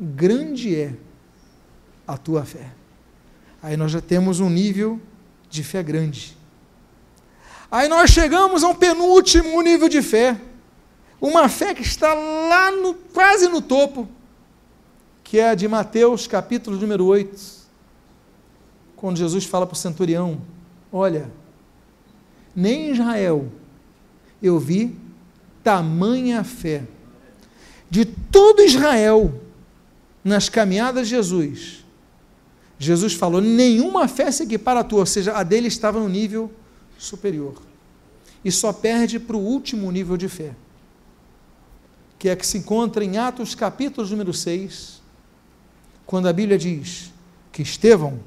grande 0.00 0.74
é 0.74 0.94
a 2.06 2.16
tua 2.16 2.42
fé. 2.42 2.70
Aí 3.62 3.76
nós 3.76 3.92
já 3.92 4.00
temos 4.00 4.40
um 4.40 4.48
nível 4.48 4.98
de 5.50 5.62
fé 5.62 5.82
grande. 5.82 6.34
Aí 7.70 7.86
nós 7.86 8.08
chegamos 8.08 8.64
a 8.64 8.68
um 8.68 8.74
penúltimo 8.74 9.60
nível 9.60 9.90
de 9.90 10.00
fé. 10.00 10.40
Uma 11.20 11.50
fé 11.50 11.74
que 11.74 11.82
está 11.82 12.14
lá 12.14 12.70
no, 12.70 12.94
quase 12.94 13.46
no 13.48 13.60
topo, 13.60 14.08
que 15.22 15.38
é 15.38 15.50
a 15.50 15.54
de 15.54 15.68
Mateus, 15.68 16.26
capítulo 16.26 16.78
número 16.78 17.04
8, 17.04 17.38
quando 18.96 19.18
Jesus 19.18 19.44
fala 19.44 19.66
para 19.66 19.74
o 19.74 19.78
centurião: 19.78 20.40
Olha, 20.90 21.30
nem 22.56 22.88
em 22.88 22.92
Israel 22.92 23.52
eu 24.42 24.58
vi 24.58 25.01
tamanha 25.62 26.42
fé. 26.44 26.84
De 27.90 28.04
todo 28.04 28.62
Israel, 28.62 29.40
nas 30.24 30.48
caminhadas 30.48 31.08
de 31.08 31.14
Jesus, 31.14 31.84
Jesus 32.78 33.14
falou: 33.14 33.40
nenhuma 33.40 34.08
fé 34.08 34.30
se 34.30 34.42
equipara 34.42 34.80
à 34.80 34.84
tua, 34.84 35.00
ou 35.00 35.06
seja, 35.06 35.32
a 35.34 35.42
dele 35.42 35.68
estava 35.68 36.00
no 36.00 36.08
nível 36.08 36.50
superior. 36.98 37.62
E 38.44 38.50
só 38.50 38.72
perde 38.72 39.20
para 39.20 39.36
o 39.36 39.40
último 39.40 39.90
nível 39.92 40.16
de 40.16 40.28
fé, 40.28 40.52
que 42.18 42.28
é 42.28 42.34
que 42.34 42.46
se 42.46 42.58
encontra 42.58 43.04
em 43.04 43.18
Atos 43.18 43.54
capítulo 43.54 44.08
número 44.08 44.34
6, 44.34 45.00
quando 46.04 46.26
a 46.26 46.32
Bíblia 46.32 46.58
diz 46.58 47.12
que 47.52 47.62
Estevão 47.62 48.18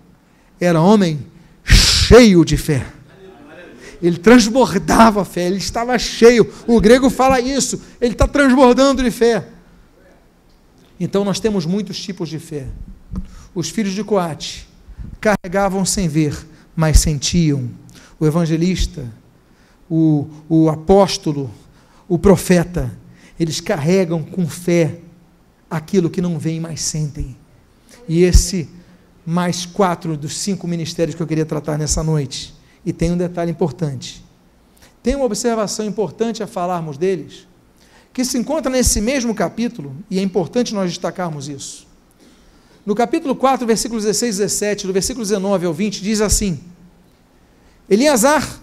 era 0.59 0.79
homem 0.79 1.25
cheio 1.63 2.45
de 2.45 2.55
fé. 2.55 2.85
Ele 4.05 4.17
transbordava 4.17 5.21
a 5.21 5.25
fé, 5.25 5.47
ele 5.47 5.57
estava 5.57 5.97
cheio. 5.97 6.51
O 6.67 6.79
grego 6.79 7.09
fala 7.09 7.39
isso, 7.39 7.81
ele 7.99 8.13
está 8.13 8.27
transbordando 8.27 9.03
de 9.03 9.09
fé. 9.09 9.47
Então 10.99 11.25
nós 11.25 11.39
temos 11.39 11.65
muitos 11.65 11.99
tipos 11.99 12.29
de 12.29 12.39
fé. 12.39 12.67
Os 13.53 13.69
filhos 13.69 13.93
de 13.93 14.03
Coate 14.03 14.67
carregavam 15.19 15.83
sem 15.83 16.07
ver, 16.07 16.37
mas 16.75 16.99
sentiam. 16.99 17.69
O 18.19 18.25
evangelista, 18.25 19.05
o, 19.89 20.27
o 20.47 20.69
apóstolo, 20.69 21.51
o 22.07 22.17
profeta, 22.17 22.91
eles 23.39 23.59
carregam 23.59 24.23
com 24.23 24.47
fé 24.47 24.99
aquilo 25.69 26.09
que 26.09 26.21
não 26.21 26.39
veem, 26.39 26.59
mas 26.59 26.81
sentem. 26.81 27.35
E 28.07 28.23
esse, 28.23 28.69
mais 29.25 29.65
quatro 29.65 30.15
dos 30.15 30.37
cinco 30.37 30.67
ministérios 30.67 31.15
que 31.15 31.21
eu 31.21 31.27
queria 31.27 31.45
tratar 31.45 31.77
nessa 31.77 32.03
noite. 32.03 32.54
E 32.85 32.93
tem 32.93 33.11
um 33.11 33.17
detalhe 33.17 33.51
importante. 33.51 34.23
Tem 35.01 35.15
uma 35.15 35.25
observação 35.25 35.85
importante 35.85 36.41
a 36.43 36.47
falarmos 36.47 36.97
deles, 36.97 37.47
que 38.13 38.23
se 38.23 38.37
encontra 38.37 38.71
nesse 38.71 39.01
mesmo 39.01 39.33
capítulo, 39.33 39.95
e 40.09 40.19
é 40.19 40.21
importante 40.21 40.73
nós 40.73 40.89
destacarmos 40.89 41.47
isso. 41.47 41.85
No 42.85 42.93
capítulo 42.93 43.35
4, 43.35 43.65
versículos 43.65 44.03
16 44.03 44.35
e 44.35 44.39
17, 44.41 44.87
do 44.87 44.93
versículo 44.93 45.25
19 45.25 45.65
ao 45.65 45.73
20, 45.73 46.01
diz 46.01 46.21
assim: 46.21 46.59
Eliasar, 47.89 48.59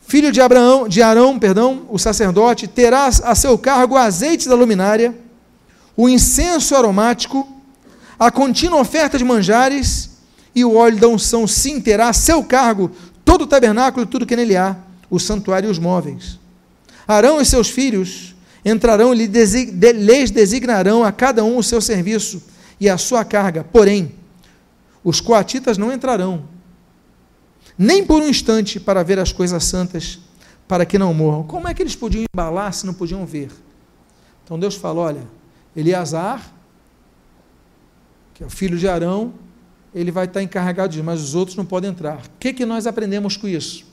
filho 0.00 0.30
de 0.30 0.40
Abraão, 0.40 0.86
de 0.86 1.02
Arão, 1.02 1.38
perdão, 1.38 1.86
o 1.90 1.98
sacerdote, 1.98 2.68
terá 2.68 3.06
a 3.06 3.34
seu 3.34 3.58
cargo 3.58 3.94
o 3.94 3.98
azeite 3.98 4.48
da 4.48 4.54
luminária, 4.54 5.16
o 5.96 6.08
incenso 6.08 6.76
aromático, 6.76 7.48
a 8.18 8.30
contínua 8.30 8.80
oferta 8.80 9.18
de 9.18 9.24
manjares 9.24 10.11
e 10.54 10.64
o 10.64 10.74
óleo 10.74 10.98
da 10.98 11.08
unção, 11.08 11.46
sim, 11.46 11.80
terá 11.80 12.12
seu 12.12 12.42
cargo 12.44 12.90
todo 13.24 13.42
o 13.42 13.46
tabernáculo 13.46 14.04
e 14.04 14.08
tudo 14.08 14.26
que 14.26 14.36
nele 14.36 14.56
há, 14.56 14.76
o 15.08 15.18
santuário 15.18 15.68
e 15.68 15.70
os 15.70 15.78
móveis. 15.78 16.38
Arão 17.06 17.40
e 17.40 17.44
seus 17.44 17.68
filhos 17.68 18.34
entrarão 18.64 19.14
e 19.14 19.26
lhes 19.26 20.30
designarão 20.30 21.02
a 21.02 21.10
cada 21.10 21.44
um 21.44 21.56
o 21.58 21.62
seu 21.62 21.80
serviço 21.80 22.42
e 22.78 22.88
a 22.88 22.96
sua 22.98 23.24
carga. 23.24 23.64
Porém, 23.64 24.14
os 25.02 25.20
coatitas 25.20 25.78
não 25.78 25.92
entrarão, 25.92 26.44
nem 27.76 28.04
por 28.04 28.22
um 28.22 28.28
instante, 28.28 28.78
para 28.78 29.02
ver 29.02 29.18
as 29.18 29.32
coisas 29.32 29.64
santas, 29.64 30.20
para 30.68 30.86
que 30.86 30.98
não 30.98 31.12
morram. 31.12 31.42
Como 31.44 31.66
é 31.66 31.74
que 31.74 31.82
eles 31.82 31.96
podiam 31.96 32.24
embalar 32.32 32.72
se 32.72 32.86
não 32.86 32.94
podiam 32.94 33.26
ver? 33.26 33.50
Então 34.44 34.58
Deus 34.58 34.76
fala: 34.76 35.00
olha, 35.00 35.22
Eleazar, 35.76 36.52
que 38.34 38.42
é 38.42 38.46
o 38.46 38.50
filho 38.50 38.78
de 38.78 38.86
Arão, 38.88 39.34
ele 39.94 40.10
vai 40.10 40.24
estar 40.24 40.42
encarregado 40.42 40.90
disso, 40.90 41.04
mas 41.04 41.20
os 41.20 41.34
outros 41.34 41.56
não 41.56 41.64
podem 41.64 41.90
entrar. 41.90 42.18
O 42.18 42.38
que, 42.40 42.52
que 42.52 42.64
nós 42.64 42.86
aprendemos 42.86 43.36
com 43.36 43.46
isso? 43.46 43.84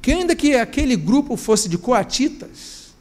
Que 0.00 0.12
ainda 0.12 0.34
que 0.34 0.54
aquele 0.54 0.96
grupo 0.96 1.36
fosse 1.36 1.68
de 1.68 1.76
coatitas, 1.76 2.92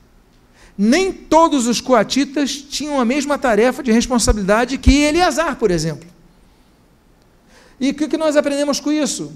nem 0.78 1.12
todos 1.12 1.68
os 1.68 1.80
coatitas 1.80 2.54
tinham 2.56 3.00
a 3.00 3.06
mesma 3.06 3.38
tarefa 3.38 3.82
de 3.82 3.92
responsabilidade 3.92 4.78
que 4.78 5.04
Eleazar, 5.04 5.56
por 5.56 5.72
exemplo. 5.72 6.10
E 7.80 7.90
o 7.90 7.94
que, 7.94 8.08
que 8.08 8.18
nós 8.18 8.36
aprendemos 8.36 8.80
com 8.80 8.92
isso? 8.92 9.32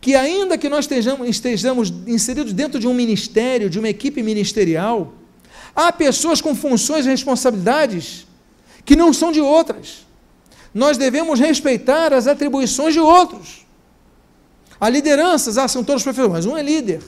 Que 0.00 0.14
ainda 0.14 0.58
que 0.58 0.68
nós 0.68 0.80
estejamos, 0.84 1.28
estejamos 1.28 1.92
inseridos 2.06 2.52
dentro 2.52 2.78
de 2.78 2.86
um 2.86 2.94
ministério, 2.94 3.70
de 3.70 3.78
uma 3.78 3.88
equipe 3.88 4.22
ministerial, 4.22 5.14
há 5.74 5.92
pessoas 5.92 6.40
com 6.40 6.54
funções 6.54 7.06
e 7.06 7.08
responsabilidades 7.08 8.26
que 8.84 8.94
não 8.94 9.12
são 9.12 9.32
de 9.32 9.40
outras 9.40 10.05
nós 10.76 10.98
devemos 10.98 11.40
respeitar 11.40 12.12
as 12.12 12.26
atribuições 12.26 12.92
de 12.92 13.00
outros. 13.00 13.66
Há 14.78 14.90
lideranças, 14.90 15.56
ah, 15.56 15.66
são 15.66 15.82
todos 15.82 16.02
professores, 16.02 16.30
mas 16.30 16.44
um 16.44 16.54
é 16.54 16.62
líder. 16.62 17.00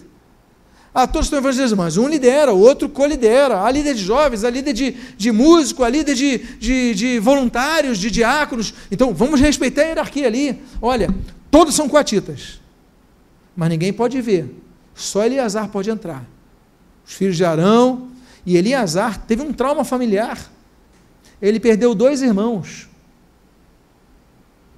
Ah, 0.95 1.07
todos 1.07 1.27
estão 1.27 1.39
evangelizando, 1.39 1.83
mas 1.83 1.99
um 1.99 2.09
lidera, 2.09 2.51
o 2.51 2.59
outro 2.59 2.89
co-lidera. 2.89 3.63
Há 3.63 3.71
líder 3.71 3.93
de 3.93 4.03
jovens, 4.03 4.43
há 4.43 4.49
líder 4.49 4.73
de, 4.73 4.93
de 5.19 5.31
músico, 5.31 5.85
há 5.85 5.89
líder 5.91 6.15
de, 6.15 6.39
de, 6.39 6.95
de 6.95 7.19
voluntários, 7.19 7.99
de 7.99 8.11
diáconos. 8.11 8.73
Então, 8.91 9.13
vamos 9.13 9.39
respeitar 9.39 9.83
a 9.83 9.85
hierarquia 9.85 10.27
ali. 10.27 10.63
Olha, 10.81 11.15
todos 11.51 11.75
são 11.75 11.91
coatitas, 11.91 12.63
mas 13.55 13.69
ninguém 13.69 13.93
pode 13.93 14.19
ver. 14.23 14.51
Só 14.95 15.27
Eliasar 15.27 15.69
pode 15.69 15.91
entrar. 15.91 16.25
Os 17.07 17.13
filhos 17.13 17.37
de 17.37 17.45
Arão 17.45 18.09
e 18.47 18.57
Eliasar 18.57 19.27
teve 19.27 19.43
um 19.43 19.53
trauma 19.53 19.85
familiar. 19.85 20.39
Ele 21.41 21.61
perdeu 21.61 21.95
dois 21.95 22.23
irmãos 22.23 22.88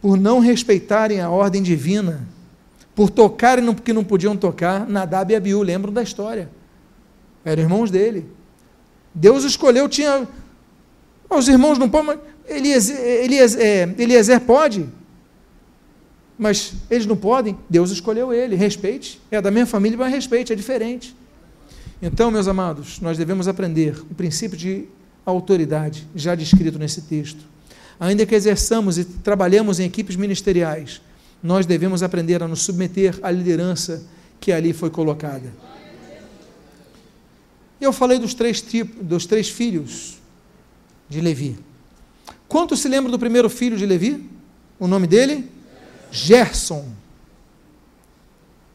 por 0.00 0.18
não 0.18 0.40
respeitarem 0.40 1.20
a 1.20 1.28
ordem 1.28 1.62
divina, 1.62 2.26
por 2.94 3.10
tocarem 3.10 3.64
no 3.64 3.74
que 3.74 3.92
não 3.92 4.02
podiam 4.02 4.36
tocar, 4.36 4.88
Nadab 4.88 5.32
e 5.32 5.36
Abiú, 5.36 5.62
lembram 5.62 5.92
da 5.92 6.02
história. 6.02 6.50
Eram 7.44 7.62
irmãos 7.62 7.90
dele. 7.90 8.26
Deus 9.14 9.44
escolheu, 9.44 9.88
tinha. 9.88 10.26
Os 11.28 11.48
irmãos 11.48 11.78
não 11.78 11.88
podem, 11.88 12.18
Eliezer, 12.48 12.98
Eliezer, 12.98 13.60
é, 13.60 13.94
Eliezer 13.98 14.40
pode, 14.40 14.88
mas 16.38 16.72
eles 16.90 17.06
não 17.06 17.16
podem. 17.16 17.56
Deus 17.68 17.90
escolheu 17.90 18.32
ele, 18.32 18.56
respeite. 18.56 19.20
É 19.30 19.40
da 19.40 19.50
minha 19.50 19.66
família, 19.66 19.96
mas 19.96 20.12
respeite, 20.12 20.52
é 20.52 20.56
diferente. 20.56 21.14
Então, 22.02 22.30
meus 22.30 22.48
amados, 22.48 23.00
nós 23.00 23.16
devemos 23.18 23.46
aprender 23.46 24.00
o 24.10 24.14
princípio 24.14 24.56
de 24.56 24.86
autoridade, 25.24 26.08
já 26.14 26.34
descrito 26.34 26.78
nesse 26.78 27.02
texto 27.02 27.50
ainda 28.00 28.24
que 28.24 28.34
exerçamos 28.34 28.96
e 28.96 29.04
trabalhemos 29.04 29.78
em 29.78 29.84
equipes 29.84 30.16
ministeriais, 30.16 31.02
nós 31.42 31.66
devemos 31.66 32.02
aprender 32.02 32.42
a 32.42 32.48
nos 32.48 32.62
submeter 32.62 33.18
à 33.22 33.30
liderança 33.30 34.02
que 34.40 34.50
ali 34.50 34.72
foi 34.72 34.88
colocada. 34.88 35.52
Eu 37.78 37.92
falei 37.92 38.18
dos 38.18 38.32
três, 38.32 38.62
tipos, 38.62 39.04
dos 39.04 39.26
três 39.26 39.48
filhos 39.50 40.18
de 41.08 41.20
Levi. 41.20 41.58
Quantos 42.48 42.80
se 42.80 42.88
lembram 42.88 43.10
do 43.10 43.18
primeiro 43.18 43.48
filho 43.48 43.76
de 43.76 43.84
Levi? 43.86 44.28
O 44.78 44.86
nome 44.86 45.06
dele? 45.06 45.50
Gerson. 46.10 46.88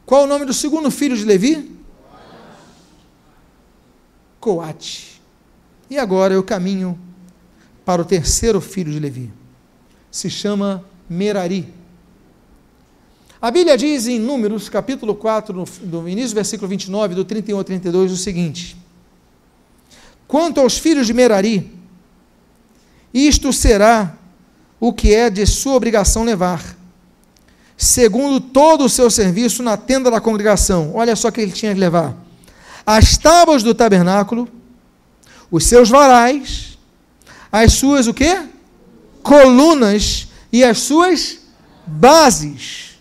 Qual 0.04 0.24
o 0.24 0.26
nome 0.26 0.44
do 0.44 0.54
segundo 0.54 0.90
filho 0.90 1.16
de 1.16 1.24
Levi? 1.24 1.76
Coate. 4.40 5.20
E 5.90 5.98
agora 5.98 6.34
eu 6.34 6.42
caminho 6.42 6.98
para 7.86 8.02
o 8.02 8.04
terceiro 8.04 8.60
filho 8.60 8.90
de 8.90 8.98
Levi. 8.98 9.32
Se 10.10 10.28
chama 10.28 10.84
Merari. 11.08 11.72
A 13.40 13.48
Bíblia 13.48 13.78
diz 13.78 14.08
em 14.08 14.18
Números, 14.18 14.68
capítulo 14.68 15.14
4, 15.14 15.54
no, 15.54 15.64
no 15.84 16.08
início 16.08 16.30
do 16.30 16.34
versículo 16.34 16.68
29, 16.68 17.14
do 17.14 17.24
31 17.24 17.58
ao 17.58 17.62
32, 17.62 18.10
o 18.10 18.16
seguinte: 18.16 18.76
Quanto 20.26 20.60
aos 20.60 20.76
filhos 20.76 21.06
de 21.06 21.14
Merari, 21.14 21.72
isto 23.14 23.52
será 23.52 24.18
o 24.80 24.92
que 24.92 25.14
é 25.14 25.30
de 25.30 25.46
sua 25.46 25.74
obrigação 25.74 26.24
levar, 26.24 26.76
segundo 27.76 28.40
todo 28.40 28.84
o 28.84 28.88
seu 28.88 29.08
serviço 29.08 29.62
na 29.62 29.76
tenda 29.76 30.10
da 30.10 30.20
congregação. 30.20 30.90
Olha 30.92 31.14
só 31.14 31.28
o 31.28 31.32
que 31.32 31.40
ele 31.40 31.52
tinha 31.52 31.72
que 31.72 31.78
levar: 31.78 32.16
as 32.84 33.16
tábuas 33.16 33.62
do 33.62 33.72
tabernáculo, 33.72 34.48
os 35.52 35.64
seus 35.64 35.88
varais, 35.88 36.75
as 37.50 37.74
suas 37.74 38.06
o 38.06 38.14
quê? 38.14 38.42
Colunas 39.22 40.28
e 40.52 40.64
as 40.64 40.78
suas 40.78 41.38
bases. 41.86 42.96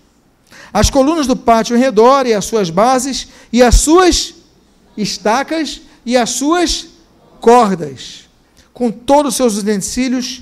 As 0.74 0.89
colunas 0.89 1.26
do 1.28 1.36
pátio 1.36 1.76
em 1.76 1.80
redor 1.80 2.26
e 2.26 2.34
as 2.34 2.46
suas 2.46 2.70
bases 2.70 3.28
e 3.52 3.64
as 3.64 3.76
suas 3.76 4.34
estacas 4.98 5.82
e 6.06 6.16
as 6.16 6.32
suas 6.32 6.88
cordas, 7.39 8.28
com 8.74 8.91
todos 8.91 9.34
os 9.34 9.38
seus 9.38 9.58
utensílios 9.58 10.41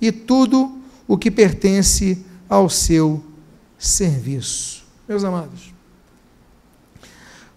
e 0.00 0.10
tudo 0.10 0.78
o 1.06 1.16
que 1.16 1.30
pertence 1.30 2.24
ao 2.48 2.68
seu 2.68 3.22
serviço. 3.78 4.84
Meus 5.08 5.24
amados, 5.24 5.72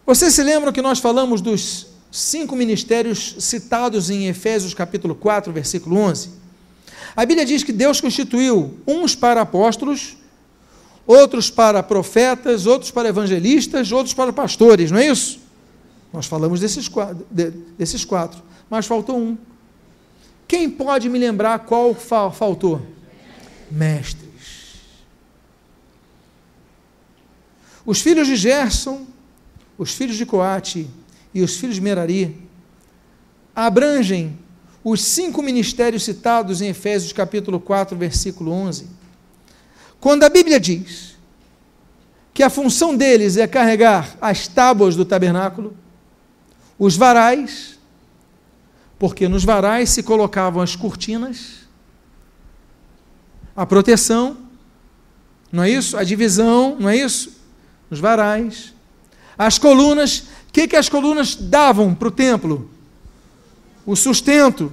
vocês 0.06 0.34
se 0.34 0.44
lembram 0.44 0.74
que 0.74 0.82
nós 0.82 1.00
falamos 1.00 1.42
dos 1.42 1.89
cinco 2.12 2.56
ministérios 2.56 3.36
citados 3.40 4.10
em 4.10 4.28
Efésios 4.28 4.74
capítulo 4.74 5.16
4, 5.16 5.52
versículo 5.52 5.98
11? 5.98 6.30
A 7.16 7.26
Bíblia 7.26 7.46
diz 7.46 7.64
que 7.64 7.72
Deus 7.72 8.00
constituiu 8.00 8.80
uns 8.88 9.16
para 9.16 9.42
apóstolos, 9.42 10.18
outros 11.06 11.50
para 11.50 11.82
profetas, 11.82 12.66
outros 12.66 12.92
para 12.92 13.10
evangelistas, 13.10 13.92
outros 13.92 14.14
para 14.14 14.32
pastores, 14.32 14.92
não 14.92 15.00
é 15.00 15.08
isso? 15.08 15.40
Nós 16.14 16.26
falamos 16.26 16.60
desses 16.60 16.88
quatro, 16.88 17.26
desses 17.78 18.06
quatro 18.06 18.50
mas 18.70 18.86
faltou 18.86 19.18
um. 19.18 19.38
Quem 20.48 20.70
pode 20.70 21.10
me 21.10 21.18
lembrar 21.18 21.60
qual 21.60 21.94
fa 21.94 22.32
faltou? 22.32 22.82
Mestres. 23.72 24.30
Os 27.86 28.02
filhos 28.02 28.28
de 28.28 28.36
Gerson, 28.36 29.08
os 29.78 29.94
filhos 29.94 30.18
de 30.18 30.26
Coate 30.26 30.90
e 31.34 31.42
os 31.42 31.58
filhos 31.58 31.76
de 31.76 31.82
Merari 31.82 32.36
abrangem 33.56 34.38
os 34.84 35.02
cinco 35.02 35.42
ministérios 35.42 36.04
citados 36.04 36.62
em 36.62 36.70
Efésios 36.70 37.12
capítulo 37.12 37.60
4, 37.60 37.98
versículo 37.98 38.52
11. 38.52 38.88
Quando 40.00 40.24
a 40.24 40.30
Bíblia 40.30 40.60
diz 40.60 41.18
que 42.34 42.42
a 42.42 42.50
função 42.50 42.96
deles 42.96 43.36
é 43.36 43.46
carregar 43.46 44.18
as 44.22 44.48
tábuas 44.48 44.96
do 44.96 45.04
tabernáculo, 45.04 45.76
os 46.78 46.96
varais, 46.96 47.78
porque 48.98 49.28
nos 49.28 49.44
varais 49.44 49.90
se 49.90 50.02
colocavam 50.02 50.62
as 50.62 50.76
cortinas, 50.76 51.68
a 53.56 53.66
proteção, 53.66 54.38
não 55.52 55.64
é 55.64 55.70
isso? 55.70 55.98
A 55.98 56.04
divisão, 56.04 56.78
não 56.80 56.88
é 56.88 56.96
isso? 56.96 57.42
Nos 57.90 58.00
varais. 58.00 58.74
As 59.38 59.58
colunas, 59.58 60.26
o 60.50 60.52
que, 60.52 60.68
que 60.68 60.76
as 60.76 60.90
colunas 60.90 61.36
davam 61.36 61.94
para 61.94 62.08
o 62.08 62.12
templo? 62.12 62.70
O 63.86 63.96
sustento. 63.96 64.72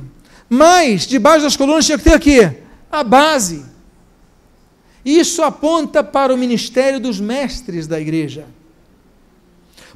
Mas, 0.49 1.07
debaixo 1.07 1.45
das 1.45 1.57
colunas 1.57 1.85
tinha 1.85 1.99
que 1.99 2.05
ter 2.05 2.16
o 2.16 2.20
quê? 2.20 2.62
A 2.91 3.05
base. 3.05 3.62
Isso 5.05 5.43
aponta 5.43 6.03
para 6.03 6.35
o 6.35 6.39
ministério 6.39 6.99
dos 6.99 7.20
mestres 7.20 7.87
da 7.87 8.01
igreja. 8.01 8.47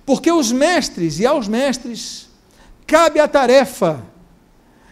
Porque 0.04 0.30
os 0.30 0.52
mestres, 0.52 1.18
e 1.18 1.24
aos 1.24 1.48
mestres, 1.48 2.28
cabe 2.86 3.18
a 3.18 3.26
tarefa 3.26 4.04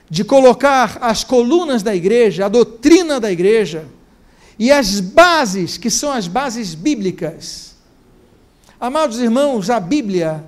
de 0.09 0.25
colocar 0.25 0.97
as 1.03 1.23
colunas 1.23 1.83
da 1.83 1.95
igreja, 1.95 2.47
a 2.47 2.49
doutrina 2.49 3.21
da 3.21 3.31
igreja 3.31 3.85
e 4.59 4.73
as 4.73 5.01
bases, 5.01 5.77
que 5.77 5.91
são 5.91 6.11
as 6.11 6.27
bases 6.27 6.75
bíblicas. 6.75 7.77
Amados 8.81 9.19
irmãos, 9.19 9.69
a 9.69 9.79
Bíblia 9.79 10.45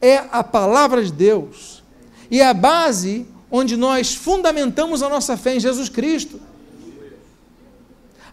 é 0.00 0.24
a 0.30 0.42
palavra 0.42 1.04
de 1.04 1.12
Deus 1.12 1.82
e 2.30 2.40
é 2.40 2.46
a 2.46 2.54
base 2.54 3.26
onde 3.50 3.76
nós 3.76 4.14
fundamentamos 4.14 5.02
a 5.02 5.08
nossa 5.08 5.36
fé 5.36 5.56
em 5.56 5.60
Jesus 5.60 5.88
Cristo. 5.88 6.40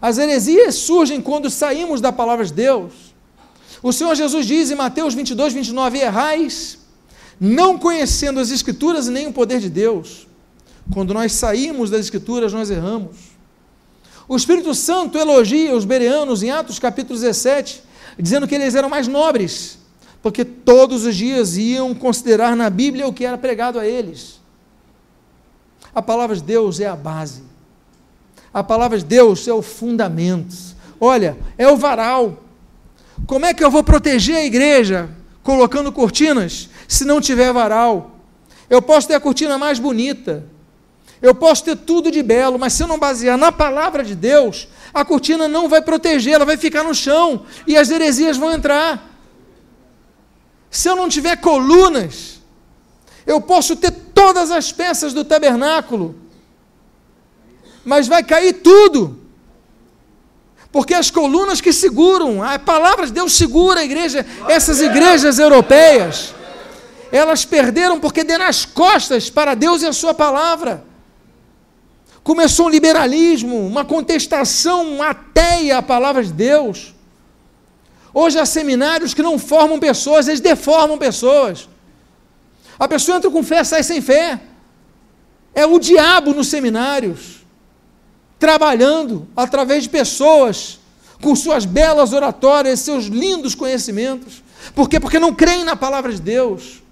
As 0.00 0.16
heresias 0.16 0.76
surgem 0.76 1.20
quando 1.20 1.50
saímos 1.50 2.00
da 2.00 2.12
palavra 2.12 2.44
de 2.44 2.52
Deus. 2.52 2.92
O 3.82 3.92
Senhor 3.92 4.14
Jesus 4.14 4.46
diz 4.46 4.70
em 4.70 4.76
Mateus 4.76 5.14
22, 5.14 5.52
29: 5.52 5.98
Errais, 5.98 6.78
não 7.40 7.78
conhecendo 7.78 8.38
as 8.38 8.50
Escrituras 8.50 9.08
e 9.08 9.10
nem 9.10 9.26
o 9.26 9.32
poder 9.32 9.60
de 9.60 9.68
Deus. 9.68 10.26
Quando 10.92 11.12
nós 11.12 11.32
saímos 11.32 11.90
das 11.90 12.00
Escrituras, 12.00 12.52
nós 12.52 12.70
erramos. 12.70 13.16
O 14.28 14.36
Espírito 14.36 14.74
Santo 14.74 15.18
elogia 15.18 15.74
os 15.74 15.84
bereanos 15.84 16.42
em 16.42 16.50
Atos 16.50 16.78
capítulo 16.78 17.18
17, 17.18 17.82
dizendo 18.18 18.46
que 18.46 18.54
eles 18.54 18.74
eram 18.74 18.88
mais 18.88 19.08
nobres, 19.08 19.78
porque 20.22 20.44
todos 20.44 21.04
os 21.04 21.14
dias 21.14 21.56
iam 21.56 21.94
considerar 21.94 22.56
na 22.56 22.68
Bíblia 22.68 23.06
o 23.06 23.12
que 23.12 23.24
era 23.24 23.38
pregado 23.38 23.78
a 23.78 23.86
eles. 23.86 24.40
A 25.94 26.02
palavra 26.02 26.36
de 26.36 26.42
Deus 26.42 26.80
é 26.80 26.86
a 26.86 26.96
base. 26.96 27.42
A 28.52 28.62
palavra 28.62 28.98
de 28.98 29.04
Deus 29.04 29.46
é 29.46 29.52
o 29.52 29.62
fundamento. 29.62 30.54
Olha, 31.00 31.36
é 31.56 31.68
o 31.68 31.76
varal. 31.76 32.42
Como 33.26 33.46
é 33.46 33.54
que 33.54 33.62
eu 33.62 33.70
vou 33.70 33.84
proteger 33.84 34.36
a 34.36 34.44
igreja 34.44 35.08
colocando 35.42 35.92
cortinas 35.92 36.68
se 36.86 37.04
não 37.04 37.20
tiver 37.20 37.52
varal? 37.52 38.12
Eu 38.68 38.82
posso 38.82 39.08
ter 39.08 39.14
a 39.14 39.20
cortina 39.20 39.56
mais 39.56 39.78
bonita, 39.78 40.44
eu 41.22 41.34
posso 41.34 41.64
ter 41.64 41.76
tudo 41.76 42.10
de 42.10 42.22
belo, 42.22 42.58
mas 42.58 42.74
se 42.74 42.82
eu 42.82 42.86
não 42.86 42.98
basear 42.98 43.36
na 43.36 43.50
palavra 43.50 44.04
de 44.04 44.14
Deus, 44.14 44.68
a 44.92 45.04
cortina 45.04 45.48
não 45.48 45.68
vai 45.68 45.80
proteger, 45.80 46.34
ela 46.34 46.44
vai 46.44 46.56
ficar 46.56 46.84
no 46.84 46.94
chão 46.94 47.44
e 47.66 47.76
as 47.76 47.90
heresias 47.90 48.36
vão 48.36 48.52
entrar. 48.52 49.17
Se 50.70 50.88
eu 50.88 50.96
não 50.96 51.08
tiver 51.08 51.36
colunas, 51.36 52.40
eu 53.26 53.40
posso 53.40 53.76
ter 53.76 53.90
todas 53.90 54.50
as 54.50 54.72
peças 54.72 55.12
do 55.12 55.24
tabernáculo, 55.24 56.14
mas 57.84 58.06
vai 58.06 58.22
cair 58.22 58.54
tudo. 58.54 59.18
Porque 60.70 60.94
as 60.94 61.10
colunas 61.10 61.60
que 61.60 61.72
seguram, 61.72 62.42
a 62.42 62.58
palavra 62.58 63.06
de 63.06 63.12
Deus 63.12 63.32
segura 63.32 63.80
a 63.80 63.84
igreja, 63.84 64.24
essas 64.48 64.80
igrejas 64.80 65.38
europeias, 65.38 66.34
elas 67.10 67.44
perderam 67.44 67.98
porque 67.98 68.22
deram 68.22 68.44
as 68.44 68.64
costas 68.66 69.30
para 69.30 69.54
Deus 69.54 69.82
e 69.82 69.86
a 69.86 69.92
sua 69.92 70.12
palavra. 70.12 70.84
Começou 72.22 72.66
um 72.66 72.70
liberalismo, 72.70 73.66
uma 73.66 73.84
contestação 73.84 75.02
ateia 75.02 75.78
à 75.78 75.82
palavra 75.82 76.22
de 76.22 76.32
Deus. 76.32 76.94
Hoje 78.12 78.38
há 78.38 78.46
seminários 78.46 79.14
que 79.14 79.22
não 79.22 79.38
formam 79.38 79.78
pessoas, 79.78 80.28
eles 80.28 80.40
deformam 80.40 80.96
pessoas. 80.98 81.68
A 82.78 82.86
pessoa 82.86 83.16
entra 83.16 83.30
com 83.30 83.42
fé, 83.42 83.64
sai 83.64 83.82
sem 83.82 84.00
fé. 84.00 84.40
É 85.54 85.66
o 85.66 85.78
diabo 85.78 86.32
nos 86.32 86.48
seminários, 86.48 87.44
trabalhando 88.38 89.26
através 89.36 89.82
de 89.82 89.88
pessoas 89.88 90.78
com 91.20 91.34
suas 91.34 91.64
belas 91.64 92.12
oratórias, 92.12 92.80
seus 92.80 93.06
lindos 93.06 93.54
conhecimentos. 93.54 94.42
Por 94.74 94.88
quê? 94.88 95.00
Porque 95.00 95.18
não 95.18 95.34
creem 95.34 95.64
na 95.64 95.74
palavra 95.74 96.12
de 96.12 96.20
Deus. 96.20 96.82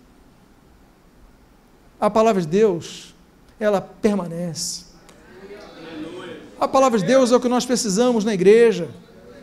A 2.00 2.10
palavra 2.10 2.42
de 2.42 2.48
Deus, 2.48 3.14
ela 3.58 3.80
permanece. 3.80 4.84
A 6.60 6.66
palavra 6.66 6.98
de 6.98 7.04
Deus 7.04 7.30
é 7.30 7.36
o 7.36 7.40
que 7.40 7.48
nós 7.48 7.64
precisamos 7.64 8.24
na 8.24 8.34
igreja. 8.34 8.88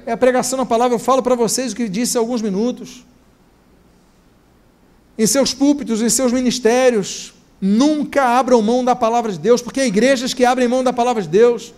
É 0.06 0.12
a 0.12 0.18
pregação 0.18 0.58
da 0.58 0.66
palavra. 0.66 0.96
Eu 0.96 1.00
falo 1.00 1.24
para 1.24 1.36
vocês 1.36 1.72
o 1.72 1.76
que 1.76 1.88
disse 1.88 2.18
há 2.18 2.20
alguns 2.22 2.42
minutos. 2.42 3.06
Em 5.18 5.28
seus 5.28 5.54
púlpitos, 5.54 6.02
em 6.02 6.10
seus 6.10 6.32
ministérios, 6.32 7.34
nunca 7.62 8.38
abram 8.38 8.62
mão 8.62 8.84
da 8.84 8.96
palavra 8.96 9.32
de 9.32 9.40
Deus, 9.40 9.62
porque 9.62 9.82
há 9.82 9.86
igrejas 9.86 10.34
que 10.34 10.44
abrem 10.44 10.68
mão 10.68 10.84
da 10.84 10.92
palavra 10.92 11.22
de 11.22 11.30
Deus. 11.30 11.74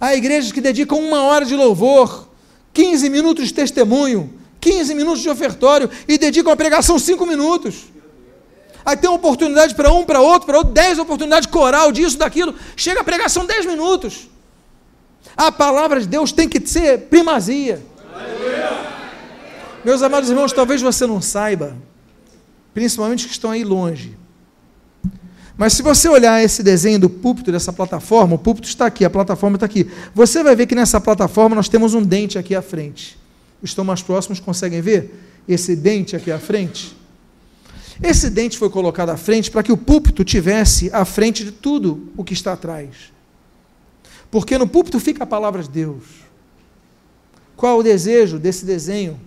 Há 0.00 0.16
igrejas 0.16 0.50
que 0.50 0.60
dedicam 0.60 0.98
uma 0.98 1.22
hora 1.22 1.44
de 1.44 1.54
louvor, 1.54 2.28
15 2.72 3.08
minutos 3.08 3.48
de 3.48 3.54
testemunho, 3.54 4.32
15 4.60 4.94
minutos 4.94 5.20
de 5.20 5.28
ofertório 5.28 5.88
e 6.08 6.18
dedicam 6.18 6.52
a 6.52 6.56
pregação 6.56 6.98
5 6.98 7.24
minutos. 7.26 7.84
Aí 8.84 8.96
tem 8.96 9.08
uma 9.08 9.16
oportunidade 9.16 9.74
para 9.74 9.92
um, 9.92 10.04
para 10.04 10.20
outro, 10.20 10.46
para 10.46 10.58
outro, 10.58 10.72
dez 10.72 10.98
oportunidades 10.98 11.46
coral, 11.46 11.92
disso, 11.92 12.18
daquilo. 12.18 12.54
Chega 12.76 13.00
a 13.00 13.04
pregação 13.04 13.46
dez 13.46 13.64
minutos. 13.64 14.28
A 15.42 15.50
palavra 15.50 16.00
de 16.00 16.06
Deus 16.06 16.30
tem 16.30 16.48
que 16.48 16.64
ser 16.64 16.98
primazia. 17.10 17.82
Meus 19.84 20.00
amados 20.00 20.30
irmãos, 20.30 20.52
talvez 20.52 20.80
você 20.80 21.04
não 21.04 21.20
saiba, 21.20 21.76
principalmente 22.72 23.26
que 23.26 23.32
estão 23.32 23.50
aí 23.50 23.64
longe, 23.64 24.16
Mas 25.56 25.72
se 25.72 25.82
você 25.82 26.08
olhar 26.08 26.42
esse 26.42 26.62
desenho 26.62 27.00
do 27.00 27.10
púlpito, 27.10 27.50
dessa 27.50 27.72
plataforma, 27.72 28.36
o 28.36 28.38
púlpito 28.38 28.68
está 28.68 28.86
aqui, 28.86 29.04
a 29.04 29.10
plataforma 29.10 29.56
está 29.56 29.66
aqui. 29.66 29.90
Você 30.14 30.44
vai 30.44 30.54
ver 30.54 30.66
que 30.66 30.76
nessa 30.76 31.00
plataforma 31.00 31.56
nós 31.56 31.68
temos 31.68 31.92
um 31.92 32.02
dente 32.02 32.38
aqui 32.38 32.54
à 32.54 32.62
frente. 32.62 33.18
Estão 33.60 33.84
mais 33.84 34.00
próximos 34.00 34.38
conseguem 34.38 34.80
ver 34.80 35.12
esse 35.48 35.74
dente 35.74 36.14
aqui 36.14 36.30
à 36.30 36.38
frente? 36.38 36.96
Esse 38.00 38.30
dente 38.30 38.56
foi 38.56 38.70
colocado 38.70 39.10
à 39.10 39.16
frente 39.16 39.50
para 39.50 39.64
que 39.64 39.72
o 39.72 39.76
púlpito 39.76 40.24
tivesse 40.24 40.88
à 40.92 41.04
frente 41.04 41.44
de 41.44 41.50
tudo 41.50 42.12
o 42.16 42.22
que 42.22 42.32
está 42.32 42.52
atrás. 42.52 43.12
Porque 44.32 44.56
no 44.56 44.66
púlpito 44.66 44.98
fica 44.98 45.24
a 45.24 45.26
palavra 45.26 45.62
de 45.62 45.68
Deus. 45.68 46.04
Qual 47.54 47.78
o 47.78 47.82
desejo 47.82 48.38
desse 48.38 48.64
desenho? 48.64 49.20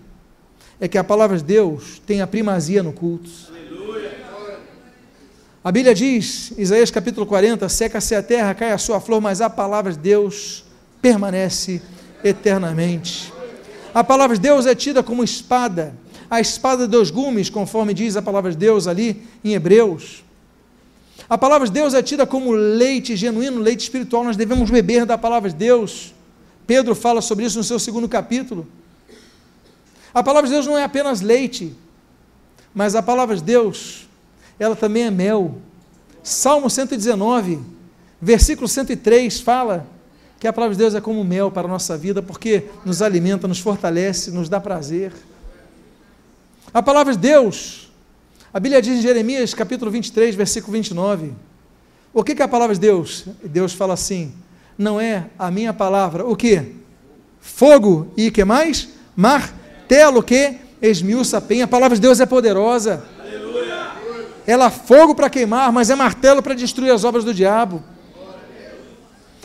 É 0.79 0.87
que 0.87 0.97
a 0.97 1.03
palavra 1.03 1.37
de 1.37 1.43
Deus 1.43 2.01
tenha 2.07 2.25
primazia 2.25 2.81
no 2.81 2.91
culto. 2.91 3.29
A 5.63 5.71
Bíblia 5.71 5.93
diz, 5.93 6.53
Isaías 6.57 6.89
capítulo 6.89 7.27
40, 7.27 7.69
seca-se 7.69 8.15
a 8.15 8.23
terra, 8.23 8.55
cai 8.55 8.71
a 8.71 8.79
sua 8.79 8.99
flor, 8.99 9.21
mas 9.21 9.41
a 9.41 9.49
palavra 9.49 9.91
de 9.91 9.99
Deus 9.99 10.65
permanece 10.99 11.83
eternamente. 12.23 13.31
A 13.93 14.03
palavra 14.03 14.35
de 14.35 14.41
Deus 14.41 14.65
é 14.65 14.73
tida 14.73 15.03
como 15.03 15.23
espada, 15.23 15.95
a 16.27 16.41
espada 16.41 16.85
de 16.85 16.91
dois 16.91 17.11
gumes, 17.11 17.47
conforme 17.47 17.93
diz 17.93 18.15
a 18.17 18.23
palavra 18.23 18.49
de 18.49 18.57
Deus 18.57 18.87
ali 18.87 19.21
em 19.43 19.53
Hebreus. 19.53 20.24
A 21.29 21.37
palavra 21.37 21.67
de 21.67 21.73
Deus 21.73 21.93
é 21.93 22.03
tida 22.03 22.25
como 22.25 22.51
leite 22.51 23.15
genuíno, 23.15 23.59
leite 23.59 23.81
espiritual, 23.81 24.23
nós 24.23 24.37
devemos 24.37 24.69
beber 24.69 25.05
da 25.05 25.17
palavra 25.17 25.49
de 25.49 25.55
Deus. 25.55 26.13
Pedro 26.67 26.93
fala 26.95 27.21
sobre 27.21 27.45
isso 27.45 27.57
no 27.57 27.63
seu 27.63 27.79
segundo 27.79 28.07
capítulo. 28.07 28.67
A 30.13 30.23
palavra 30.23 30.47
de 30.47 30.53
Deus 30.53 30.65
não 30.65 30.77
é 30.77 30.83
apenas 30.83 31.21
leite, 31.21 31.75
mas 32.73 32.95
a 32.95 33.01
palavra 33.01 33.35
de 33.35 33.43
Deus 33.43 34.07
ela 34.59 34.75
também 34.75 35.03
é 35.03 35.11
mel. 35.11 35.57
Salmo 36.23 36.69
119, 36.69 37.59
versículo 38.21 38.67
103 38.67 39.39
fala 39.41 39.85
que 40.39 40.47
a 40.47 40.53
palavra 40.53 40.75
de 40.75 40.79
Deus 40.79 40.95
é 40.95 41.01
como 41.01 41.23
mel 41.23 41.49
para 41.49 41.67
a 41.67 41.71
nossa 41.71 41.97
vida, 41.97 42.21
porque 42.21 42.65
nos 42.83 43.01
alimenta, 43.01 43.47
nos 43.47 43.59
fortalece, 43.59 44.31
nos 44.31 44.49
dá 44.49 44.59
prazer. 44.59 45.11
A 46.73 46.81
palavra 46.81 47.13
de 47.13 47.19
Deus, 47.19 47.84
a 48.55 48.59
Bíblia 48.59 48.81
diz 48.81 48.99
em 48.99 49.01
Jeremias 49.01 49.53
capítulo 49.53 49.91
23, 49.91 50.33
versículo 50.33 50.71
29. 50.71 51.33
O 52.13 52.23
que, 52.23 52.33
que 52.33 52.41
é 52.41 52.45
a 52.45 52.47
palavra 52.47 52.73
de 52.73 52.79
Deus? 52.79 53.25
Deus 53.43 53.73
fala 53.73 53.93
assim: 53.93 54.33
não 54.77 54.99
é 54.99 55.25
a 55.37 55.51
minha 55.51 55.73
palavra, 55.73 56.25
o 56.25 56.35
que? 56.35 56.73
Fogo 57.41 58.13
e 58.15 58.31
que 58.31 58.45
mais? 58.45 58.87
Martelo 59.13 60.23
que 60.23 60.55
esmiuça 60.81 61.39
a 61.39 61.41
penha. 61.41 61.65
A 61.65 61.67
palavra 61.67 61.97
de 61.97 62.01
Deus 62.01 62.21
é 62.21 62.25
poderosa 62.25 63.03
ela 64.47 64.65
é 64.65 64.69
fogo 64.69 65.15
para 65.15 65.29
queimar, 65.29 65.71
mas 65.71 65.89
é 65.89 65.95
martelo 65.95 66.41
para 66.41 66.53
destruir 66.53 66.91
as 66.91 67.03
obras 67.03 67.23
do 67.23 67.33
diabo. 67.33 67.83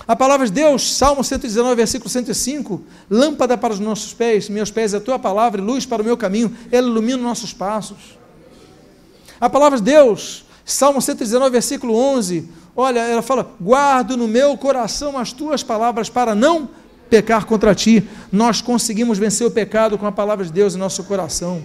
A 0.06 0.16
palavra 0.16 0.46
de 0.46 0.52
Deus, 0.52 0.96
Salmo 0.96 1.22
119, 1.22 1.76
versículo 1.76 2.10
105, 2.10 2.82
lâmpada 3.08 3.56
para 3.56 3.72
os 3.72 3.78
nossos 3.78 4.12
pés, 4.12 4.48
meus 4.48 4.70
pés 4.70 4.92
é 4.92 4.96
a 4.96 5.00
tua 5.00 5.18
palavra 5.18 5.60
e 5.60 5.64
luz 5.64 5.86
para 5.86 6.02
o 6.02 6.04
meu 6.04 6.16
caminho, 6.16 6.54
ela 6.70 6.86
ilumina 6.86 7.22
nossos 7.22 7.52
passos. 7.52 8.19
A 9.40 9.48
palavra 9.48 9.78
de 9.78 9.84
Deus, 9.84 10.44
Salmo 10.64 11.00
119, 11.00 11.50
versículo 11.50 11.94
11, 11.94 12.48
olha, 12.76 13.00
ela 13.00 13.22
fala: 13.22 13.54
guardo 13.60 14.16
no 14.16 14.28
meu 14.28 14.56
coração 14.56 15.16
as 15.16 15.32
tuas 15.32 15.62
palavras 15.62 16.10
para 16.10 16.34
não 16.34 16.68
pecar 17.08 17.46
contra 17.46 17.74
ti. 17.74 18.06
Nós 18.30 18.60
conseguimos 18.60 19.18
vencer 19.18 19.46
o 19.46 19.50
pecado 19.50 19.96
com 19.96 20.06
a 20.06 20.12
palavra 20.12 20.44
de 20.44 20.52
Deus 20.52 20.74
em 20.74 20.78
nosso 20.78 21.02
coração. 21.04 21.62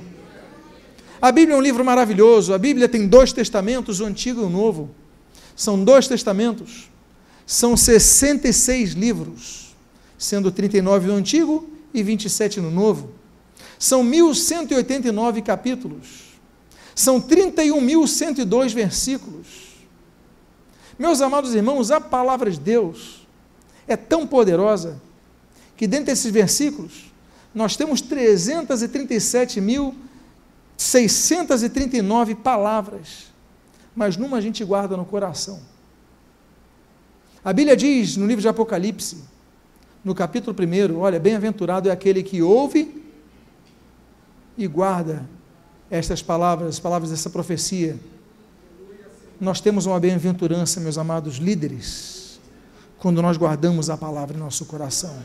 A 1.22 1.32
Bíblia 1.32 1.56
é 1.56 1.58
um 1.58 1.62
livro 1.62 1.84
maravilhoso. 1.84 2.54
A 2.54 2.58
Bíblia 2.58 2.88
tem 2.88 3.08
dois 3.08 3.34
testamentos, 3.34 4.00
o 4.00 4.06
Antigo 4.06 4.42
e 4.42 4.46
o 4.46 4.50
Novo. 4.50 4.90
São 5.56 5.84
dois 5.84 6.08
testamentos. 6.08 6.90
São 7.46 7.78
66 7.78 8.94
livros, 8.94 9.76
sendo 10.18 10.52
39 10.52 11.08
no 11.08 11.14
Antigo 11.14 11.70
e 11.94 12.02
27 12.02 12.60
no 12.60 12.72
Novo. 12.72 13.12
São 13.78 14.04
1189 14.04 15.42
capítulos. 15.42 16.25
São 16.96 17.22
31.102 17.22 18.74
versículos. 18.74 19.76
Meus 20.98 21.20
amados 21.20 21.54
irmãos, 21.54 21.92
a 21.92 22.00
palavra 22.00 22.50
de 22.50 22.60
Deus 22.60 23.28
é 23.86 23.98
tão 23.98 24.26
poderosa 24.26 25.02
que 25.76 25.86
dentre 25.86 26.14
esses 26.14 26.32
versículos 26.32 27.12
nós 27.54 27.76
temos 27.76 28.00
337 28.02 29.60
mil 29.60 29.94
639 30.78 32.36
palavras, 32.36 33.32
mas 33.96 34.18
numa 34.18 34.38
a 34.38 34.42
gente 34.42 34.64
guarda 34.64 34.98
no 34.98 35.06
coração. 35.06 35.62
A 37.44 37.54
Bíblia 37.54 37.78
diz 37.78 38.18
no 38.18 38.26
livro 38.26 38.42
de 38.42 38.48
Apocalipse, 38.48 39.20
no 40.04 40.14
capítulo 40.14 40.56
1, 40.56 40.98
olha, 40.98 41.20
bem-aventurado 41.20 41.90
é 41.90 41.92
aquele 41.92 42.24
que 42.24 42.42
ouve 42.42 43.04
e 44.58 44.68
guarda 44.68 45.26
estas 45.90 46.22
palavras, 46.22 46.70
as 46.70 46.80
palavras 46.80 47.12
dessa 47.12 47.30
profecia. 47.30 48.00
Nós 49.40 49.60
temos 49.60 49.86
uma 49.86 50.00
bem-aventurança, 50.00 50.80
meus 50.80 50.98
amados 50.98 51.36
líderes, 51.36 52.40
quando 52.98 53.22
nós 53.22 53.38
guardamos 53.38 53.90
a 53.90 53.98
palavra 53.98 54.36
em 54.36 54.40
nosso 54.40 54.66
coração. 54.66 55.16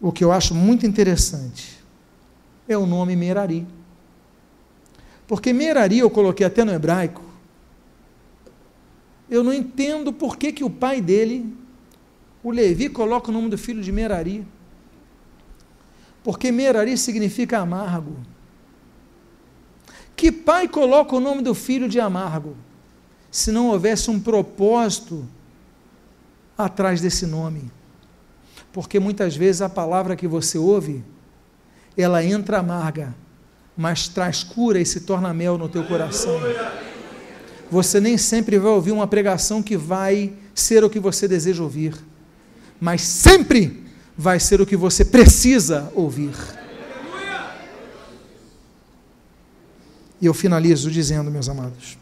O 0.00 0.10
que 0.10 0.24
eu 0.24 0.32
acho 0.32 0.54
muito 0.54 0.86
interessante 0.86 1.78
é 2.66 2.76
o 2.76 2.86
nome 2.86 3.14
Merari. 3.14 3.66
Porque 5.26 5.52
Merari 5.52 5.98
eu 5.98 6.10
coloquei 6.10 6.46
até 6.46 6.64
no 6.64 6.72
hebraico. 6.72 7.22
Eu 9.28 9.44
não 9.44 9.52
entendo 9.52 10.12
por 10.12 10.36
que, 10.36 10.52
que 10.52 10.64
o 10.64 10.70
pai 10.70 11.00
dele, 11.00 11.54
o 12.42 12.50
Levi, 12.50 12.88
coloca 12.88 13.30
o 13.30 13.32
nome 13.32 13.48
do 13.48 13.56
filho 13.56 13.82
de 13.82 13.92
Merari. 13.92 14.44
Porque 16.22 16.52
Merari 16.52 16.96
significa 16.96 17.58
amargo. 17.58 18.16
Que 20.14 20.30
pai 20.30 20.68
coloca 20.68 21.16
o 21.16 21.20
nome 21.20 21.42
do 21.42 21.54
filho 21.54 21.88
de 21.88 21.98
amargo? 21.98 22.56
Se 23.30 23.50
não 23.50 23.68
houvesse 23.68 24.10
um 24.10 24.20
propósito 24.20 25.26
atrás 26.58 27.00
desse 27.00 27.26
nome. 27.26 27.70
Porque 28.72 29.00
muitas 29.00 29.34
vezes 29.34 29.62
a 29.62 29.68
palavra 29.68 30.14
que 30.14 30.28
você 30.28 30.58
ouve 30.58 31.02
ela 31.96 32.24
entra 32.24 32.58
amarga, 32.58 33.14
mas 33.76 34.08
traz 34.08 34.42
cura 34.42 34.80
e 34.80 34.86
se 34.86 35.00
torna 35.00 35.34
mel 35.34 35.58
no 35.58 35.68
teu 35.68 35.84
coração. 35.84 36.38
Você 37.70 38.00
nem 38.00 38.16
sempre 38.18 38.58
vai 38.58 38.72
ouvir 38.72 38.92
uma 38.92 39.06
pregação 39.06 39.62
que 39.62 39.76
vai 39.76 40.32
ser 40.54 40.82
o 40.84 40.90
que 40.90 40.98
você 40.98 41.26
deseja 41.26 41.62
ouvir, 41.62 41.94
mas 42.80 43.02
sempre 43.02 43.84
vai 44.16 44.38
ser 44.38 44.60
o 44.60 44.66
que 44.66 44.76
você 44.76 45.04
precisa 45.04 45.90
ouvir. 45.94 46.34
E 50.20 50.26
eu 50.26 50.34
finalizo 50.34 50.90
dizendo, 50.90 51.30
meus 51.30 51.48
amados, 51.48 51.96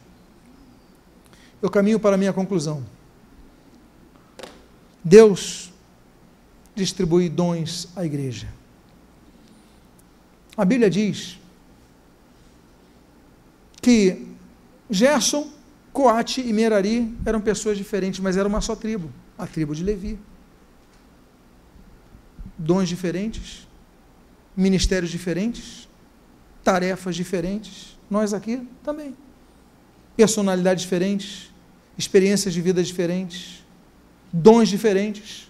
eu 1.62 1.70
caminho 1.70 2.00
para 2.00 2.16
a 2.16 2.18
minha 2.18 2.32
conclusão. 2.32 2.84
Deus 5.04 5.72
distribui 6.74 7.28
dons 7.28 7.88
à 7.94 8.04
igreja. 8.04 8.48
A 10.56 10.64
Bíblia 10.64 10.90
diz 10.90 11.38
que 13.80 14.26
Gerson, 14.90 15.48
Coate 15.92 16.40
e 16.40 16.52
Merari 16.52 17.16
eram 17.24 17.40
pessoas 17.40 17.78
diferentes, 17.78 18.20
mas 18.20 18.36
era 18.36 18.48
uma 18.48 18.60
só 18.60 18.74
tribo, 18.74 19.10
a 19.36 19.46
tribo 19.46 19.74
de 19.74 19.84
Levi. 19.84 20.18
Dons 22.58 22.88
diferentes, 22.88 23.68
ministérios 24.56 25.10
diferentes, 25.10 25.88
tarefas 26.64 27.14
diferentes. 27.14 27.96
Nós 28.10 28.34
aqui 28.34 28.66
também. 28.82 29.16
Personalidades 30.16 30.82
diferentes, 30.82 31.50
experiências 31.96 32.52
de 32.52 32.60
vida 32.60 32.82
diferentes, 32.82 33.64
dons 34.32 34.68
diferentes. 34.68 35.48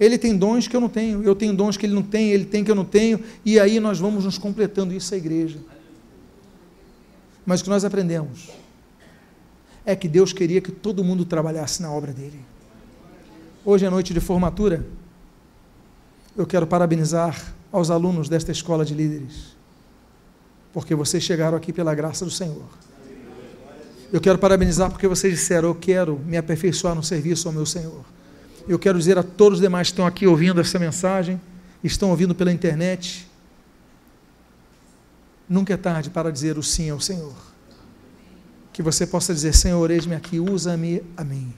Ele 0.00 0.18
tem 0.18 0.36
dons 0.36 0.68
que 0.68 0.76
eu 0.76 0.80
não 0.80 0.88
tenho, 0.88 1.22
eu 1.22 1.34
tenho 1.34 1.54
dons 1.54 1.76
que 1.76 1.86
ele 1.86 1.94
não 1.94 2.02
tem, 2.02 2.30
ele 2.30 2.44
tem 2.44 2.64
que 2.64 2.70
eu 2.70 2.74
não 2.74 2.84
tenho, 2.84 3.22
e 3.44 3.58
aí 3.58 3.80
nós 3.80 3.98
vamos 3.98 4.24
nos 4.24 4.38
completando 4.38 4.92
isso 4.94 5.14
a 5.14 5.16
igreja. 5.16 5.58
Mas 7.44 7.60
o 7.60 7.64
que 7.64 7.70
nós 7.70 7.84
aprendemos 7.84 8.50
é 9.84 9.96
que 9.96 10.06
Deus 10.06 10.32
queria 10.32 10.60
que 10.60 10.70
todo 10.70 11.02
mundo 11.02 11.24
trabalhasse 11.24 11.80
na 11.80 11.90
obra 11.90 12.12
dele. 12.12 12.38
Hoje 13.64 13.86
é 13.86 13.90
noite 13.90 14.12
de 14.12 14.20
formatura. 14.20 14.86
Eu 16.38 16.46
quero 16.46 16.66
parabenizar 16.66 17.38
aos 17.70 17.90
alunos 17.90 18.30
desta 18.30 18.50
escola 18.50 18.82
de 18.82 18.94
líderes, 18.94 19.54
porque 20.72 20.94
vocês 20.94 21.22
chegaram 21.22 21.58
aqui 21.58 21.70
pela 21.70 21.94
graça 21.94 22.24
do 22.24 22.30
Senhor. 22.30 22.64
Eu 24.10 24.22
quero 24.22 24.38
parabenizar 24.38 24.90
porque 24.90 25.06
vocês 25.06 25.34
disseram: 25.34 25.68
Eu 25.68 25.74
quero 25.74 26.18
me 26.24 26.38
aperfeiçoar 26.38 26.94
no 26.94 27.02
serviço 27.02 27.46
ao 27.46 27.52
meu 27.52 27.66
Senhor 27.66 28.02
eu 28.68 28.78
quero 28.78 28.98
dizer 28.98 29.16
a 29.16 29.22
todos 29.22 29.58
os 29.58 29.62
demais 29.62 29.88
que 29.88 29.92
estão 29.92 30.06
aqui 30.06 30.26
ouvindo 30.26 30.60
essa 30.60 30.78
mensagem, 30.78 31.40
estão 31.82 32.10
ouvindo 32.10 32.34
pela 32.34 32.52
internet, 32.52 33.26
nunca 35.48 35.72
é 35.72 35.76
tarde 35.76 36.10
para 36.10 36.30
dizer 36.30 36.58
o 36.58 36.62
sim 36.62 36.90
ao 36.90 37.00
Senhor. 37.00 37.34
que 38.72 38.82
você 38.82 39.06
possa 39.06 39.34
dizer: 39.34 39.54
Senhor, 39.54 39.90
eis-me 39.90 40.14
aqui, 40.14 40.38
usa-me 40.38 41.02
a 41.16 41.24
mim. 41.24 41.52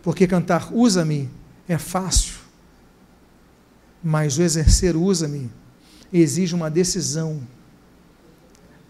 Porque 0.00 0.26
cantar 0.26 0.72
usa-me 0.72 1.28
é 1.68 1.76
fácil, 1.76 2.36
mas 4.02 4.38
o 4.38 4.42
exercer 4.42 4.96
usa-me 4.96 5.50
exige 6.12 6.54
uma 6.54 6.70
decisão 6.70 7.40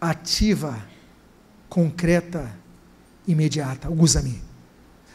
ativa, 0.01 0.77
concreta, 1.69 2.51
imediata. 3.27 3.91
Usa-me. 3.91 4.43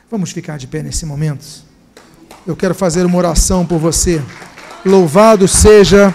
Vamos 0.10 0.32
ficar 0.32 0.58
de 0.58 0.68
pé 0.68 0.84
nesse 0.84 1.06
momento? 1.06 1.46
Eu 2.46 2.56
quero 2.56 2.76
fazer 2.76 3.06
uma 3.06 3.18
oração 3.18 3.66
por 3.66 3.80
você. 3.80 4.22
Louvado 4.86 5.48
seja 5.48 6.14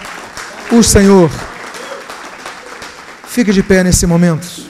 o 0.71 0.83
Senhor. 0.83 1.29
Fique 3.27 3.51
de 3.51 3.63
pé 3.63 3.83
nesse 3.83 4.05
momento. 4.05 4.69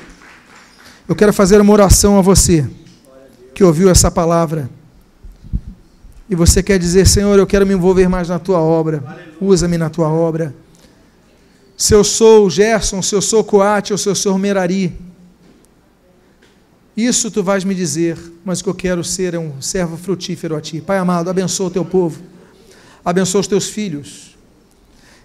Eu 1.07 1.15
quero 1.15 1.33
fazer 1.33 1.59
uma 1.59 1.73
oração 1.73 2.17
a 2.17 2.21
você 2.21 2.69
que 3.53 3.63
ouviu 3.63 3.89
essa 3.89 4.09
palavra. 4.09 4.69
E 6.29 6.35
você 6.35 6.61
quer 6.61 6.77
dizer, 6.77 7.07
Senhor, 7.07 7.39
eu 7.39 7.47
quero 7.47 7.65
me 7.65 7.73
envolver 7.73 8.07
mais 8.07 8.29
na 8.29 8.37
tua 8.37 8.59
obra. 8.59 9.03
Usa-me 9.41 9.77
na 9.77 9.89
tua 9.89 10.09
obra. 10.09 10.53
Se 11.75 11.95
eu 11.95 12.03
sou 12.03 12.49
Gerson, 12.49 13.01
se 13.01 13.15
eu 13.15 13.21
sou 13.21 13.43
Coate 13.43 13.93
ou 13.93 13.97
se 13.97 14.07
eu 14.07 14.13
sou 14.13 14.37
Merari. 14.37 14.93
Isso 16.95 17.31
tu 17.31 17.41
vais 17.41 17.63
me 17.63 17.73
dizer, 17.73 18.17
mas 18.43 18.59
o 18.59 18.63
que 18.63 18.69
eu 18.69 18.75
quero 18.75 19.03
ser 19.03 19.33
é 19.33 19.39
um 19.39 19.61
servo 19.61 19.95
frutífero 19.97 20.55
a 20.55 20.61
ti. 20.61 20.81
Pai 20.81 20.97
amado, 20.97 21.29
abençoa 21.29 21.67
o 21.67 21.71
teu 21.71 21.85
povo, 21.85 22.21
abençoa 23.03 23.39
os 23.41 23.47
teus 23.47 23.69
filhos. 23.69 24.37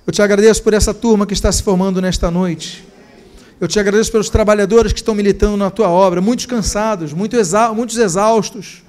Eu 0.06 0.12
te 0.12 0.22
agradeço 0.22 0.62
por 0.62 0.72
essa 0.72 0.94
turma 0.94 1.26
que 1.26 1.34
está 1.34 1.50
se 1.50 1.62
formando 1.62 2.00
nesta 2.00 2.30
noite. 2.30 2.86
Eu 3.60 3.66
te 3.66 3.80
agradeço 3.80 4.12
pelos 4.12 4.30
trabalhadores 4.30 4.92
que 4.92 5.00
estão 5.00 5.14
militando 5.14 5.56
na 5.56 5.70
tua 5.70 5.88
obra, 5.88 6.20
muitos 6.20 6.46
cansados, 6.46 7.12
muito 7.12 7.36
muitos 7.74 7.98
exaustos. 7.98 8.84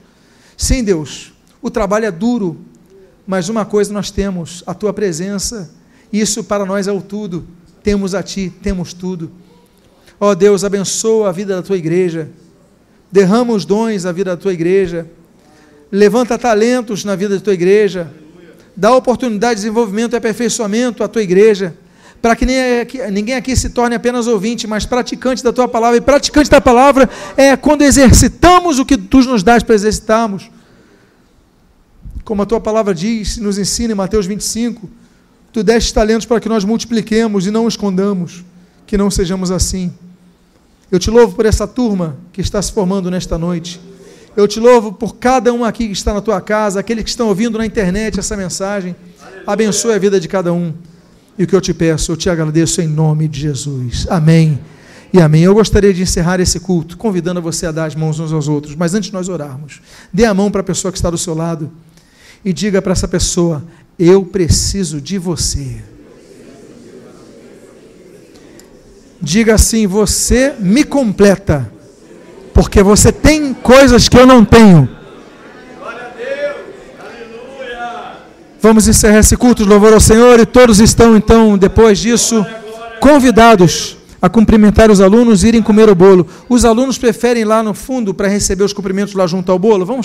Sim, 0.56 0.84
Deus, 0.84 1.34
o 1.66 1.72
trabalho 1.72 2.06
é 2.06 2.12
duro, 2.12 2.58
mas 3.26 3.50
uma 3.50 3.66
coisa 3.66 3.94
nós 3.94 4.12
temos: 4.12 4.64
a 4.66 4.74
tua 4.74 4.94
presença. 4.94 5.74
Isso 6.14 6.44
para 6.44 6.66
nós 6.66 6.88
é 6.88 6.92
o 6.92 7.02
tudo. 7.02 7.46
Temos 7.84 8.16
a 8.16 8.24
ti, 8.24 8.54
temos 8.62 8.94
tudo. 8.94 9.32
Ó 10.20 10.30
oh, 10.30 10.36
Deus, 10.36 10.64
abençoa 10.64 11.30
a 11.30 11.32
vida 11.32 11.56
da 11.56 11.62
tua 11.62 11.78
igreja 11.78 12.30
derrama 13.16 13.54
os 13.54 13.64
dons 13.64 14.04
na 14.04 14.12
vida 14.12 14.32
da 14.32 14.38
tua 14.38 14.52
igreja, 14.52 15.08
levanta 15.90 16.38
talentos 16.38 17.06
na 17.06 17.16
vida 17.16 17.36
da 17.36 17.42
tua 17.42 17.54
igreja, 17.54 18.12
dá 18.76 18.94
oportunidade 18.94 19.56
de 19.56 19.62
desenvolvimento 19.62 20.14
e 20.14 20.18
aperfeiçoamento 20.18 21.02
à 21.02 21.08
tua 21.08 21.24
igreja, 21.24 21.74
para 22.22 22.36
que 22.36 22.46
ninguém 23.12 23.36
aqui 23.36 23.56
se 23.56 23.70
torne 23.70 23.96
apenas 23.96 24.28
ouvinte, 24.28 24.68
mas 24.68 24.86
praticante 24.86 25.42
da 25.42 25.54
tua 25.54 25.68
palavra. 25.68 25.98
E 25.98 26.02
praticante 26.02 26.50
da 26.50 26.60
palavra 26.60 27.10
é 27.38 27.56
quando 27.56 27.84
exercitamos 27.84 28.80
o 28.80 28.86
que 28.86 28.98
tu 28.98 29.20
nos 29.20 29.44
dás 29.44 29.64
para 29.64 29.76
exercitarmos. 29.76 30.50
Como 32.26 32.42
a 32.42 32.46
tua 32.46 32.60
palavra 32.60 32.94
diz, 32.94 33.38
nos 33.38 33.60
ensina 33.60 33.94
em 33.94 33.96
Mateus 33.96 34.26
25, 34.26 34.90
tu 35.54 35.64
deste 35.64 35.94
talentos 35.94 36.26
para 36.26 36.40
que 36.40 36.50
nós 36.50 36.64
multipliquemos 36.64 37.46
e 37.46 37.52
não 37.52 37.68
escondamos, 37.68 38.44
que 38.88 38.98
não 38.98 39.12
sejamos 39.12 39.52
assim. 39.52 39.94
Eu 40.92 40.98
te 40.98 41.12
louvo 41.12 41.36
por 41.36 41.46
essa 41.46 41.68
turma 41.68 42.18
que 42.34 42.42
está 42.42 42.60
se 42.60 42.74
formando 42.74 43.12
nesta 43.12 43.38
noite. 43.38 43.80
Eu 44.36 44.48
te 44.48 44.60
louvo 44.60 44.92
por 44.92 45.18
cada 45.18 45.54
um 45.54 45.64
aqui 45.64 45.86
que 45.86 45.94
está 45.94 46.16
na 46.16 46.20
tua 46.20 46.42
casa, 46.42 46.80
aqueles 46.80 47.04
que 47.04 47.10
estão 47.12 47.28
ouvindo 47.28 47.60
na 47.60 47.66
internet 47.66 48.20
essa 48.20 48.36
mensagem. 48.36 48.96
Abençoe 49.46 49.94
a 49.94 50.00
vida 50.00 50.20
de 50.20 50.28
cada 50.28 50.52
um. 50.52 50.74
E 51.38 51.44
o 51.44 51.48
que 51.48 51.56
eu 51.56 51.62
te 51.62 51.76
peço, 51.76 52.12
eu 52.12 52.18
te 52.18 52.28
agradeço 52.28 52.82
em 52.82 52.88
nome 52.88 53.28
de 53.28 53.40
Jesus. 53.40 54.08
Amém. 54.10 54.60
E 55.14 55.22
amém. 55.22 55.44
Eu 55.44 55.54
gostaria 55.54 55.94
de 55.94 56.02
encerrar 56.02 56.40
esse 56.40 56.60
culto 56.60 56.98
convidando 56.98 57.40
você 57.40 57.68
a 57.68 57.72
dar 57.72 57.86
as 57.86 57.94
mãos 57.94 58.20
uns 58.20 58.34
aos 58.34 58.48
outros. 58.48 58.76
Mas 58.76 58.96
antes 58.96 59.10
de 59.10 59.14
nós 59.14 59.30
orarmos, 59.30 59.80
dê 60.12 60.26
a 60.26 60.34
mão 60.34 60.50
para 60.50 60.62
a 60.62 60.64
pessoa 60.64 60.92
que 60.92 60.98
está 60.98 61.12
do 61.12 61.18
seu 61.20 61.36
lado 61.36 61.72
e 62.46 62.54
diga 62.54 62.80
para 62.80 62.92
essa 62.92 63.08
pessoa: 63.08 63.64
Eu 63.98 64.24
preciso 64.24 65.02
de 65.02 65.18
você. 65.18 65.82
Diga 69.20 69.56
assim: 69.56 69.88
Você 69.88 70.54
me 70.60 70.84
completa, 70.84 71.70
porque 72.54 72.84
você 72.84 73.12
tem 73.12 73.52
coisas 73.56 74.08
que 74.08 74.18
eu 74.18 74.28
não 74.28 74.46
tenho. 74.46 74.88
Vamos 78.62 78.88
encerrar 78.88 79.20
esse 79.20 79.38
culto 79.38 79.64
de 79.64 79.70
louvor 79.70 79.94
ao 79.94 80.00
Senhor 80.00 80.40
e 80.40 80.46
todos 80.46 80.80
estão 80.80 81.16
então, 81.16 81.56
depois 81.56 82.00
disso, 82.00 82.44
convidados 83.00 83.96
a 84.20 84.28
cumprimentar 84.28 84.90
os 84.90 85.02
alunos 85.02 85.44
e 85.44 85.50
irem 85.50 85.62
comer 85.62 85.88
o 85.88 85.94
bolo. 85.94 86.28
Os 86.50 86.66
alunos 86.66 86.98
preferem 86.98 87.44
ir 87.44 87.46
lá 87.46 87.62
no 87.62 87.76
fundo 87.76 88.12
para 88.12 88.28
receber 88.28 88.64
os 88.64 88.74
cumprimentos 88.74 89.14
lá 89.14 89.28
junto 89.28 89.52
ao 89.52 89.60
bolo. 89.60 89.86
Vamos 89.86 90.04